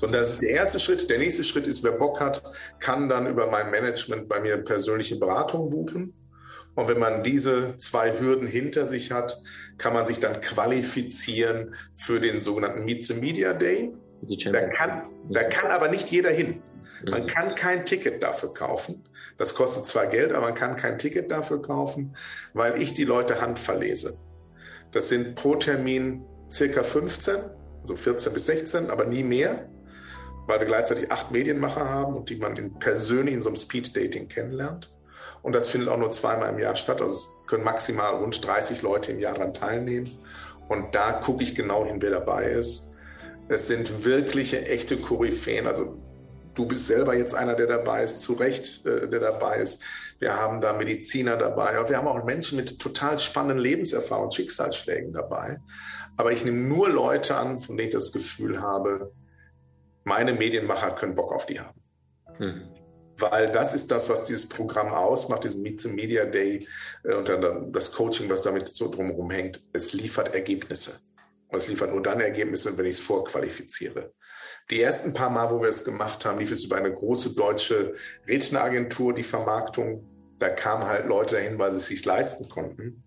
Und 0.00 0.12
das 0.12 0.30
ist 0.30 0.42
der 0.42 0.50
erste 0.50 0.80
Schritt. 0.80 1.08
Der 1.08 1.18
nächste 1.18 1.44
Schritt 1.44 1.66
ist, 1.66 1.84
wer 1.84 1.92
Bock 1.92 2.20
hat, 2.20 2.42
kann 2.80 3.08
dann 3.08 3.26
über 3.26 3.48
mein 3.48 3.70
Management 3.70 4.28
bei 4.28 4.40
mir 4.40 4.56
persönliche 4.56 5.18
Beratung 5.18 5.70
buchen. 5.70 6.14
Und 6.74 6.88
wenn 6.88 6.98
man 6.98 7.22
diese 7.22 7.76
zwei 7.76 8.18
Hürden 8.18 8.48
hinter 8.48 8.86
sich 8.86 9.12
hat, 9.12 9.36
kann 9.76 9.92
man 9.92 10.06
sich 10.06 10.18
dann 10.18 10.40
qualifizieren 10.40 11.74
für 11.94 12.20
den 12.20 12.40
sogenannten 12.40 12.84
Meet 12.84 13.04
the 13.04 13.14
Media 13.14 13.52
Day. 13.52 13.92
Da 14.22 14.68
kann, 14.68 15.02
da 15.30 15.44
kann 15.44 15.70
aber 15.70 15.88
nicht 15.88 16.10
jeder 16.10 16.30
hin. 16.30 16.62
Man 17.08 17.22
mhm. 17.22 17.26
kann 17.26 17.54
kein 17.54 17.86
Ticket 17.86 18.22
dafür 18.22 18.52
kaufen. 18.52 19.04
Das 19.38 19.54
kostet 19.54 19.86
zwar 19.86 20.06
Geld, 20.06 20.32
aber 20.32 20.46
man 20.46 20.54
kann 20.54 20.76
kein 20.76 20.98
Ticket 20.98 21.30
dafür 21.30 21.62
kaufen, 21.62 22.16
weil 22.52 22.80
ich 22.80 22.92
die 22.92 23.04
Leute 23.04 23.40
handverlese. 23.40 24.18
Das 24.92 25.08
sind 25.08 25.34
pro 25.34 25.54
Termin 25.56 26.24
circa 26.50 26.82
15, 26.82 27.36
also 27.80 27.96
14 27.96 28.32
bis 28.32 28.46
16, 28.46 28.90
aber 28.90 29.06
nie 29.06 29.22
mehr, 29.22 29.68
weil 30.46 30.60
wir 30.60 30.66
gleichzeitig 30.66 31.10
acht 31.10 31.30
Medienmacher 31.30 31.88
haben 31.88 32.16
und 32.16 32.28
die 32.28 32.36
man 32.36 32.56
in 32.56 32.78
persönlich 32.78 33.34
in 33.34 33.42
so 33.42 33.48
einem 33.48 33.56
Speed-Dating 33.56 34.28
kennenlernt. 34.28 34.92
Und 35.42 35.54
das 35.54 35.68
findet 35.68 35.88
auch 35.88 35.96
nur 35.96 36.10
zweimal 36.10 36.50
im 36.50 36.58
Jahr 36.58 36.76
statt. 36.76 37.00
Also 37.00 37.14
es 37.14 37.28
können 37.46 37.64
maximal 37.64 38.16
rund 38.16 38.44
30 38.44 38.82
Leute 38.82 39.12
im 39.12 39.20
Jahr 39.20 39.34
daran 39.34 39.54
teilnehmen. 39.54 40.18
Und 40.68 40.94
da 40.94 41.12
gucke 41.12 41.42
ich 41.42 41.54
genau 41.54 41.86
hin, 41.86 41.96
wer 42.00 42.10
dabei 42.10 42.50
ist. 42.50 42.90
Es 43.48 43.66
sind 43.66 44.04
wirkliche, 44.04 44.66
echte 44.66 44.96
Koryphäen. 44.96 45.66
Also 45.66 45.98
du 46.60 46.66
bist 46.66 46.86
selber 46.86 47.14
jetzt 47.14 47.34
einer, 47.34 47.54
der 47.54 47.66
dabei 47.66 48.04
ist, 48.04 48.20
zu 48.20 48.34
Recht, 48.34 48.84
äh, 48.84 49.08
der 49.08 49.20
dabei 49.20 49.56
ist. 49.56 49.82
Wir 50.18 50.36
haben 50.36 50.60
da 50.60 50.74
Mediziner 50.74 51.36
dabei. 51.36 51.80
Und 51.80 51.88
wir 51.88 51.96
haben 51.96 52.06
auch 52.06 52.22
Menschen 52.24 52.56
mit 52.56 52.78
total 52.78 53.18
spannenden 53.18 53.58
Lebenserfahrungen, 53.58 54.30
Schicksalsschlägen 54.30 55.12
dabei. 55.12 55.58
Aber 56.18 56.32
ich 56.32 56.44
nehme 56.44 56.58
nur 56.58 56.90
Leute 56.90 57.34
an, 57.36 57.60
von 57.60 57.76
denen 57.76 57.88
ich 57.88 57.94
das 57.94 58.12
Gefühl 58.12 58.60
habe, 58.60 59.12
meine 60.04 60.34
Medienmacher 60.34 60.90
können 60.90 61.14
Bock 61.14 61.32
auf 61.32 61.46
die 61.46 61.60
haben. 61.60 61.80
Mhm 62.38 62.62
weil 63.22 63.50
das 63.50 63.74
ist 63.74 63.90
das, 63.90 64.08
was 64.08 64.24
dieses 64.24 64.48
Programm 64.48 64.94
ausmacht, 64.94 65.44
diesen 65.44 65.62
Meet 65.62 65.82
the 65.82 65.88
Media 65.90 66.24
Day 66.24 66.66
äh, 67.04 67.12
und 67.12 67.28
dann 67.28 67.70
das 67.70 67.92
Coaching, 67.92 68.30
was 68.30 68.44
damit 68.44 68.70
so 68.70 68.90
drumherum 68.90 69.30
hängt. 69.30 69.62
Es 69.74 69.92
liefert 69.92 70.32
Ergebnisse. 70.32 71.00
Und 71.48 71.58
es 71.58 71.68
liefert 71.68 71.90
nur 71.90 72.02
dann 72.02 72.20
Ergebnisse, 72.20 72.78
wenn 72.78 72.86
ich 72.86 72.94
es 72.94 73.00
vorqualifiziere. 73.00 74.14
Die 74.70 74.80
ersten 74.80 75.12
paar 75.12 75.30
Mal, 75.30 75.50
wo 75.50 75.60
wir 75.60 75.68
es 75.68 75.84
gemacht 75.84 76.24
haben, 76.24 76.38
lief 76.38 76.52
es 76.52 76.64
über 76.64 76.76
eine 76.76 76.92
große 76.92 77.34
deutsche 77.34 77.94
Redneragentur, 78.26 79.12
die 79.12 79.24
Vermarktung. 79.24 80.06
Da 80.38 80.48
kamen 80.48 80.84
halt 80.84 81.06
Leute 81.06 81.34
dahin, 81.34 81.58
weil 81.58 81.72
sie 81.72 81.78
es 81.78 81.86
sich 81.88 82.04
leisten 82.04 82.48
konnten, 82.48 83.02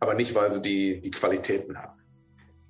aber 0.00 0.14
nicht, 0.14 0.34
weil 0.34 0.52
sie 0.52 0.60
die, 0.60 1.00
die 1.00 1.10
Qualitäten 1.10 1.78
haben. 1.78 1.98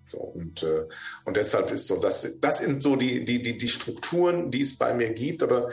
So, 0.08 0.18
und, 0.18 0.62
äh, 0.62 0.86
und 1.24 1.36
deshalb 1.36 1.70
ist 1.72 1.88
so, 1.88 2.00
das, 2.00 2.38
das 2.40 2.58
sind 2.58 2.82
so 2.82 2.96
die, 2.96 3.24
die, 3.24 3.42
die, 3.42 3.58
die 3.58 3.68
Strukturen, 3.68 4.50
die 4.50 4.60
es 4.60 4.78
bei 4.78 4.94
mir 4.94 5.12
gibt. 5.12 5.42
Aber 5.42 5.70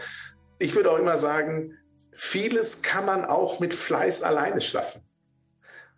ich 0.58 0.76
würde 0.76 0.92
auch 0.92 0.98
immer 0.98 1.18
sagen, 1.18 1.78
vieles 2.14 2.82
kann 2.82 3.06
man 3.06 3.26
auch 3.26 3.60
mit 3.60 3.74
Fleiß 3.74 4.24
alleine 4.24 4.62
schaffen. 4.62 5.02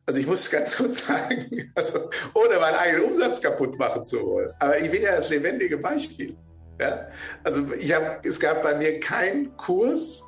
Also 0.05 0.19
ich 0.19 0.27
muss 0.27 0.49
ganz 0.49 0.77
kurz 0.77 1.07
sagen, 1.07 1.71
also, 1.75 2.09
ohne 2.33 2.59
meinen 2.59 2.75
eigenen 2.75 3.11
Umsatz 3.11 3.41
kaputt 3.41 3.77
machen 3.77 4.03
zu 4.03 4.21
wollen. 4.25 4.51
Aber 4.59 4.79
ich 4.79 4.91
bin 4.91 5.01
ja 5.03 5.15
das 5.15 5.29
lebendige 5.29 5.77
Beispiel. 5.77 6.35
Ja? 6.79 7.07
Also 7.43 7.71
ich 7.79 7.93
hab, 7.93 8.25
es 8.25 8.39
gab 8.39 8.63
bei 8.63 8.75
mir 8.75 8.99
keinen 8.99 9.55
Kurs, 9.57 10.23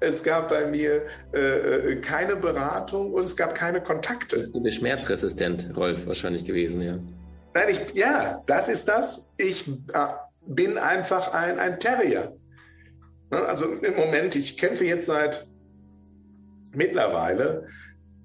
es 0.00 0.22
gab 0.22 0.48
bei 0.48 0.66
mir 0.66 1.06
äh, 1.32 1.38
äh, 1.38 1.96
keine 2.00 2.36
Beratung 2.36 3.12
und 3.12 3.22
es 3.22 3.36
gab 3.36 3.54
keine 3.54 3.80
Kontakte. 3.80 4.48
Du 4.48 4.62
bist 4.62 4.78
schmerzresistent, 4.78 5.76
Rolf, 5.76 6.06
wahrscheinlich 6.06 6.44
gewesen, 6.44 6.80
ja. 6.82 6.98
Nein, 7.54 7.68
ich, 7.70 7.94
ja, 7.94 8.42
das 8.46 8.68
ist 8.68 8.88
das. 8.88 9.32
Ich 9.36 9.68
äh, 9.68 10.08
bin 10.46 10.78
einfach 10.78 11.32
ein, 11.32 11.58
ein 11.58 11.80
Terrier. 11.80 12.36
Ne, 13.30 13.38
also 13.38 13.66
im 13.66 13.96
Moment, 13.96 14.36
ich 14.36 14.56
kämpfe 14.56 14.84
jetzt 14.84 15.06
seit 15.06 15.48
mittlerweile 16.72 17.66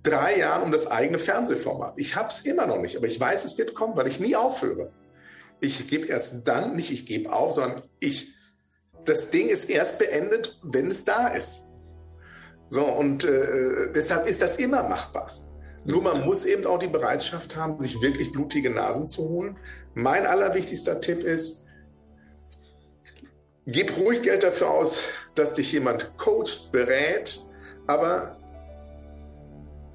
drei 0.03 0.37
Jahren 0.37 0.63
um 0.63 0.71
das 0.71 0.87
eigene 0.87 1.17
Fernsehformat. 1.17 1.93
Ich 1.97 2.15
habe 2.15 2.29
es 2.29 2.45
immer 2.45 2.67
noch 2.67 2.79
nicht, 2.79 2.97
aber 2.97 3.07
ich 3.07 3.19
weiß, 3.19 3.45
es 3.45 3.57
wird 3.57 3.73
kommen, 3.73 3.95
weil 3.95 4.07
ich 4.07 4.19
nie 4.19 4.35
aufhöre. 4.35 4.91
Ich 5.59 5.87
gebe 5.87 6.07
erst 6.07 6.47
dann, 6.47 6.75
nicht 6.75 6.91
ich 6.91 7.05
gebe 7.05 7.31
auf, 7.31 7.53
sondern 7.53 7.83
ich, 7.99 8.33
das 9.05 9.31
Ding 9.31 9.49
ist 9.49 9.69
erst 9.69 9.99
beendet, 9.99 10.59
wenn 10.63 10.87
es 10.87 11.05
da 11.05 11.27
ist. 11.27 11.69
So, 12.69 12.83
und 12.83 13.23
äh, 13.23 13.91
deshalb 13.93 14.27
ist 14.27 14.41
das 14.41 14.57
immer 14.57 14.83
machbar. 14.83 15.31
Nur 15.85 16.01
man 16.01 16.25
muss 16.25 16.45
eben 16.45 16.65
auch 16.65 16.79
die 16.79 16.87
Bereitschaft 16.87 17.55
haben, 17.55 17.79
sich 17.79 18.01
wirklich 18.01 18.31
blutige 18.31 18.69
Nasen 18.69 19.07
zu 19.07 19.27
holen. 19.29 19.57
Mein 19.93 20.25
allerwichtigster 20.25 20.99
Tipp 21.01 21.23
ist, 21.23 21.63
Gib 23.65 23.97
ruhig 23.97 24.21
Geld 24.21 24.43
dafür 24.43 24.71
aus, 24.71 24.99
dass 25.35 25.53
dich 25.53 25.71
jemand 25.71 26.17
coacht, 26.17 26.69
berät, 26.73 27.39
aber 27.87 28.37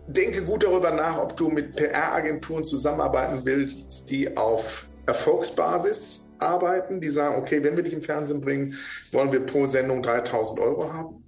denke 0.08 0.42
gut 0.44 0.64
darüber 0.64 0.90
nach, 0.90 1.18
ob 1.18 1.36
du 1.36 1.48
mit 1.48 1.76
PR-Agenturen 1.76 2.64
zusammenarbeiten 2.64 3.44
willst, 3.44 4.10
die 4.10 4.36
auf 4.36 4.86
Erfolgsbasis 5.06 6.30
arbeiten, 6.38 7.00
die 7.00 7.08
sagen, 7.08 7.36
okay, 7.36 7.62
wenn 7.62 7.76
wir 7.76 7.82
dich 7.82 7.92
im 7.92 8.02
Fernsehen 8.02 8.40
bringen, 8.40 8.74
wollen 9.12 9.32
wir 9.32 9.44
pro 9.44 9.66
Sendung 9.66 10.02
3000 10.02 10.60
Euro 10.60 10.92
haben. 10.92 11.24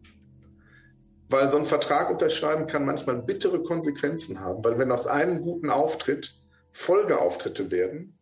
Weil 1.29 1.51
so 1.51 1.59
ein 1.59 1.65
Vertrag 1.65 2.11
unterschreiben 2.11 2.67
kann 2.67 2.85
manchmal 2.85 3.23
bittere 3.23 3.63
Konsequenzen 3.63 4.41
haben, 4.41 4.65
weil 4.65 4.79
wenn 4.79 4.91
aus 4.91 5.07
einem 5.07 5.41
guten 5.41 5.71
Auftritt 5.71 6.35
Folgeauftritte 6.73 7.71
werden, 7.71 8.17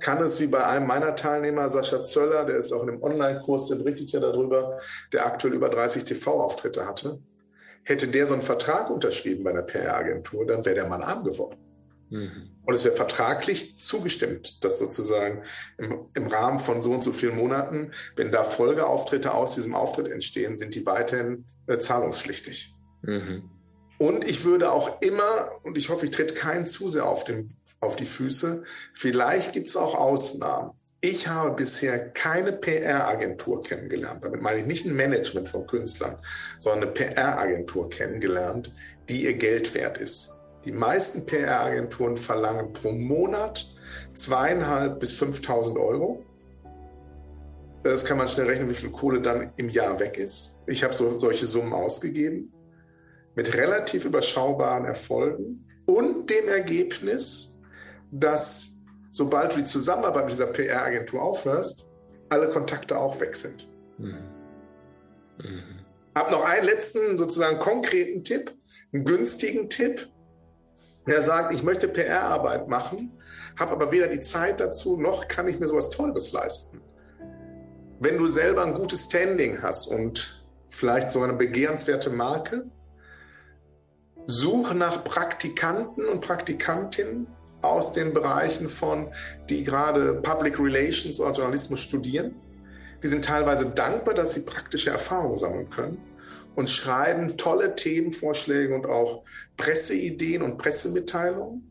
kann 0.00 0.22
es 0.22 0.40
wie 0.40 0.46
bei 0.46 0.64
einem 0.64 0.86
meiner 0.86 1.16
Teilnehmer, 1.16 1.70
Sascha 1.70 2.02
Zöller, 2.02 2.44
der 2.44 2.56
ist 2.56 2.72
auch 2.72 2.82
in 2.82 2.90
einem 2.90 3.02
Online-Kurs, 3.02 3.68
der 3.68 3.76
berichtet 3.76 4.12
ja 4.12 4.20
darüber, 4.20 4.78
der 5.12 5.24
aktuell 5.24 5.54
über 5.54 5.70
30 5.70 6.04
TV-Auftritte 6.04 6.86
hatte, 6.86 7.20
hätte 7.86 8.08
der 8.08 8.26
so 8.26 8.34
einen 8.34 8.42
Vertrag 8.42 8.90
unterschrieben 8.90 9.44
bei 9.44 9.50
einer 9.50 9.62
PR-Agentur, 9.62 10.46
dann 10.46 10.64
wäre 10.64 10.74
der 10.74 10.88
Mann 10.88 11.02
arm 11.02 11.24
geworden. 11.24 11.56
Mhm. 12.10 12.50
Und 12.64 12.74
es 12.74 12.84
wäre 12.84 12.94
vertraglich 12.94 13.80
zugestimmt, 13.80 14.62
dass 14.64 14.78
sozusagen 14.78 15.42
im, 15.78 16.06
im, 16.14 16.26
Rahmen 16.26 16.58
von 16.58 16.82
so 16.82 16.92
und 16.92 17.02
so 17.02 17.12
vielen 17.12 17.36
Monaten, 17.36 17.92
wenn 18.16 18.32
da 18.32 18.44
Folgeauftritte 18.44 19.32
aus 19.32 19.54
diesem 19.54 19.74
Auftritt 19.74 20.08
entstehen, 20.08 20.56
sind 20.56 20.74
die 20.74 20.84
weiterhin 20.84 21.46
äh, 21.68 21.78
zahlungspflichtig. 21.78 22.74
Mhm. 23.02 23.50
Und 23.98 24.24
ich 24.24 24.44
würde 24.44 24.70
auch 24.72 25.00
immer, 25.00 25.52
und 25.62 25.78
ich 25.78 25.88
hoffe, 25.88 26.04
ich 26.04 26.10
trete 26.10 26.34
keinen 26.34 26.66
zu 26.66 26.90
sehr 26.90 27.06
auf 27.06 27.24
den 27.24 27.56
auf 27.80 27.96
die 27.96 28.06
Füße. 28.06 28.64
Vielleicht 28.94 29.52
gibt 29.52 29.68
es 29.68 29.76
auch 29.76 29.94
Ausnahmen. 29.94 30.72
Ich 31.00 31.28
habe 31.28 31.54
bisher 31.54 32.08
keine 32.10 32.52
PR-Agentur 32.52 33.62
kennengelernt. 33.62 34.24
Damit 34.24 34.40
meine 34.40 34.60
ich 34.60 34.66
nicht 34.66 34.86
ein 34.86 34.96
Management 34.96 35.48
von 35.48 35.66
Künstlern, 35.66 36.16
sondern 36.58 36.84
eine 36.84 36.92
PR-Agentur 36.92 37.90
kennengelernt, 37.90 38.72
die 39.08 39.24
ihr 39.24 39.34
Geld 39.34 39.74
wert 39.74 39.98
ist. 39.98 40.40
Die 40.64 40.72
meisten 40.72 41.26
PR-Agenturen 41.26 42.16
verlangen 42.16 42.72
pro 42.72 42.92
Monat 42.92 43.72
zweieinhalb 44.14 44.98
bis 44.98 45.20
5.000 45.20 45.78
Euro. 45.78 46.24
Das 47.84 48.04
kann 48.04 48.18
man 48.18 48.26
schnell 48.26 48.46
rechnen, 48.46 48.68
wie 48.68 48.74
viel 48.74 48.90
Kohle 48.90 49.20
dann 49.20 49.52
im 49.56 49.68
Jahr 49.68 50.00
weg 50.00 50.18
ist. 50.18 50.58
Ich 50.66 50.82
habe 50.82 50.94
so, 50.94 51.16
solche 51.16 51.46
Summen 51.46 51.72
ausgegeben 51.72 52.52
mit 53.36 53.54
relativ 53.54 54.06
überschaubaren 54.06 54.86
Erfolgen 54.86 55.68
und 55.84 56.30
dem 56.30 56.48
Ergebnis, 56.48 57.60
dass 58.10 58.75
sobald 59.16 59.54
du 59.54 59.60
die 59.60 59.64
Zusammenarbeit 59.64 60.24
mit 60.24 60.32
dieser 60.34 60.46
PR-Agentur 60.46 61.22
aufhörst, 61.22 61.88
alle 62.28 62.50
Kontakte 62.50 62.98
auch 62.98 63.18
weg 63.18 63.34
sind. 63.34 63.66
Mhm. 63.96 64.18
Mhm. 65.38 65.62
Hab 66.14 66.30
noch 66.30 66.44
einen 66.44 66.66
letzten 66.66 67.16
sozusagen 67.16 67.58
konkreten 67.58 68.24
Tipp, 68.24 68.54
einen 68.92 69.06
günstigen 69.06 69.70
Tipp. 69.70 70.08
Der 71.06 71.22
sagt, 71.22 71.54
ich 71.54 71.62
möchte 71.62 71.88
PR-Arbeit 71.88 72.68
machen, 72.68 73.18
habe 73.58 73.72
aber 73.72 73.90
weder 73.90 74.08
die 74.08 74.20
Zeit 74.20 74.60
dazu, 74.60 74.98
noch 74.98 75.28
kann 75.28 75.48
ich 75.48 75.58
mir 75.58 75.66
sowas 75.66 75.88
Tolles 75.90 76.32
leisten. 76.32 76.82
Wenn 78.00 78.18
du 78.18 78.26
selber 78.26 78.64
ein 78.64 78.74
gutes 78.74 79.04
Standing 79.04 79.62
hast 79.62 79.86
und 79.86 80.44
vielleicht 80.68 81.10
so 81.10 81.22
eine 81.22 81.32
begehrenswerte 81.32 82.10
Marke, 82.10 82.66
suche 84.26 84.74
nach 84.74 85.04
Praktikanten 85.04 86.04
und 86.04 86.20
Praktikantinnen, 86.20 87.28
aus 87.62 87.92
den 87.92 88.12
Bereichen 88.12 88.68
von, 88.68 89.08
die 89.48 89.64
gerade 89.64 90.14
Public 90.14 90.58
Relations 90.60 91.18
oder 91.20 91.32
Journalismus 91.32 91.80
studieren. 91.80 92.34
Die 93.02 93.08
sind 93.08 93.24
teilweise 93.24 93.66
dankbar, 93.66 94.14
dass 94.14 94.34
sie 94.34 94.40
praktische 94.40 94.90
Erfahrungen 94.90 95.36
sammeln 95.38 95.70
können 95.70 95.98
und 96.54 96.70
schreiben 96.70 97.36
tolle 97.36 97.76
Themenvorschläge 97.76 98.74
und 98.74 98.86
auch 98.86 99.24
Presseideen 99.56 100.42
und 100.42 100.58
Pressemitteilungen. 100.58 101.70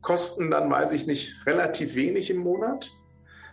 Kosten 0.00 0.50
dann, 0.50 0.70
weiß 0.70 0.92
ich 0.92 1.06
nicht, 1.06 1.46
relativ 1.46 1.94
wenig 1.94 2.30
im 2.30 2.38
Monat. 2.38 2.90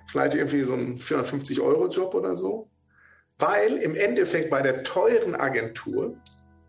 vielleicht 0.07 0.35
irgendwie 0.35 0.61
so 0.61 0.73
ein 0.73 0.99
450-Euro-Job 0.99 2.13
oder 2.13 2.35
so. 2.35 2.69
Weil 3.39 3.77
im 3.77 3.95
Endeffekt 3.95 4.49
bei 4.49 4.61
der 4.61 4.83
teuren 4.83 5.35
Agentur 5.35 6.15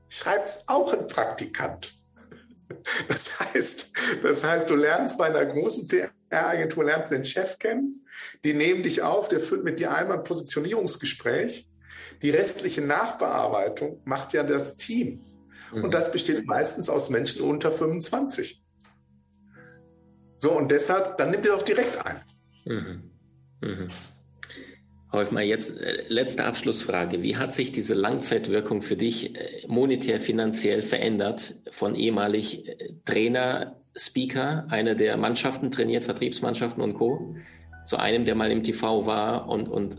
schreibt 0.09 0.49
es 0.49 0.65
auch 0.67 0.93
ein 0.93 1.07
Praktikant. 1.07 1.96
Das 3.09 3.41
heißt, 3.41 3.93
das 4.23 4.45
heißt, 4.45 4.69
du 4.69 4.75
lernst 4.75 5.19
bei 5.19 5.27
einer 5.27 5.45
großen 5.45 5.89
PR-Agentur, 5.89 6.85
lernst 6.85 7.11
den 7.11 7.25
Chef 7.25 7.59
kennen, 7.59 8.07
die 8.45 8.55
nehmen 8.55 8.83
dich 8.83 9.03
auf, 9.03 9.29
der 9.29 9.41
führt 9.41 9.65
mit 9.65 9.79
dir 9.79 9.95
einmal 9.95 10.19
ein 10.19 10.25
Positionierungsgespräch. 10.25 11.69
Die 12.23 12.31
restliche 12.31 12.83
Nachbearbeitung 12.83 14.01
macht 14.05 14.33
ja 14.33 14.43
das 14.43 14.77
Team. 14.77 15.25
Mhm. 15.73 15.85
Und 15.85 15.95
das 15.95 16.13
besteht 16.13 16.47
meistens 16.47 16.89
aus 16.89 17.11
Menschen 17.11 17.43
unter 17.43 17.71
25. 17.71 18.65
So, 20.39 20.53
und 20.53 20.71
deshalb, 20.71 21.17
dann 21.19 21.31
nimm 21.31 21.43
dir 21.43 21.53
doch 21.53 21.63
direkt 21.63 22.05
ein. 22.05 22.21
Mhm. 22.65 23.11
Mhm. 23.61 23.89
Häufmer, 25.13 25.41
jetzt 25.43 25.81
äh, 25.81 26.05
letzte 26.09 26.45
Abschlussfrage. 26.45 27.23
Wie 27.23 27.37
hat 27.37 27.55
sich 27.55 27.73
diese 27.73 27.95
Langzeitwirkung 27.95 28.83
für 28.83 28.97
dich 28.97 29.37
äh, 29.37 29.67
monetär, 29.69 30.21
finanziell 30.21 30.83
verändert 30.83 31.55
von 31.71 31.95
ehemalig 31.95 32.69
äh, 32.69 32.95
Trainer, 33.05 33.77
Speaker, 33.95 34.67
einer 34.69 34.95
der 34.95 35.17
Mannschaften 35.17 35.71
trainiert, 35.71 36.05
Vertriebsmannschaften 36.05 36.83
und 36.83 36.95
Co., 36.95 37.37
zu 37.85 37.99
einem, 37.99 38.25
der 38.25 38.35
mal 38.35 38.51
im 38.51 38.65
TV 38.65 39.07
war 39.07 39.49
und, 39.49 39.69
und 39.69 39.97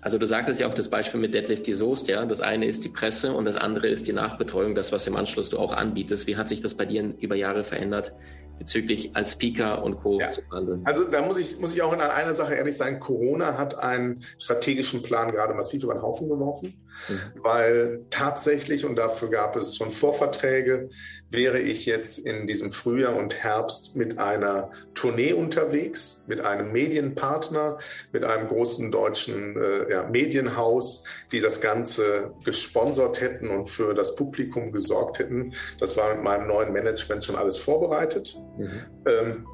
also 0.00 0.18
du 0.18 0.26
sagtest 0.26 0.60
ja 0.60 0.66
auch 0.66 0.74
das 0.74 0.90
Beispiel 0.90 1.18
mit 1.18 1.32
Deadlift 1.32 1.66
die 1.66 1.72
Soest, 1.72 2.08
ja. 2.08 2.26
Das 2.26 2.42
eine 2.42 2.66
ist 2.66 2.84
die 2.84 2.90
Presse 2.90 3.32
und 3.32 3.46
das 3.46 3.56
andere 3.56 3.88
ist 3.88 4.06
die 4.06 4.12
Nachbetreuung, 4.12 4.74
das, 4.74 4.92
was 4.92 5.06
im 5.06 5.16
Anschluss 5.16 5.48
du 5.48 5.58
auch 5.58 5.72
anbietest. 5.72 6.26
Wie 6.26 6.36
hat 6.36 6.50
sich 6.50 6.60
das 6.60 6.74
bei 6.74 6.84
dir 6.84 7.14
über 7.20 7.36
Jahre 7.36 7.64
verändert? 7.64 8.12
Bezüglich 8.58 9.14
als 9.14 9.32
Speaker 9.32 9.82
und 9.82 9.98
Co. 9.98 10.20
Ja. 10.20 10.30
zu 10.30 10.42
verhandeln? 10.42 10.82
Also 10.84 11.04
da 11.04 11.22
muss 11.22 11.38
ich, 11.38 11.58
muss 11.58 11.74
ich 11.74 11.82
auch 11.82 11.92
in 11.92 12.00
einer 12.00 12.34
Sache 12.34 12.54
ehrlich 12.54 12.76
sein, 12.76 13.00
Corona 13.00 13.58
hat 13.58 13.78
einen 13.78 14.22
strategischen 14.38 15.02
Plan 15.02 15.30
gerade 15.32 15.54
massiv 15.54 15.84
über 15.84 15.94
den 15.94 16.02
Haufen 16.02 16.28
geworfen, 16.28 16.74
mhm. 17.08 17.42
weil 17.42 18.00
tatsächlich, 18.10 18.84
und 18.84 18.96
dafür 18.96 19.30
gab 19.30 19.56
es 19.56 19.76
schon 19.76 19.90
Vorverträge, 19.90 20.90
wäre 21.30 21.58
ich 21.58 21.86
jetzt 21.86 22.18
in 22.18 22.46
diesem 22.46 22.70
Frühjahr 22.70 23.16
und 23.16 23.42
Herbst 23.42 23.96
mit 23.96 24.18
einer 24.18 24.70
Tournee 24.94 25.32
unterwegs, 25.32 26.24
mit 26.26 26.40
einem 26.40 26.72
Medienpartner, 26.72 27.78
mit 28.12 28.24
einem 28.24 28.48
großen 28.48 28.90
deutschen 28.90 29.56
äh, 29.56 29.90
ja, 29.90 30.02
Medienhaus, 30.04 31.04
die 31.32 31.40
das 31.40 31.60
Ganze 31.60 32.32
gesponsert 32.44 33.20
hätten 33.20 33.50
und 33.50 33.68
für 33.68 33.94
das 33.94 34.16
Publikum 34.16 34.72
gesorgt 34.72 35.18
hätten. 35.18 35.54
Das 35.80 35.96
war 35.96 36.14
mit 36.14 36.22
meinem 36.22 36.46
neuen 36.46 36.72
Management 36.72 37.24
schon 37.24 37.36
alles 37.36 37.56
vorbereitet. 37.56 38.36
Mhm. 38.56 38.82
Ähm, 39.06 39.46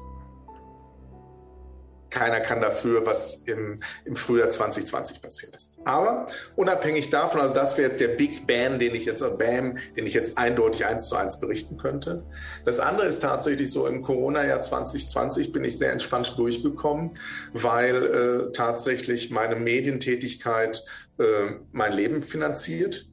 keiner 2.11 2.41
kann 2.41 2.61
dafür, 2.61 3.05
was 3.05 3.35
im, 3.45 3.79
im 4.05 4.15
Frühjahr 4.15 4.49
2020 4.49 5.21
passiert 5.21 5.55
ist. 5.55 5.77
Aber 5.85 6.27
unabhängig 6.55 7.09
davon, 7.09 7.41
also 7.41 7.55
das 7.55 7.77
wäre 7.77 7.89
jetzt 7.89 8.01
der 8.01 8.09
Big 8.09 8.45
Bam, 8.45 8.77
den 8.77 8.93
ich 8.93 9.05
jetzt, 9.05 9.21
Bam, 9.39 9.77
den 9.95 10.05
ich 10.05 10.13
jetzt 10.13 10.37
eindeutig 10.37 10.85
eins 10.85 11.07
zu 11.07 11.15
eins 11.15 11.39
berichten 11.39 11.77
könnte. 11.77 12.25
Das 12.65 12.79
andere 12.79 13.07
ist 13.07 13.21
tatsächlich 13.21 13.71
so, 13.71 13.87
im 13.87 14.01
Corona-Jahr 14.01 14.61
2020 14.61 15.53
bin 15.53 15.63
ich 15.63 15.77
sehr 15.77 15.91
entspannt 15.91 16.35
durchgekommen, 16.37 17.11
weil 17.53 17.95
äh, 17.95 18.51
tatsächlich 18.51 19.31
meine 19.31 19.55
Medientätigkeit 19.55 20.83
äh, 21.17 21.51
mein 21.71 21.93
Leben 21.93 22.23
finanziert. 22.23 23.07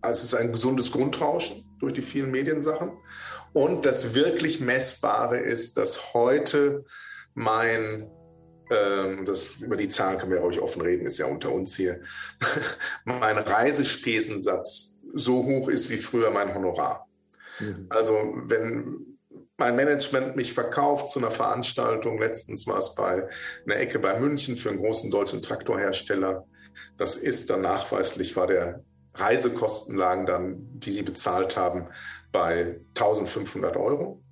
Also 0.00 0.18
es 0.18 0.24
ist 0.24 0.34
ein 0.34 0.52
gesundes 0.52 0.90
Grundrauschen 0.90 1.64
durch 1.78 1.92
die 1.92 2.02
vielen 2.02 2.30
Mediensachen. 2.30 2.90
Und 3.52 3.86
das 3.86 4.14
wirklich 4.14 4.60
Messbare 4.60 5.38
ist, 5.38 5.76
dass 5.76 6.12
heute 6.12 6.84
mein, 7.38 8.10
ähm, 8.70 9.24
das, 9.24 9.60
über 9.60 9.76
die 9.76 9.88
Zahlen 9.88 10.18
können 10.18 10.32
wir 10.32 10.40
ruhig 10.40 10.60
offen 10.60 10.82
reden, 10.82 11.06
ist 11.06 11.18
ja 11.18 11.26
unter 11.26 11.52
uns 11.52 11.76
hier, 11.76 12.00
mein 13.04 13.38
Reisespesensatz 13.38 14.98
so 15.14 15.44
hoch 15.44 15.68
ist 15.68 15.88
wie 15.88 15.98
früher 15.98 16.30
mein 16.30 16.52
Honorar. 16.52 17.06
Mhm. 17.60 17.86
Also 17.90 18.34
wenn 18.44 19.18
mein 19.56 19.76
Management 19.76 20.36
mich 20.36 20.52
verkauft 20.52 21.10
zu 21.10 21.20
einer 21.20 21.30
Veranstaltung, 21.30 22.18
letztens 22.18 22.66
war 22.66 22.78
es 22.78 22.94
bei 22.94 23.28
einer 23.64 23.76
Ecke 23.76 24.00
bei 24.00 24.18
München 24.18 24.56
für 24.56 24.70
einen 24.70 24.78
großen 24.78 25.10
deutschen 25.10 25.40
Traktorhersteller, 25.40 26.44
das 26.96 27.16
ist 27.16 27.50
dann 27.50 27.62
nachweislich, 27.62 28.36
war 28.36 28.48
der 28.48 28.84
Reisekostenlagen 29.14 30.26
dann, 30.26 30.56
die 30.78 30.92
die 30.92 31.02
bezahlt 31.02 31.56
haben, 31.56 31.88
bei 32.30 32.80
1500 32.96 33.76
Euro 33.76 34.22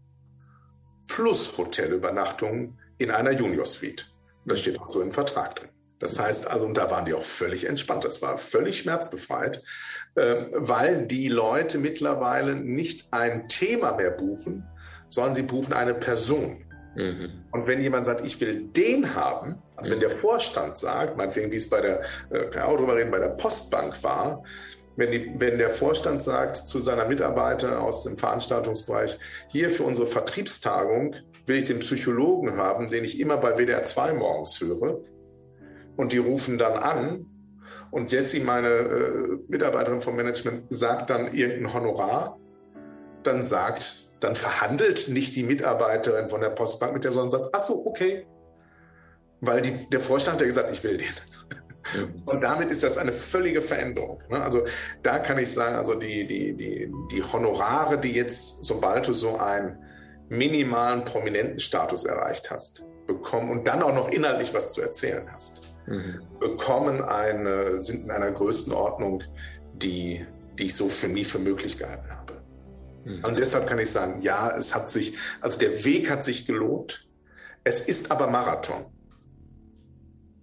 plus 1.09 1.57
Hotelübernachtungen 1.57 2.79
in 2.99 3.11
einer 3.11 3.33
Junior 3.33 3.67
Suite. 3.67 4.13
Das 4.45 4.61
steht 4.61 4.81
auch 4.81 4.89
so 4.89 5.03
im 5.03 5.13
Vertrag 5.13 5.57
drin. 5.57 5.69
Das 5.99 6.19
heißt 6.19 6.47
also, 6.47 6.67
und 6.67 6.77
da 6.77 6.91
waren 6.91 7.07
die 7.07 7.15
auch 7.15 7.23
völlig 7.23 7.67
entspannt, 7.67 8.05
das 8.05 8.21
war 8.21 8.37
völlig 8.37 8.79
schmerzbefreit, 8.79 9.63
äh, 10.15 10.45
weil 10.53 11.07
die 11.07 11.29
Leute 11.29 11.79
mittlerweile 11.79 12.55
nicht 12.55 13.09
ein 13.13 13.49
Thema 13.49 13.95
mehr 13.95 14.11
buchen, 14.11 14.65
sondern 15.09 15.37
sie 15.37 15.43
buchen 15.43 15.73
eine 15.73 15.95
Person. 15.95 16.65
Mhm. 16.97 17.45
Und 17.51 17.67
wenn 17.67 17.81
jemand 17.81 18.05
sagt, 18.05 18.25
ich 18.25 18.41
will 18.41 18.69
den 18.69 19.15
haben, 19.15 19.63
also 19.77 19.91
wenn 19.91 20.01
der 20.01 20.11
Vorstand 20.11 20.77
sagt, 20.77 21.17
meinetwegen, 21.17 21.51
wie 21.51 21.57
es 21.57 21.69
bei 21.69 21.81
der, 21.81 22.03
äh, 22.31 22.47
kann 22.51 22.63
auch 22.63 22.77
drüber 22.77 22.97
reden, 22.97 23.11
bei 23.11 23.19
der 23.19 23.31
Postbank 23.31 24.03
war, 24.03 24.43
wenn, 24.97 25.13
die, 25.13 25.33
wenn 25.39 25.59
der 25.59 25.71
Vorstand 25.71 26.23
sagt 26.23 26.57
zu 26.57 26.81
seiner 26.81 27.07
Mitarbeiter 27.07 27.81
aus 27.81 28.03
dem 28.03 28.17
Veranstaltungsbereich, 28.17 29.19
hier 29.49 29.71
für 29.71 29.85
unsere 29.85 30.07
Vertriebstagung 30.07 31.17
will 31.47 31.57
ich 31.57 31.65
den 31.65 31.79
Psychologen 31.79 32.57
haben, 32.57 32.89
den 32.91 33.05
ich 33.05 33.21
immer 33.21 33.37
bei 33.37 33.57
WDR 33.57 33.83
2 33.83 34.15
morgens 34.15 34.61
höre, 34.61 35.01
und 35.97 36.13
die 36.13 36.19
rufen 36.19 36.59
dann 36.59 36.77
an 36.77 37.27
und 37.91 38.13
Jessie, 38.13 38.41
meine 38.41 38.69
äh, 38.69 39.39
Mitarbeiterin 39.49 40.01
vom 40.01 40.17
Management, 40.17 40.65
sagt 40.71 41.11
dann 41.11 41.33
irgendein 41.33 41.73
Honorar, 41.73 42.39
dann 43.23 43.43
sagt, 43.43 44.11
dann 44.21 44.35
verhandelt 44.35 45.09
nicht 45.09 45.37
die 45.37 45.43
Mitarbeiterin 45.43 46.29
von 46.29 46.41
der 46.41 46.51
Postbank 46.51 46.95
mit 46.95 47.05
der, 47.05 47.13
sondern 47.13 47.43
sagt, 47.43 47.55
ach 47.55 47.61
so, 47.61 47.87
okay. 47.87 48.27
Weil 49.41 49.63
die, 49.63 49.73
der 49.91 50.01
Vorstand 50.01 50.37
hat 50.37 50.41
ja 50.43 50.47
gesagt, 50.47 50.73
ich 50.73 50.83
will 50.83 50.99
den. 50.99 51.07
Und 52.27 52.41
damit 52.41 52.71
ist 52.71 52.83
das 52.83 52.99
eine 52.99 53.13
völlige 53.13 53.63
Veränderung. 53.63 54.21
Ne? 54.29 54.43
Also 54.43 54.65
da 55.03 55.19
kann 55.19 55.39
ich 55.39 55.53
sagen, 55.53 55.77
also 55.77 55.95
die, 55.95 56.27
die, 56.27 56.55
die, 56.55 56.93
die 57.13 57.23
Honorare, 57.23 57.99
die 57.99 58.13
jetzt, 58.13 58.65
sobald 58.65 59.07
du 59.07 59.15
so 59.15 59.37
einen 59.37 59.79
minimalen 60.29 61.05
prominenten 61.05 61.59
Status 61.59 62.05
erreicht 62.05 62.51
hast, 62.51 62.85
bekommen 63.07 63.51
und 63.51 63.67
dann 63.67 63.83
auch 63.83 63.95
noch 63.95 64.09
inhaltlich 64.09 64.53
was 64.55 64.73
zu 64.73 64.83
erzählen 64.83 65.31
hast, 65.33 65.63
mhm. 65.87 66.21
bekommen 66.41 67.03
eine, 67.03 67.81
sind 67.81 68.05
in 68.05 68.11
einer 68.11 68.33
Größenordnung, 68.33 69.23
die, 69.75 70.27
die 70.59 70.67
ich 70.67 70.75
so 70.75 70.89
für 70.89 71.09
nie 71.09 71.25
für 71.25 71.39
möglich 71.39 71.79
gehalten 71.79 72.11
habe. 72.11 72.35
Mhm. 73.05 73.25
Und 73.25 73.39
deshalb 73.39 73.67
kann 73.69 73.79
ich 73.79 73.91
sagen, 73.91 74.21
ja, 74.23 74.55
es 74.57 74.75
hat 74.75 74.91
sich, 74.91 75.17
also 75.41 75.59
der 75.59 75.85
Weg 75.85 76.11
hat 76.11 76.25
sich 76.25 76.47
gelohnt. 76.47 77.09
Es 77.65 77.83
ist 77.83 78.11
aber 78.11 78.29
Marathon. 78.29 78.87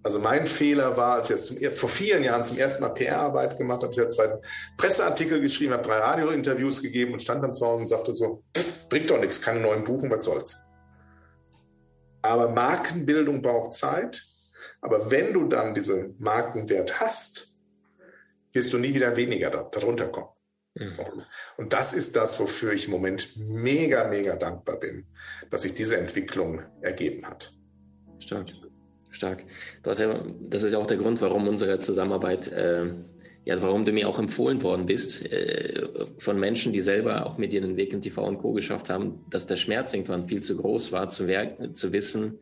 Also 0.04 0.20
mein 0.20 0.48
Fehler 0.48 0.98
war, 0.98 1.16
als 1.16 1.30
ich 1.30 1.60
jetzt 1.62 1.80
vor 1.80 1.90
vielen 1.90 2.24
Jahren 2.24 2.44
zum 2.44 2.58
ersten 2.58 2.84
Mal 2.84 2.90
PR-Arbeit 2.90 3.58
gemacht 3.58 3.84
habe, 3.84 3.94
ich 3.94 4.00
habe 4.00 4.10
zwei 4.10 4.38
Presseartikel 4.78 5.40
geschrieben, 5.40 5.74
habe 5.74 5.84
drei 5.84 6.00
Radiointerviews 6.00 6.82
gegeben 6.82 7.14
und 7.14 7.22
stand 7.22 7.42
dann 7.42 7.54
zu 7.54 7.66
Hause 7.66 7.84
und 7.84 7.90
sagte 7.90 8.14
so, 8.14 8.44
bringt 8.90 9.10
doch 9.10 9.20
nichts, 9.20 9.42
keine 9.42 9.62
neuen 9.62 9.86
Buchen, 9.86 10.12
was 10.12 10.26
soll's. 10.26 10.70
Aber 12.22 12.50
Markenbildung 12.50 13.42
braucht 13.42 13.74
Zeit. 13.74 14.24
Aber 14.82 15.10
wenn 15.12 15.32
du 15.32 15.48
dann 15.48 15.74
diesen 15.74 16.16
Markenwert 16.20 17.00
hast, 17.00 17.58
wirst 18.52 18.74
du 18.74 18.78
nie 18.78 18.94
wieder 18.94 19.16
weniger 19.16 19.50
da, 19.50 19.64
darunter 19.64 20.08
kommen. 20.08 20.30
Mhm. 20.76 20.94
So. 20.94 21.06
Und 21.58 21.74
das 21.74 21.94
ist 21.94 22.16
das, 22.16 22.40
wofür 22.40 22.74
ich 22.74 22.86
im 22.86 22.92
Moment 22.92 23.38
mega, 23.38 24.08
mega 24.08 24.36
dankbar 24.36 24.78
bin, 24.78 25.08
dass 25.50 25.62
sich 25.62 25.76
diese 25.76 25.98
Entwicklung 25.98 26.62
ergeben 26.82 27.26
hat. 27.26 27.54
Stark 29.14 29.44
stark. 29.84 30.00
Ja, 30.00 30.24
das 30.42 30.64
ist 30.64 30.74
ja 30.74 30.80
auch 30.80 30.88
der 30.88 30.98
Grund, 30.98 31.22
warum 31.22 31.48
unsere 31.48 31.80
Zusammenarbeit, 31.80 32.52
äh, 32.52 32.86
ja, 33.46 33.62
warum 33.62 33.86
du 33.86 33.92
mir 33.92 34.10
auch 34.10 34.20
empfohlen 34.20 34.62
worden 34.64 34.86
bist 34.86 35.26
äh, 35.32 35.88
von 36.18 36.40
Menschen, 36.40 36.74
die 36.74 36.82
selber 36.82 37.26
auch 37.26 37.38
mit 37.38 37.54
dir 37.54 37.62
den 37.62 37.78
Weg 37.78 37.94
in 37.94 38.02
TV 38.02 38.26
und 38.26 38.40
Co. 38.40 38.54
geschafft 38.54 38.90
haben, 38.90 39.26
dass 39.30 39.48
der 39.48 39.58
Schmerz 39.58 39.94
irgendwann 39.94 40.28
viel 40.28 40.42
zu 40.42 40.58
groß 40.58 40.92
war, 40.92 41.10
zu, 41.10 41.28
zu 41.74 41.94
wissen, 41.94 42.40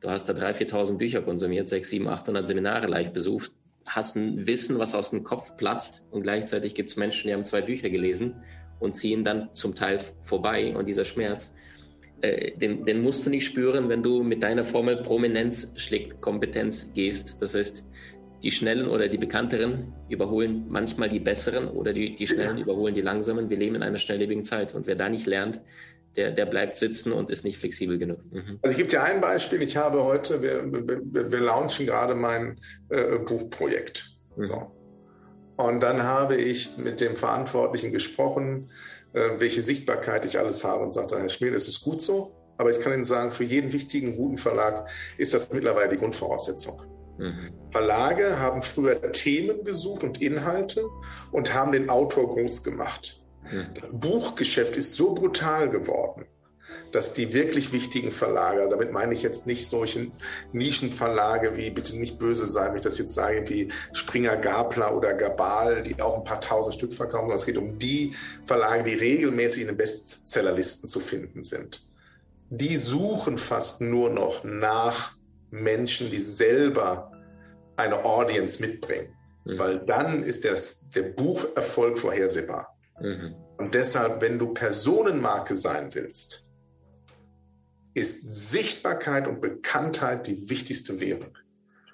du 0.00 0.10
hast 0.10 0.28
da 0.28 0.32
3.000, 0.32 0.70
4.000 0.70 0.98
Bücher 0.98 1.22
konsumiert, 1.22 1.68
6, 1.68 1.90
7, 1.90 2.08
800 2.08 2.46
Seminare 2.46 2.86
live 2.86 3.12
besucht, 3.12 3.52
hast 3.84 4.16
ein 4.16 4.46
Wissen, 4.46 4.78
was 4.78 4.94
aus 4.94 5.10
dem 5.10 5.24
Kopf 5.24 5.56
platzt 5.56 6.02
und 6.10 6.22
gleichzeitig 6.22 6.74
gibt 6.74 6.90
es 6.90 6.96
Menschen, 6.96 7.28
die 7.28 7.34
haben 7.34 7.44
zwei 7.44 7.62
Bücher 7.62 7.90
gelesen 7.90 8.42
und 8.78 8.94
ziehen 8.94 9.24
dann 9.24 9.48
zum 9.54 9.74
Teil 9.74 10.00
vorbei 10.22 10.76
und 10.76 10.86
dieser 10.86 11.04
Schmerz 11.04 11.54
äh, 12.22 12.56
den, 12.56 12.84
den, 12.84 13.02
musst 13.02 13.26
du 13.26 13.30
nicht 13.30 13.44
spüren, 13.44 13.88
wenn 13.88 14.02
du 14.02 14.22
mit 14.22 14.42
deiner 14.42 14.64
Formel 14.64 15.02
Prominenz 15.02 15.72
schlägt 15.76 16.20
Kompetenz 16.20 16.92
gehst. 16.94 17.36
Das 17.40 17.54
heißt, 17.54 17.84
die 18.42 18.50
Schnellen 18.50 18.88
oder 18.88 19.08
die 19.08 19.18
Bekannteren 19.18 19.92
überholen 20.08 20.66
manchmal 20.68 21.08
die 21.08 21.20
Besseren 21.20 21.68
oder 21.68 21.92
die, 21.92 22.16
die 22.16 22.26
Schnellen 22.26 22.58
ja. 22.58 22.64
überholen 22.64 22.94
die 22.94 23.00
Langsamen. 23.00 23.50
Wir 23.50 23.56
leben 23.56 23.76
in 23.76 23.82
einer 23.82 23.98
schnelllebigen 23.98 24.44
Zeit 24.44 24.74
und 24.74 24.86
wer 24.86 24.96
da 24.96 25.08
nicht 25.08 25.26
lernt, 25.26 25.60
der, 26.16 26.30
der 26.30 26.46
bleibt 26.46 26.76
sitzen 26.76 27.12
und 27.12 27.30
ist 27.30 27.44
nicht 27.44 27.58
flexibel 27.58 27.98
genug. 27.98 28.20
Mhm. 28.30 28.58
Also 28.62 28.72
ich 28.72 28.76
gebe 28.76 28.88
dir 28.88 29.02
ein 29.02 29.20
Beispiel. 29.20 29.62
Ich 29.62 29.76
habe 29.76 30.04
heute, 30.04 30.42
wir, 30.42 30.64
wir, 30.72 31.32
wir 31.32 31.40
launchen 31.40 31.86
gerade 31.86 32.14
mein 32.14 32.60
äh, 32.88 33.18
Buchprojekt. 33.18 34.10
Mhm. 34.36 34.46
So. 34.46 34.72
Und 35.56 35.82
dann 35.82 36.02
habe 36.02 36.36
ich 36.36 36.76
mit 36.78 37.00
dem 37.00 37.16
Verantwortlichen 37.16 37.92
gesprochen, 37.92 38.70
welche 39.12 39.62
Sichtbarkeit 39.62 40.24
ich 40.24 40.38
alles 40.38 40.64
habe 40.64 40.82
und 40.82 40.92
sagte, 40.92 41.18
Herr 41.18 41.28
Schmiel, 41.28 41.54
es 41.54 41.68
ist 41.68 41.82
gut 41.82 42.00
so, 42.00 42.32
aber 42.56 42.70
ich 42.70 42.80
kann 42.80 42.92
Ihnen 42.92 43.04
sagen, 43.04 43.32
für 43.32 43.44
jeden 43.44 43.72
wichtigen, 43.72 44.16
guten 44.16 44.38
Verlag 44.38 44.88
ist 45.18 45.34
das 45.34 45.52
mittlerweile 45.52 45.90
die 45.90 45.98
Grundvoraussetzung. 45.98 46.82
Mhm. 47.18 47.50
Verlage 47.70 48.38
haben 48.38 48.62
früher 48.62 49.12
Themen 49.12 49.64
gesucht 49.64 50.02
und 50.04 50.20
Inhalte 50.20 50.84
und 51.30 51.52
haben 51.52 51.72
den 51.72 51.90
Autor 51.90 52.28
groß 52.28 52.64
gemacht. 52.64 53.22
Mhm. 53.50 53.66
Das 53.74 54.00
Buchgeschäft 54.00 54.76
ist 54.76 54.94
so 54.94 55.14
brutal 55.14 55.68
geworden, 55.68 56.24
dass 56.92 57.14
die 57.14 57.32
wirklich 57.32 57.72
wichtigen 57.72 58.10
Verlage, 58.10 58.68
damit 58.68 58.92
meine 58.92 59.14
ich 59.14 59.22
jetzt 59.22 59.46
nicht 59.46 59.66
solche 59.68 60.08
Nischenverlage 60.52 61.56
wie, 61.56 61.70
bitte 61.70 61.96
nicht 61.98 62.18
böse 62.18 62.46
sein, 62.46 62.68
wenn 62.68 62.76
ich 62.76 62.82
das 62.82 62.98
jetzt 62.98 63.14
sage, 63.14 63.48
wie 63.48 63.68
Springer 63.92 64.36
Gabler 64.36 64.94
oder 64.94 65.14
Gabal, 65.14 65.82
die 65.82 66.00
auch 66.00 66.18
ein 66.18 66.24
paar 66.24 66.40
tausend 66.40 66.74
Stück 66.74 66.92
verkaufen, 66.92 67.22
sondern 67.22 67.38
es 67.38 67.46
geht 67.46 67.58
um 67.58 67.78
die 67.78 68.14
Verlage, 68.44 68.84
die 68.84 68.94
regelmäßig 68.94 69.62
in 69.62 69.68
den 69.68 69.76
Bestsellerlisten 69.76 70.88
zu 70.88 71.00
finden 71.00 71.42
sind. 71.44 71.82
Die 72.50 72.76
suchen 72.76 73.38
fast 73.38 73.80
nur 73.80 74.10
noch 74.10 74.44
nach 74.44 75.12
Menschen, 75.50 76.10
die 76.10 76.20
selber 76.20 77.12
eine 77.76 78.04
Audience 78.04 78.60
mitbringen. 78.60 79.14
Mhm. 79.44 79.58
Weil 79.58 79.78
dann 79.80 80.22
ist 80.22 80.44
das, 80.44 80.84
der 80.94 81.02
Bucherfolg 81.02 81.98
vorhersehbar. 81.98 82.76
Mhm. 83.00 83.34
Und 83.56 83.74
deshalb, 83.74 84.20
wenn 84.20 84.38
du 84.38 84.52
Personenmarke 84.52 85.54
sein 85.54 85.94
willst, 85.94 86.44
ist 87.94 88.50
Sichtbarkeit 88.50 89.28
und 89.28 89.40
Bekanntheit 89.40 90.26
die 90.26 90.48
wichtigste 90.48 91.00
Währung. 91.00 91.36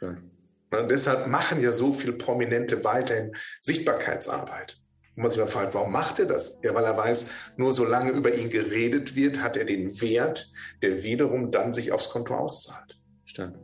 Ja. 0.01 0.16
Deshalb 0.84 1.26
machen 1.28 1.61
ja 1.61 1.72
so 1.72 1.92
viele 1.92 2.12
Prominente 2.12 2.84
weiterhin 2.84 3.34
Sichtbarkeitsarbeit. 3.62 4.78
Und 5.16 5.22
man 5.22 5.30
sich 5.30 5.40
mal 5.40 5.46
fragt, 5.46 5.74
warum 5.74 5.92
macht 5.92 6.18
er 6.18 6.26
das? 6.26 6.61
Ja, 6.62 6.74
weil 6.74 6.84
er 6.84 6.96
weiß, 6.96 7.30
nur 7.57 7.74
solange 7.74 8.12
über 8.12 8.34
ihn 8.34 8.51
geredet 8.51 9.16
wird, 9.16 9.40
hat 9.40 9.57
er 9.57 9.64
den 9.64 10.01
Wert, 10.01 10.53
der 10.82 11.03
wiederum 11.03 11.51
dann 11.51 11.72
sich 11.72 11.90
aufs 11.90 12.11
Konto 12.11 12.34
auszahlt. 12.34 13.01
Stark. 13.24 13.55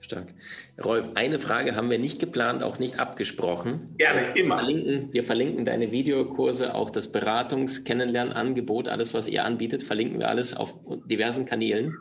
Stark. 0.00 0.34
Rolf, 0.82 1.10
eine 1.14 1.38
Frage 1.38 1.76
haben 1.76 1.88
wir 1.88 2.00
nicht 2.00 2.18
geplant, 2.18 2.64
auch 2.64 2.80
nicht 2.80 2.98
abgesprochen. 2.98 3.94
Gerne, 3.96 4.36
immer. 4.36 4.56
Wir 4.56 4.58
verlinken, 4.58 5.12
wir 5.12 5.24
verlinken 5.24 5.64
deine 5.64 5.92
Videokurse, 5.92 6.74
auch 6.74 6.90
das 6.90 7.12
Beratungs-, 7.12 7.84
Kennenlernangebot, 7.84 8.88
alles, 8.88 9.14
was 9.14 9.28
ihr 9.28 9.44
anbietet, 9.44 9.84
verlinken 9.84 10.18
wir 10.18 10.28
alles 10.28 10.54
auf 10.54 10.74
diversen 11.06 11.46
Kanälen. 11.46 11.94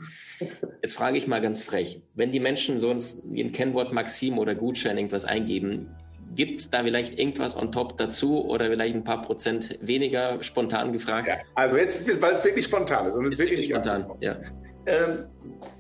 Jetzt 0.82 0.96
frage 0.96 1.18
ich 1.18 1.28
mal 1.28 1.40
ganz 1.40 1.62
frech, 1.62 2.02
wenn 2.16 2.32
die 2.32 2.40
Menschen 2.40 2.80
so 2.80 2.96
wie 3.26 3.44
ein 3.44 3.52
Kennwort 3.52 3.94
Maxim 3.94 4.40
oder 4.40 4.56
Gutschein 4.56 4.98
irgendwas 4.98 5.26
eingeben, 5.26 5.96
gibt 6.36 6.60
es 6.60 6.72
da 6.72 6.84
vielleicht 6.84 7.20
irgendwas 7.20 7.56
on 7.56 7.72
top 7.72 8.00
dazu 8.00 8.44
oder 8.44 8.68
vielleicht 8.68 8.96
ein 8.96 9.04
paar 9.04 9.22
Prozent 9.22 9.78
weniger 9.82 10.42
spontan 10.42 10.92
gefragt? 10.92 11.28
Ja, 11.28 11.36
also 11.54 11.78
jetzt, 11.78 12.22
weil 12.22 12.34
es 12.34 12.44
wirklich 12.44 12.66
spontan 12.66 13.06
ist 13.06 13.16
und 13.16 13.26
es 13.26 13.34
ist 13.34 13.40
wirklich 13.40 13.68
spontan, 13.68 14.08
ja. 14.20 14.38
Ähm, 14.86 15.26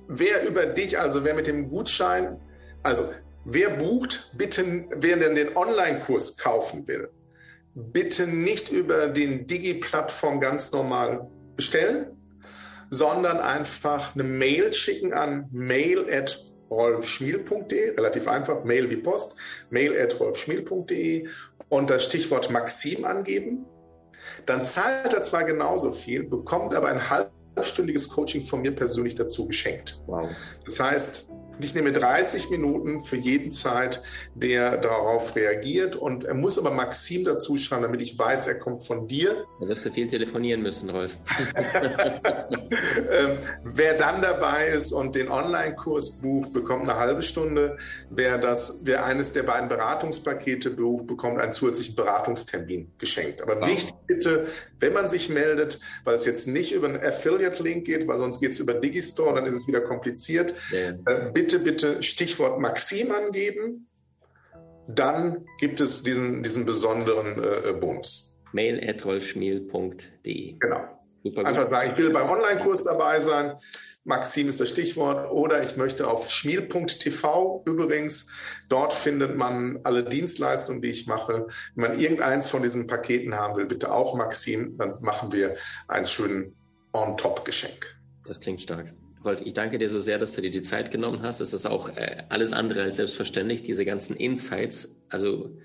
wer 0.07 0.47
über 0.47 0.67
dich, 0.67 0.99
also 0.99 1.23
wer 1.25 1.33
mit 1.33 1.47
dem 1.47 1.69
Gutschein, 1.69 2.37
also 2.84 3.09
wer 3.45 3.69
bucht, 3.71 4.31
bitte, 4.38 4.86
wer 4.95 5.17
denn 5.17 5.36
den 5.36 5.55
Online-Kurs 5.55 6.38
kaufen 6.38 6.88
will, 6.88 7.09
bitte 7.75 8.27
nicht 8.27 8.71
über 8.71 9.07
den 9.07 9.47
Digi-Plattform 9.47 10.39
ganz 10.39 10.71
normal 10.71 11.27
bestellen, 11.55 12.17
sondern 12.89 13.39
einfach 13.39 14.13
eine 14.13 14.23
Mail 14.23 14.71
schicken 14.73 15.13
an 15.13 15.47
mail 15.51 16.07
at 16.11 16.39
rolfschmiel.de, 16.69 17.91
relativ 17.91 18.27
einfach, 18.27 18.63
Mail 18.63 18.89
wie 18.89 18.97
Post, 18.97 19.36
mail 19.69 19.99
at 19.99 20.19
rolfschmiel.de 20.19 21.27
und 21.69 21.89
das 21.89 22.05
Stichwort 22.05 22.49
Maxim 22.49 23.05
angeben. 23.05 23.65
Dann 24.45 24.65
zahlt 24.65 25.13
er 25.13 25.21
zwar 25.21 25.43
genauso 25.43 25.91
viel, 25.91 26.23
bekommt 26.23 26.73
aber 26.73 26.88
ein 26.88 27.09
halbstündiges 27.09 28.09
Coaching 28.09 28.41
von 28.41 28.61
mir 28.61 28.73
persönlich 28.73 29.15
dazu 29.15 29.47
geschenkt. 29.47 30.01
Wow. 30.07 30.29
Das 30.65 30.79
heißt, 30.79 31.32
ich 31.59 31.75
nehme 31.75 31.91
30 31.91 32.49
Minuten 32.49 33.01
für 33.01 33.15
jeden 33.15 33.51
Zeit, 33.51 34.01
der 34.35 34.77
darauf 34.77 35.35
reagiert. 35.35 35.95
Und 35.95 36.25
er 36.25 36.33
muss 36.33 36.57
aber 36.57 36.71
Maxim 36.71 37.23
dazu 37.23 37.57
schreiben, 37.57 37.83
damit 37.83 38.01
ich 38.01 38.17
weiß, 38.17 38.47
er 38.47 38.55
kommt 38.55 38.83
von 38.83 39.07
dir. 39.07 39.45
Da 39.59 39.67
wirst 39.67 39.85
du 39.85 39.91
viel 39.91 40.07
telefonieren 40.07 40.61
müssen, 40.61 40.89
Rolf. 40.89 41.15
ähm, 43.11 43.37
wer 43.63 43.93
dann 43.95 44.21
dabei 44.21 44.67
ist 44.67 44.91
und 44.91 45.15
den 45.15 45.29
Online-Kurs 45.29 46.21
bucht, 46.21 46.53
bekommt 46.53 46.83
eine 46.83 46.97
halbe 46.97 47.21
Stunde. 47.21 47.77
Wer, 48.09 48.37
das, 48.37 48.81
wer 48.83 49.05
eines 49.05 49.33
der 49.33 49.43
beiden 49.43 49.69
Beratungspakete 49.69 50.71
bucht, 50.71 51.07
bekommt 51.07 51.39
einen 51.39 51.53
zusätzlichen 51.53 51.95
Beratungstermin 51.95 52.91
geschenkt. 52.97 53.41
Aber 53.41 53.59
wow. 53.59 53.67
wichtig 53.69 53.93
bitte, 54.07 54.47
wenn 54.79 54.93
man 54.93 55.09
sich 55.09 55.29
meldet, 55.29 55.79
weil 56.03 56.15
es 56.15 56.25
jetzt 56.25 56.47
nicht 56.47 56.73
über 56.73 56.87
einen 56.87 57.01
Affiliate-Link 57.01 57.85
geht, 57.85 58.07
weil 58.07 58.19
sonst 58.19 58.41
geht 58.41 58.51
es 58.51 58.59
über 58.59 58.73
Digistore, 58.73 59.35
dann 59.35 59.45
ist 59.45 59.53
es 59.53 59.67
wieder 59.67 59.81
kompliziert. 59.81 60.53
Ja. 60.71 60.89
Äh, 61.11 61.31
bitte, 61.43 61.59
bitte 61.59 62.03
Stichwort 62.03 62.59
Maxim 62.59 63.11
angeben. 63.11 63.87
Dann 64.87 65.45
gibt 65.59 65.81
es 65.81 66.03
diesen, 66.03 66.43
diesen 66.43 66.65
besonderen 66.65 67.41
äh, 67.41 67.69
äh 67.69 67.73
Bonus. 67.73 68.37
Mail 68.53 68.87
at 68.87 69.03
rolfschmiel.de. 69.05 70.55
Genau. 70.59 70.99
Super 71.23 71.45
Einfach 71.45 71.67
sagen, 71.67 71.91
ich 71.91 71.97
will 71.97 72.11
beim 72.11 72.29
Online-Kurs 72.29 72.83
dabei 72.83 73.19
sein. 73.19 73.53
Maxim 74.03 74.49
ist 74.49 74.59
das 74.59 74.69
Stichwort. 74.69 75.31
Oder 75.31 75.63
ich 75.63 75.77
möchte 75.77 76.07
auf 76.07 76.29
schmiel.tv 76.29 77.63
übrigens. 77.65 78.29
Dort 78.67 78.93
findet 78.93 79.37
man 79.37 79.79
alle 79.83 80.03
Dienstleistungen, 80.03 80.81
die 80.81 80.89
ich 80.89 81.07
mache. 81.07 81.47
Wenn 81.75 81.91
man 81.91 81.99
irgendeins 81.99 82.49
von 82.49 82.61
diesen 82.61 82.87
Paketen 82.87 83.35
haben 83.35 83.55
will, 83.55 83.65
bitte 83.65 83.91
auch 83.91 84.15
Maxim. 84.15 84.77
Dann 84.77 85.01
machen 85.01 85.31
wir 85.31 85.55
einen 85.87 86.05
schönen 86.05 86.55
On-Top-Geschenk. 86.91 87.95
Das 88.25 88.39
klingt 88.39 88.61
stark. 88.61 88.93
Rolf, 89.26 89.41
ich 89.43 89.53
danke 89.53 89.78
dir 89.78 89.89
so 89.89 89.99
sehr, 89.99 90.19
dass 90.19 90.34
du 90.34 90.41
dir 90.41 90.51
die 90.51 90.61
Zeit 90.61 90.91
genommen 90.91 91.21
hast. 91.21 91.39
Es 91.39 91.53
ist 91.53 91.65
auch 91.65 91.89
äh, 91.89 92.24
alles 92.30 92.53
andere 92.53 92.84
als 92.84 92.97
selbstverständlich, 92.97 93.63
diese 93.63 93.86
ganzen 93.86 94.15
Insights. 94.15 95.01
Also 95.09 95.57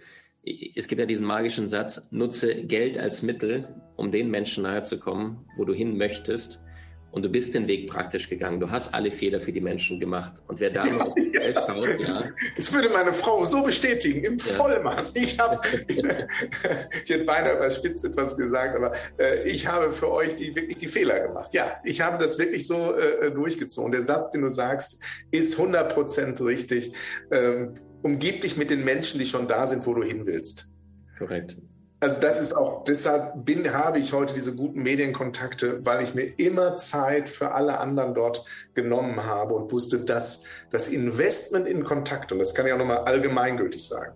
es 0.44 0.88
gibt 0.88 1.00
ja 1.00 1.06
diesen 1.06 1.26
magischen 1.26 1.68
Satz, 1.68 2.08
nutze 2.10 2.54
Geld 2.64 2.98
als 2.98 3.22
Mittel, 3.22 3.68
um 3.96 4.12
den 4.12 4.30
Menschen 4.30 4.62
nahe 4.62 4.82
zu 4.82 4.98
kommen, 4.98 5.44
wo 5.56 5.64
du 5.64 5.74
hin 5.74 5.98
möchtest. 5.98 6.62
Und 7.10 7.24
du 7.24 7.28
bist 7.28 7.54
den 7.54 7.66
Weg 7.66 7.88
praktisch 7.88 8.28
gegangen. 8.28 8.60
Du 8.60 8.70
hast 8.70 8.92
alle 8.92 9.10
Fehler 9.10 9.40
für 9.40 9.52
die 9.52 9.60
Menschen 9.60 9.98
gemacht. 9.98 10.34
Und 10.46 10.60
wer 10.60 10.70
da 10.70 10.86
ja, 10.86 10.98
auf 10.98 11.14
das 11.14 11.32
Geld 11.32 11.58
schaut, 11.66 12.00
das, 12.00 12.20
ja. 12.20 12.26
Das 12.56 12.72
würde 12.72 12.90
meine 12.90 13.12
Frau 13.12 13.44
so 13.44 13.62
bestätigen, 13.62 14.24
im 14.24 14.36
ja. 14.36 14.44
Vollmaß. 14.44 15.16
Ich 15.16 15.38
habe, 15.38 15.58
ich 15.88 17.10
hätte 17.10 17.24
beinahe 17.24 17.56
überspitzt 17.56 18.04
etwas 18.04 18.36
gesagt, 18.36 18.76
aber 18.76 18.92
äh, 19.18 19.48
ich 19.48 19.66
habe 19.66 19.90
für 19.90 20.10
euch 20.10 20.36
die, 20.36 20.54
wirklich 20.54 20.78
die 20.78 20.88
Fehler 20.88 21.20
gemacht. 21.20 21.54
Ja, 21.54 21.80
ich 21.82 22.02
habe 22.02 22.22
das 22.22 22.38
wirklich 22.38 22.66
so 22.66 22.94
äh, 22.94 23.30
durchgezogen. 23.30 23.90
Der 23.92 24.02
Satz, 24.02 24.30
den 24.30 24.42
du 24.42 24.50
sagst, 24.50 25.02
ist 25.30 25.58
100% 25.58 26.44
richtig. 26.44 26.92
Ähm, 27.30 27.74
umgib 28.02 28.42
dich 28.42 28.56
mit 28.56 28.70
den 28.70 28.84
Menschen, 28.84 29.18
die 29.18 29.26
schon 29.26 29.48
da 29.48 29.66
sind, 29.66 29.86
wo 29.86 29.94
du 29.94 30.02
hin 30.02 30.26
willst. 30.26 30.70
Korrekt. 31.16 31.56
Also 32.00 32.20
das 32.20 32.40
ist 32.40 32.52
auch, 32.52 32.84
deshalb 32.84 33.44
bin, 33.44 33.72
habe 33.72 33.98
ich 33.98 34.12
heute 34.12 34.32
diese 34.32 34.54
guten 34.54 34.82
Medienkontakte, 34.84 35.84
weil 35.84 36.00
ich 36.04 36.14
mir 36.14 36.32
immer 36.38 36.76
Zeit 36.76 37.28
für 37.28 37.50
alle 37.50 37.78
anderen 37.78 38.14
dort 38.14 38.44
genommen 38.74 39.24
habe 39.24 39.54
und 39.54 39.72
wusste, 39.72 39.98
dass 39.98 40.44
das 40.70 40.88
Investment 40.88 41.66
in 41.66 41.84
Kontakt, 41.84 42.30
und 42.30 42.38
das 42.38 42.54
kann 42.54 42.68
ich 42.68 42.72
auch 42.72 42.78
nochmal 42.78 42.98
allgemeingültig 42.98 43.84
sagen, 43.84 44.12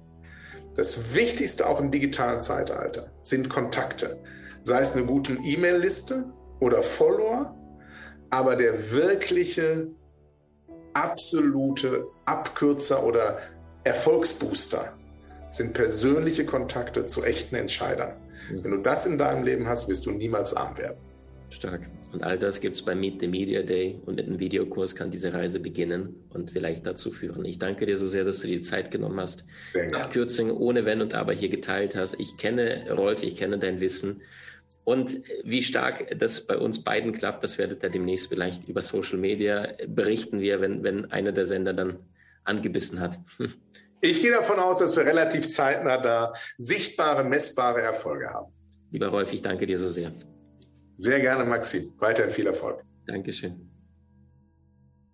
das 0.77 1.17
Wichtigste 1.17 1.69
auch 1.69 1.81
im 1.81 1.91
digitalen 1.91 2.41
Zeitalter 2.41 3.11
sind 3.21 3.51
Kontakte. 3.51 4.23
Sei 4.63 4.81
es 4.81 4.97
eine 4.97 5.05
gute 5.05 5.35
E-Mail-Liste 5.35 6.33
oder 6.61 6.83
Follower, 6.83 7.55
aber 8.31 8.55
der 8.55 8.93
wirkliche, 8.93 9.89
absolute 10.95 12.07
Abkürzer 12.27 13.05
oder 13.05 13.39
Erfolgsbooster 13.83 14.97
sind 15.53 15.75
persönliche 15.75 16.45
Kontakte 16.45 17.07
zu 17.07 17.23
echten 17.23 17.55
Entscheidern. 17.55 18.15
Mhm. 18.51 18.65
Wenn 18.65 18.71
du 18.73 18.79
das 18.79 19.07
in 19.07 19.19
deinem 19.19 19.45
Leben 19.45 19.69
hast, 19.69 19.89
wirst 19.89 20.07
du 20.07 20.11
niemals 20.11 20.55
arm 20.55 20.77
werden. 20.79 20.97
Stark. 21.51 21.83
Und 22.13 22.23
all 22.25 22.39
das 22.39 22.61
gibt 22.61 22.77
es 22.77 22.83
bei 22.83 22.95
Meet 22.95 23.21
the 23.21 23.29
Media 23.29 23.63
Day 23.63 23.99
und 24.05 24.17
mit 24.17 24.27
einem 24.27 24.39
Videokurs 24.39 24.95
kann 24.95 25.11
diese 25.11 25.33
Reise 25.33 25.61
beginnen 25.61 26.15
und 26.31 26.51
vielleicht 26.51 26.87
dazu 26.87 27.11
führen. 27.11 27.45
Ich 27.45 27.59
danke 27.59 27.87
dir 27.87 27.97
so 27.97 28.09
sehr, 28.09 28.25
dass 28.25 28.41
du 28.41 28.47
dir 28.47 28.57
die 28.57 28.63
Zeit 28.63 28.91
genommen 28.91 29.19
hast, 29.19 29.45
Abkürzungen 29.93 30.55
ohne 30.55 30.85
Wenn 30.85 31.01
und 31.01 31.15
Aber 31.15 31.33
hier 31.33 31.49
geteilt 31.49 31.97
hast. 31.97 32.19
Ich 32.21 32.37
kenne 32.37 32.85
Rolf, 32.91 33.23
ich 33.23 33.37
kenne 33.37 33.59
dein 33.59 33.81
Wissen. 33.81 34.23
Und 34.85 35.21
wie 35.45 35.63
stark 35.63 36.19
das 36.19 36.47
bei 36.47 36.59
uns 36.59 36.83
beiden 36.83 37.13
klappt, 37.13 37.45
das 37.45 37.57
werdet 37.57 37.83
ihr 37.83 37.91
demnächst 37.91 38.29
vielleicht 38.29 38.69
über 38.69 38.83
Social 38.83 39.19
Media 39.19 39.69
berichten 39.87 40.41
wir, 40.41 40.61
wenn, 40.61 40.83
wenn 40.83 41.11
einer 41.13 41.33
der 41.33 41.47
Sender 41.47 41.73
dann 41.73 41.99
angebissen 42.45 43.01
hat. 43.01 43.19
Ich 44.05 44.21
gehe 44.21 44.33
davon 44.33 44.59
aus, 44.59 44.79
dass 44.79 44.97
wir 44.97 45.07
relativ 45.07 45.49
zeitnah 45.49 45.97
da 45.97 46.33
sichtbare, 46.59 47.23
messbare 47.23 47.83
Erfolge 47.83 48.31
haben. 48.31 48.53
Lieber 48.91 49.07
Rolf, 49.07 49.33
ich 49.33 49.43
danke 49.43 49.65
dir 49.65 49.79
so 49.79 49.89
sehr. 49.89 50.11
Sehr 50.99 51.21
gerne, 51.21 51.45
Maxi. 51.45 51.93
Weiterhin 51.99 52.33
viel 52.33 52.49
Erfolg. 52.49 52.83
Dankeschön. 53.07 53.71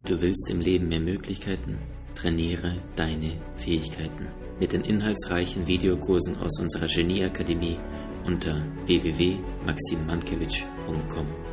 Du 0.05 0.19
willst 0.23 0.49
im 0.49 0.61
Leben 0.61 0.89
mehr 0.89 1.01
Möglichkeiten? 1.01 1.79
Trainiere 2.15 2.81
deine 2.97 3.39
Fähigkeiten 3.59 4.29
mit 4.59 4.73
den 4.73 4.81
inhaltsreichen 4.81 5.67
Videokursen 5.67 6.39
aus 6.39 6.59
unserer 6.59 6.87
Genieakademie 6.87 7.79
unter 8.25 8.65
www.maximmankiewicz.com. 8.87 11.48